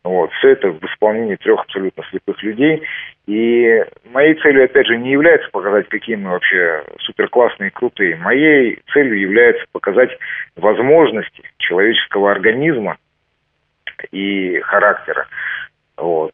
Вот. 0.02 0.32
Все 0.34 0.50
это 0.50 0.70
в 0.70 0.82
исполнении 0.84 1.36
трех 1.36 1.60
абсолютно 1.60 2.02
слепых 2.10 2.42
людей. 2.42 2.82
И 3.26 3.84
моей 4.10 4.34
целью, 4.34 4.64
опять 4.64 4.86
же, 4.86 4.96
не 4.96 5.12
является 5.12 5.48
показать, 5.50 5.88
какие 5.88 6.16
мы 6.16 6.30
вообще 6.30 6.84
суперклассные 7.00 7.68
и 7.68 7.72
крутые. 7.72 8.16
Моей 8.16 8.80
целью 8.92 9.18
является 9.18 9.64
показать 9.72 10.10
возможности 10.56 11.42
человеческого 11.58 12.30
организма 12.32 12.96
и 14.10 14.58
характера. 14.60 15.26
Вот. 15.96 16.32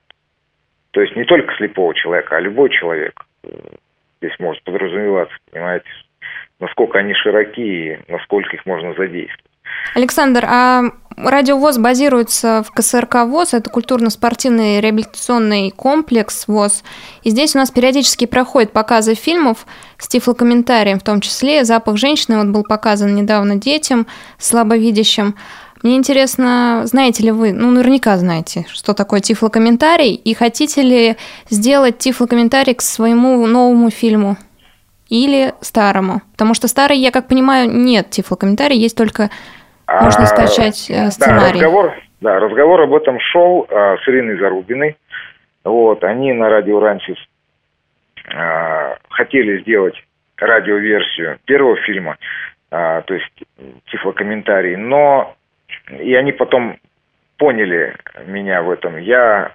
То 0.92 1.02
есть 1.02 1.16
не 1.16 1.24
только 1.24 1.54
слепого 1.56 1.94
человека, 1.94 2.36
а 2.36 2.40
любой 2.40 2.70
человек 2.70 3.20
здесь 4.22 4.38
может 4.38 4.62
подразумеваться, 4.62 5.36
понимаете, 5.50 5.88
насколько 6.60 6.98
они 6.98 7.12
широки 7.14 7.60
и 7.60 7.98
насколько 8.08 8.56
их 8.56 8.64
можно 8.64 8.94
задействовать. 8.94 9.45
Александр, 9.94 10.44
а 10.46 10.82
Радио 11.16 11.56
ВОЗ 11.56 11.78
базируется 11.78 12.62
в 12.62 12.70
КСРК 12.72 13.24
ВОЗ, 13.24 13.54
это 13.54 13.70
культурно-спортивный 13.70 14.80
реабилитационный 14.82 15.70
комплекс 15.70 16.46
ВОЗ. 16.46 16.82
И 17.22 17.30
здесь 17.30 17.54
у 17.54 17.58
нас 17.58 17.70
периодически 17.70 18.26
проходят 18.26 18.72
показы 18.72 19.14
фильмов 19.14 19.66
с 19.96 20.08
тифлокомментарием, 20.08 21.00
в 21.00 21.02
том 21.02 21.22
числе 21.22 21.64
«Запах 21.64 21.96
женщины» 21.96 22.36
вот 22.36 22.48
был 22.48 22.64
показан 22.64 23.14
недавно 23.14 23.56
детям, 23.56 24.06
слабовидящим. 24.38 25.36
Мне 25.82 25.96
интересно, 25.96 26.82
знаете 26.84 27.22
ли 27.22 27.30
вы, 27.30 27.54
ну, 27.54 27.70
наверняка 27.70 28.18
знаете, 28.18 28.66
что 28.70 28.92
такое 28.92 29.20
тифлокомментарий, 29.20 30.12
и 30.12 30.34
хотите 30.34 30.82
ли 30.82 31.16
сделать 31.48 31.96
тифлокомментарий 31.96 32.74
к 32.74 32.82
своему 32.82 33.46
новому 33.46 33.88
фильму 33.88 34.36
или 35.08 35.52
старому? 35.60 36.22
Потому 36.32 36.54
что 36.54 36.68
старый, 36.68 36.98
я 36.98 37.10
как 37.10 37.28
понимаю, 37.28 37.70
нет 37.70 38.10
тифлокомментарий, 38.10 38.78
есть 38.78 38.96
только 38.96 39.30
можно 39.86 40.24
а, 40.24 40.26
скачать 40.26 40.90
а, 40.90 41.10
сценарий. 41.10 41.60
Да, 41.60 41.66
разговор, 41.66 41.94
да, 42.20 42.40
разговор 42.40 42.80
об 42.82 42.94
этом 42.94 43.18
шел 43.20 43.66
а, 43.70 43.96
с 43.98 44.08
Ириной 44.08 44.38
Зарубиной. 44.38 44.96
Вот, 45.64 46.04
они 46.04 46.32
на 46.32 46.48
радио 46.48 46.80
Рансис 46.80 47.16
а, 48.34 48.96
хотели 49.08 49.62
сделать 49.62 49.94
радиоверсию 50.36 51.38
первого 51.44 51.76
фильма, 51.76 52.16
а, 52.70 53.02
то 53.02 53.14
есть 53.14 53.30
тифлокомментарий, 53.90 54.76
но 54.76 55.34
и 55.90 56.14
они 56.14 56.32
потом 56.32 56.78
поняли 57.38 57.96
меня 58.26 58.62
в 58.62 58.70
этом. 58.70 58.96
Я 58.98 59.52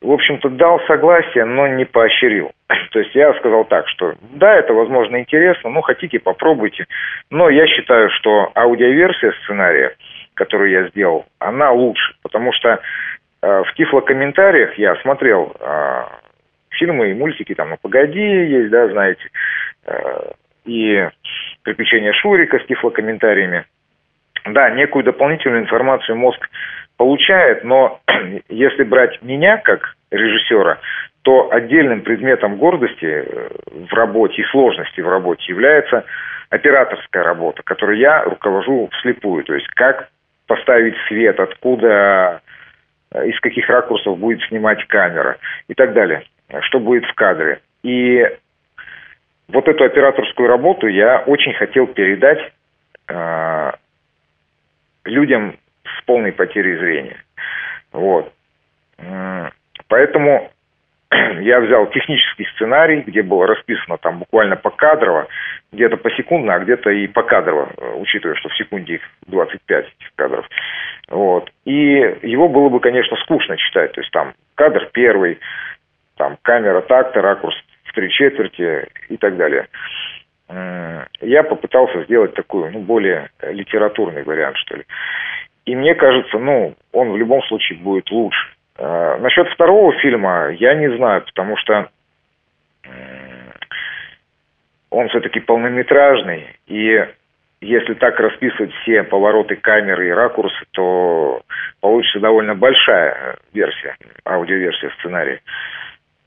в 0.00 0.10
общем-то, 0.10 0.48
дал 0.50 0.80
согласие, 0.86 1.44
но 1.44 1.68
не 1.68 1.84
поощрил. 1.84 2.52
То 2.92 2.98
есть 3.00 3.14
я 3.14 3.34
сказал 3.34 3.64
так, 3.64 3.86
что 3.88 4.14
да, 4.32 4.54
это, 4.54 4.72
возможно, 4.72 5.18
интересно, 5.18 5.70
ну, 5.70 5.82
хотите, 5.82 6.18
попробуйте. 6.18 6.86
Но 7.30 7.48
я 7.48 7.66
считаю, 7.66 8.10
что 8.10 8.50
аудиоверсия 8.54 9.32
сценария, 9.42 9.94
которую 10.34 10.70
я 10.70 10.88
сделал, 10.88 11.26
она 11.38 11.70
лучше, 11.70 12.14
потому 12.22 12.52
что 12.52 12.80
э, 13.42 13.62
в 13.66 13.74
тифлокомментариях 13.74 14.74
я 14.78 14.96
смотрел 14.96 15.54
э, 15.60 16.04
фильмы 16.70 17.10
и 17.10 17.14
мультики, 17.14 17.54
там, 17.54 17.70
ну, 17.70 17.76
«Погоди» 17.80 18.18
есть, 18.18 18.70
да, 18.70 18.88
знаете, 18.88 19.28
э, 19.86 20.30
и 20.64 21.08
«Приключения 21.62 22.12
Шурика» 22.14 22.58
с 22.58 22.66
тифлокомментариями. 22.66 23.66
Да, 24.46 24.70
некую 24.70 25.04
дополнительную 25.04 25.62
информацию 25.62 26.16
мозг 26.16 26.48
получает, 27.00 27.64
но 27.64 27.98
если 28.50 28.82
брать 28.82 29.22
меня 29.22 29.56
как 29.56 29.96
режиссера, 30.10 30.80
то 31.22 31.50
отдельным 31.50 32.02
предметом 32.02 32.58
гордости 32.58 33.06
э, 33.06 33.48
в 33.90 33.92
работе 33.94 34.42
и 34.42 34.44
сложности 34.50 35.00
в 35.00 35.08
работе 35.08 35.42
является 35.48 36.04
операторская 36.50 37.22
работа, 37.22 37.62
которую 37.62 37.98
я 37.98 38.24
руковожу 38.24 38.90
вслепую. 38.92 39.44
То 39.44 39.54
есть 39.54 39.66
как 39.68 40.10
поставить 40.46 40.94
свет, 41.08 41.40
откуда, 41.40 42.42
э, 43.14 43.28
из 43.28 43.40
каких 43.40 43.66
ракурсов 43.70 44.18
будет 44.18 44.42
снимать 44.48 44.86
камера 44.86 45.38
и 45.68 45.74
так 45.74 45.94
далее, 45.94 46.24
что 46.64 46.80
будет 46.80 47.06
в 47.06 47.14
кадре. 47.14 47.62
И 47.82 48.28
вот 49.48 49.66
эту 49.68 49.84
операторскую 49.84 50.50
работу 50.50 50.86
я 50.86 51.20
очень 51.20 51.54
хотел 51.54 51.86
передать 51.86 52.40
э, 53.08 53.72
людям 55.06 55.56
с 55.84 56.04
полной 56.04 56.32
потерей 56.32 56.76
зрения. 56.76 57.22
Вот. 57.92 58.32
Поэтому 59.88 60.50
я 61.40 61.60
взял 61.60 61.86
технический 61.90 62.46
сценарий, 62.54 63.02
где 63.02 63.22
было 63.22 63.46
расписано 63.46 63.98
там 63.98 64.20
буквально 64.20 64.56
покадрово, 64.56 65.26
где-то 65.72 65.96
посекундно, 65.96 66.54
а 66.54 66.60
где-то 66.60 66.90
и 66.90 67.06
покадрово, 67.08 67.70
э, 67.76 67.94
учитывая, 67.96 68.36
что 68.36 68.48
в 68.48 68.56
секунде 68.56 68.94
их 68.94 69.02
25 69.26 69.86
этих 69.86 70.14
кадров. 70.14 70.46
Вот. 71.08 71.50
И 71.64 71.72
его 72.22 72.48
было 72.48 72.68
бы, 72.68 72.80
конечно, 72.80 73.16
скучно 73.18 73.56
читать. 73.56 73.92
То 73.92 74.00
есть 74.00 74.12
там 74.12 74.34
кадр 74.54 74.88
первый, 74.92 75.40
там 76.16 76.38
камера 76.42 76.80
так-то, 76.82 77.20
ракурс 77.20 77.56
в 77.84 77.92
три 77.92 78.10
четверти 78.10 78.86
и 79.08 79.16
так 79.16 79.36
далее. 79.36 79.66
Я 81.20 81.44
попытался 81.44 82.04
сделать 82.04 82.34
такой, 82.34 82.70
ну, 82.70 82.80
более 82.80 83.30
литературный 83.42 84.24
вариант, 84.24 84.56
что 84.58 84.76
ли. 84.76 84.84
И 85.66 85.76
мне 85.76 85.94
кажется, 85.94 86.38
ну, 86.38 86.74
он 86.92 87.10
в 87.10 87.16
любом 87.16 87.42
случае 87.42 87.78
будет 87.78 88.10
лучше. 88.10 88.48
Э, 88.78 89.18
насчет 89.20 89.48
второго 89.48 89.92
фильма 90.00 90.50
я 90.50 90.74
не 90.74 90.94
знаю, 90.96 91.22
потому 91.22 91.56
что 91.56 91.88
он 94.90 95.08
все-таки 95.08 95.40
полнометражный, 95.40 96.48
и 96.66 97.06
если 97.60 97.94
так 97.94 98.18
расписывать 98.18 98.72
все 98.82 99.02
повороты 99.04 99.56
камеры 99.56 100.08
и 100.08 100.12
ракурсы, 100.12 100.64
то 100.72 101.42
получится 101.80 102.18
довольно 102.18 102.54
большая 102.54 103.36
версия, 103.52 103.96
аудиоверсия 104.24 104.90
сценария. 104.98 105.40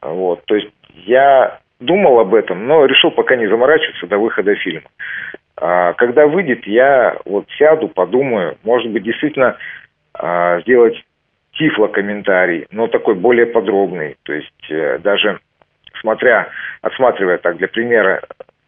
Вот, 0.02 0.46
то 0.46 0.56
есть 0.56 0.70
я 0.90 1.60
думал 1.80 2.20
об 2.20 2.36
этом, 2.36 2.68
но 2.68 2.86
решил 2.86 3.12
пока 3.12 3.36
не 3.36 3.48
заморачиваться 3.48 4.08
до 4.08 4.18
выхода 4.18 4.56
фильма. 4.56 4.90
А 5.58 5.94
когда 5.94 6.28
выйдет, 6.28 6.66
я 6.66 7.18
вот 7.26 7.46
сяду, 7.58 7.88
подумаю, 7.88 8.58
может 8.64 8.92
быть, 8.92 9.04
действительно 9.04 9.58
а, 10.14 10.60
сделать 10.62 10.96
тифло-комментарий, 11.54 12.68
но 12.72 12.88
такой 12.88 13.16
более 13.16 13.46
подробный. 13.46 14.16
То 14.24 14.34
есть 14.34 14.72
э, 14.72 14.98
даже 15.00 15.40
смотря, 16.02 16.50
отсматривая 16.82 17.38
так 17.38 17.58
для 17.58 17.68
примера 17.68 18.22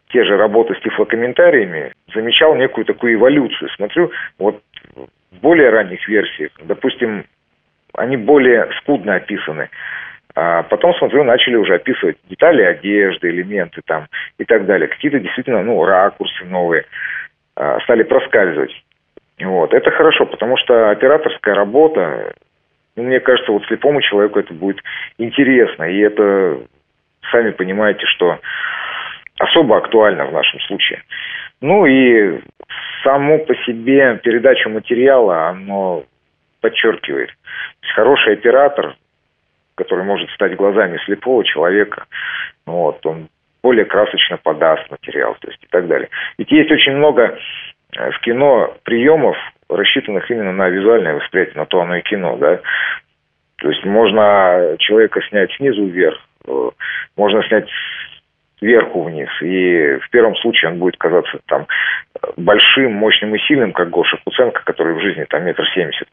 те 0.08 0.24
же 0.24 0.36
работы 0.36 0.74
с 0.74 0.80
тифлокомментариями, 0.80 1.92
замечал 2.14 2.54
некую 2.54 2.84
такую 2.84 3.14
эволюцию. 3.14 3.68
Смотрю, 3.70 4.10
вот 4.38 4.62
в 4.94 5.40
более 5.40 5.70
ранних 5.70 6.06
версиях, 6.08 6.52
допустим, 6.64 7.24
они 7.94 8.16
более 8.16 8.70
скудно 8.78 9.16
описаны. 9.16 9.68
А 10.36 10.64
потом, 10.64 10.94
смотрю, 10.94 11.24
начали 11.24 11.56
уже 11.56 11.74
описывать 11.76 12.18
детали 12.28 12.62
одежды, 12.62 13.30
элементы 13.30 13.80
там 13.86 14.06
и 14.38 14.44
так 14.44 14.66
далее. 14.66 14.86
Какие-то 14.86 15.18
действительно, 15.18 15.62
ну, 15.62 15.82
ракурсы 15.82 16.44
новые 16.44 16.84
а, 17.56 17.80
стали 17.80 18.02
проскальзывать. 18.02 18.70
Вот. 19.40 19.72
Это 19.72 19.90
хорошо, 19.90 20.26
потому 20.26 20.58
что 20.58 20.90
операторская 20.90 21.54
работа, 21.54 22.34
ну, 22.96 23.04
мне 23.04 23.18
кажется, 23.20 23.50
вот 23.50 23.64
слепому 23.64 24.02
человеку 24.02 24.38
это 24.38 24.52
будет 24.52 24.78
интересно. 25.16 25.84
И 25.84 26.00
это, 26.00 26.58
сами 27.30 27.52
понимаете, 27.52 28.04
что 28.04 28.38
особо 29.38 29.78
актуально 29.78 30.26
в 30.26 30.32
нашем 30.34 30.60
случае. 30.60 31.02
Ну 31.62 31.86
и 31.86 32.40
само 33.02 33.38
по 33.38 33.54
себе 33.64 34.20
передача 34.22 34.68
материала, 34.68 35.48
оно 35.48 36.04
подчеркивает. 36.60 37.30
Хороший 37.94 38.34
оператор, 38.34 38.96
который 39.76 40.04
может 40.04 40.28
стать 40.30 40.56
глазами 40.56 40.98
слепого 41.04 41.44
человека, 41.44 42.06
вот, 42.66 43.04
он 43.06 43.28
более 43.62 43.84
красочно 43.84 44.36
подаст 44.36 44.90
материал, 44.90 45.36
то 45.40 45.48
есть 45.48 45.62
и 45.62 45.66
так 45.68 45.86
далее. 45.86 46.08
Ведь 46.38 46.50
есть 46.50 46.70
очень 46.70 46.92
много 46.96 47.38
э, 47.96 48.10
в 48.10 48.20
кино 48.20 48.74
приемов, 48.84 49.36
рассчитанных 49.68 50.30
именно 50.30 50.52
на 50.52 50.68
визуальное 50.68 51.14
восприятие, 51.14 51.56
на 51.56 51.66
то 51.66 51.80
оно 51.80 51.96
и 51.96 52.02
кино, 52.02 52.36
да. 52.36 52.60
То 53.56 53.68
есть 53.68 53.84
можно 53.84 54.76
человека 54.78 55.20
снять 55.28 55.52
снизу 55.56 55.84
вверх, 55.84 56.18
э, 56.46 56.70
можно 57.16 57.42
снять 57.48 57.68
сверху 58.58 59.02
вниз. 59.02 59.28
И 59.42 59.98
в 60.02 60.10
первом 60.10 60.36
случае 60.36 60.70
он 60.70 60.78
будет 60.78 60.96
казаться 60.96 61.38
там 61.46 61.66
большим, 62.36 62.92
мощным 62.92 63.34
и 63.34 63.38
сильным, 63.40 63.72
как 63.72 63.90
Гоша 63.90 64.18
Куценко, 64.24 64.62
который 64.64 64.94
в 64.94 65.00
жизни 65.00 65.24
там 65.24 65.44
метр 65.44 65.64
семьдесят. 65.74 66.08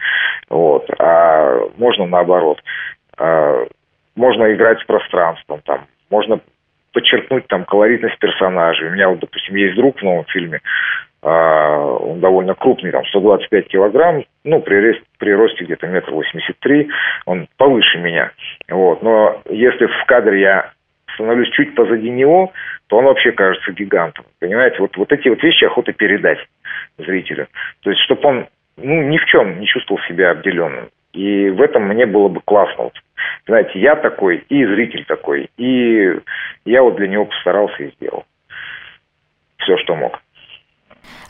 Вот. 0.50 0.90
А 1.00 1.60
можно 1.78 2.06
наоборот. 2.06 2.62
А, 3.18 3.66
можно 4.16 4.54
играть 4.54 4.80
с 4.80 4.86
пространством, 4.86 5.62
там, 5.66 5.86
можно 6.10 6.40
подчеркнуть 6.94 7.48
там 7.48 7.66
колоритность 7.66 8.20
персонажей. 8.20 8.88
У 8.88 8.92
меня 8.92 9.10
вот, 9.10 9.20
допустим, 9.20 9.56
есть 9.56 9.76
друг 9.76 10.00
в 10.00 10.04
новом 10.04 10.26
фильме, 10.26 10.62
а, 11.22 11.80
он 11.80 12.20
довольно 12.20 12.54
крупный, 12.54 12.92
там, 12.92 13.06
125 13.06 13.68
килограмм, 13.68 14.24
ну, 14.44 14.62
при, 14.62 14.76
рест, 14.76 15.02
при 15.18 15.32
росте 15.32 15.64
где-то 15.64 15.88
метр 15.88 16.12
восемьдесят 16.12 16.60
три, 16.60 16.90
он 17.26 17.48
повыше 17.58 17.98
меня, 18.00 18.32
вот, 18.70 19.02
но 19.02 19.42
если 19.50 19.86
в 19.86 20.06
кадре 20.06 20.42
я 20.42 20.72
становлюсь 21.16 21.50
чуть 21.52 21.76
позади 21.76 22.10
него, 22.10 22.52
то 22.88 22.98
он 22.98 23.06
вообще 23.06 23.32
кажется 23.32 23.72
гигантом, 23.72 24.26
понимаете, 24.40 24.78
вот, 24.80 24.98
вот 24.98 25.12
эти 25.12 25.30
вот 25.30 25.42
вещи 25.42 25.64
охота 25.64 25.94
передать 25.94 26.40
зрителю, 26.98 27.48
то 27.84 27.90
есть, 27.90 28.02
чтобы 28.04 28.28
он, 28.28 28.48
ну, 28.78 29.04
ни 29.04 29.18
в 29.18 29.26
чем 29.26 29.62
не 29.62 29.66
чувствовал 29.66 30.02
себя 30.08 30.32
обделенным, 30.32 30.90
и 31.14 31.50
в 31.50 31.62
этом 31.62 31.84
мне 31.84 32.06
было 32.06 32.28
бы 32.28 32.42
классно. 32.44 32.86
Вот, 32.86 32.94
знаете, 33.48 33.80
я 33.80 33.96
такой, 33.96 34.44
и 34.50 34.66
зритель 34.66 35.06
такой. 35.06 35.50
И 35.58 36.20
я 36.66 36.82
вот 36.82 36.96
для 36.96 37.08
него 37.08 37.26
постарался 37.26 37.84
и 37.84 37.92
сделал 37.96 38.26
все, 39.60 39.78
что 39.78 39.96
мог. 39.96 40.20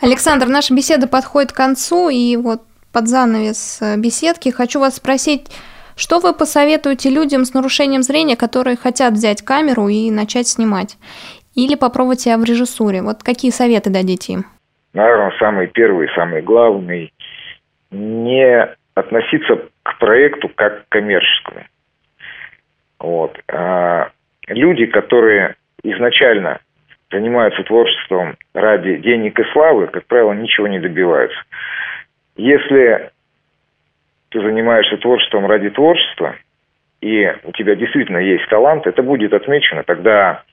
Александр, 0.01 0.47
наша 0.47 0.73
беседа 0.73 1.07
подходит 1.07 1.51
к 1.51 1.55
концу, 1.55 2.09
и 2.09 2.35
вот 2.35 2.61
под 2.91 3.07
занавес 3.07 3.81
э, 3.81 3.97
беседки 3.97 4.49
хочу 4.49 4.79
вас 4.79 4.95
спросить, 4.95 5.47
что 5.95 6.19
вы 6.19 6.33
посоветуете 6.33 7.09
людям 7.09 7.45
с 7.45 7.53
нарушением 7.53 8.01
зрения, 8.03 8.35
которые 8.35 8.75
хотят 8.75 9.13
взять 9.13 9.43
камеру 9.43 9.87
и 9.87 10.09
начать 10.11 10.47
снимать? 10.47 10.97
Или 11.55 11.75
попробовать 11.75 12.21
себя 12.21 12.37
в 12.37 12.43
режиссуре? 12.43 13.01
Вот 13.01 13.23
какие 13.23 13.51
советы 13.51 13.91
дадите 13.91 14.33
им? 14.33 14.45
Наверное, 14.93 15.31
самый 15.39 15.67
первый, 15.67 16.07
самый 16.15 16.41
главный– 16.41 17.13
не 17.93 18.75
относиться 18.95 19.69
к 19.83 19.97
проекту 19.99 20.49
как 20.49 20.85
к 20.85 20.89
коммерческому. 20.89 21.65
Вот. 22.99 23.37
А 23.47 24.09
люди, 24.47 24.85
которые 24.85 25.55
изначально 25.83 26.59
занимаются 27.11 27.63
творчеством 27.63 28.37
ради 28.53 28.97
денег 28.97 29.39
и 29.39 29.43
славы, 29.51 29.87
как 29.87 30.05
правило, 30.05 30.33
ничего 30.33 30.67
не 30.67 30.79
добиваются. 30.79 31.37
Если 32.35 33.11
ты 34.29 34.41
занимаешься 34.41 34.97
творчеством 34.97 35.45
ради 35.45 35.69
творчества, 35.69 36.35
и 37.01 37.31
у 37.43 37.51
тебя 37.51 37.75
действительно 37.75 38.17
есть 38.17 38.47
талант, 38.49 38.87
это 38.87 39.03
будет 39.03 39.33
отмечено, 39.33 39.83
тогда 39.83 40.43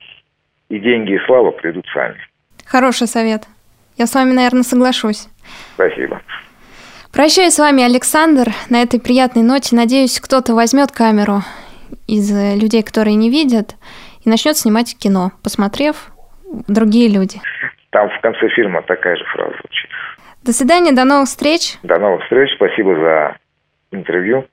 и 0.69 0.79
деньги, 0.79 1.13
и 1.13 1.25
слава 1.25 1.51
придут 1.51 1.85
сами. 1.93 2.17
Хороший 2.65 3.07
совет. 3.07 3.43
Я 3.97 4.05
с 4.05 4.13
вами, 4.13 4.31
наверное, 4.31 4.63
соглашусь. 4.63 5.27
Спасибо. 5.73 6.21
Прощаюсь 7.13 7.55
с 7.55 7.59
вами, 7.59 7.83
Александр, 7.83 8.51
на 8.69 8.81
этой 8.81 9.01
приятной 9.01 9.43
ноте. 9.43 9.75
Надеюсь, 9.75 10.21
кто-то 10.21 10.55
возьмет 10.55 10.93
камеру 10.93 11.41
из 12.07 12.31
э, 12.31 12.55
людей, 12.55 12.83
которые 12.83 13.15
не 13.15 13.29
видят, 13.29 13.75
и 14.23 14.29
начнет 14.29 14.55
снимать 14.55 14.97
кино, 14.97 15.31
посмотрев 15.43 16.11
другие 16.69 17.09
люди. 17.09 17.41
Там 17.89 18.09
в 18.09 18.21
конце 18.21 18.47
фильма 18.55 18.81
такая 18.83 19.17
же 19.17 19.25
фраза 19.25 19.51
звучит. 19.59 19.89
До 20.43 20.53
свидания, 20.53 20.93
до 20.93 21.03
новых 21.03 21.27
встреч. 21.27 21.77
До 21.83 21.99
новых 21.99 22.23
встреч, 22.23 22.49
спасибо 22.55 22.95
за 22.95 23.37
интервью. 23.91 24.45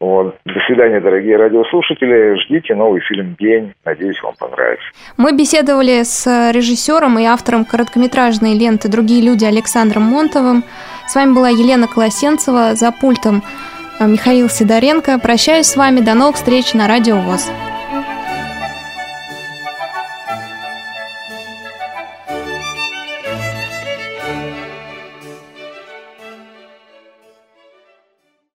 Вот. 0.00 0.34
До 0.46 0.60
свидания, 0.66 0.98
дорогие 0.98 1.36
радиослушатели. 1.36 2.34
Ждите 2.44 2.74
новый 2.74 3.02
фильм 3.02 3.36
«День». 3.38 3.74
Надеюсь, 3.84 4.20
вам 4.22 4.34
понравится. 4.38 4.86
Мы 5.18 5.36
беседовали 5.36 6.02
с 6.04 6.26
режиссером 6.52 7.18
и 7.18 7.24
автором 7.24 7.66
короткометражной 7.66 8.54
ленты 8.54 8.88
«Другие 8.88 9.22
люди» 9.22 9.44
Александром 9.44 10.04
Монтовым. 10.04 10.64
С 11.06 11.14
вами 11.14 11.34
была 11.34 11.50
Елена 11.50 11.86
Колосенцева 11.86 12.74
за 12.74 12.92
пультом 12.92 13.42
Михаил 14.00 14.48
Сидоренко. 14.48 15.18
Прощаюсь 15.18 15.66
с 15.66 15.76
вами. 15.76 16.00
До 16.00 16.14
новых 16.14 16.36
встреч 16.36 16.72
на 16.72 16.88
Радио 16.88 17.16
ВОЗ. 17.16 17.50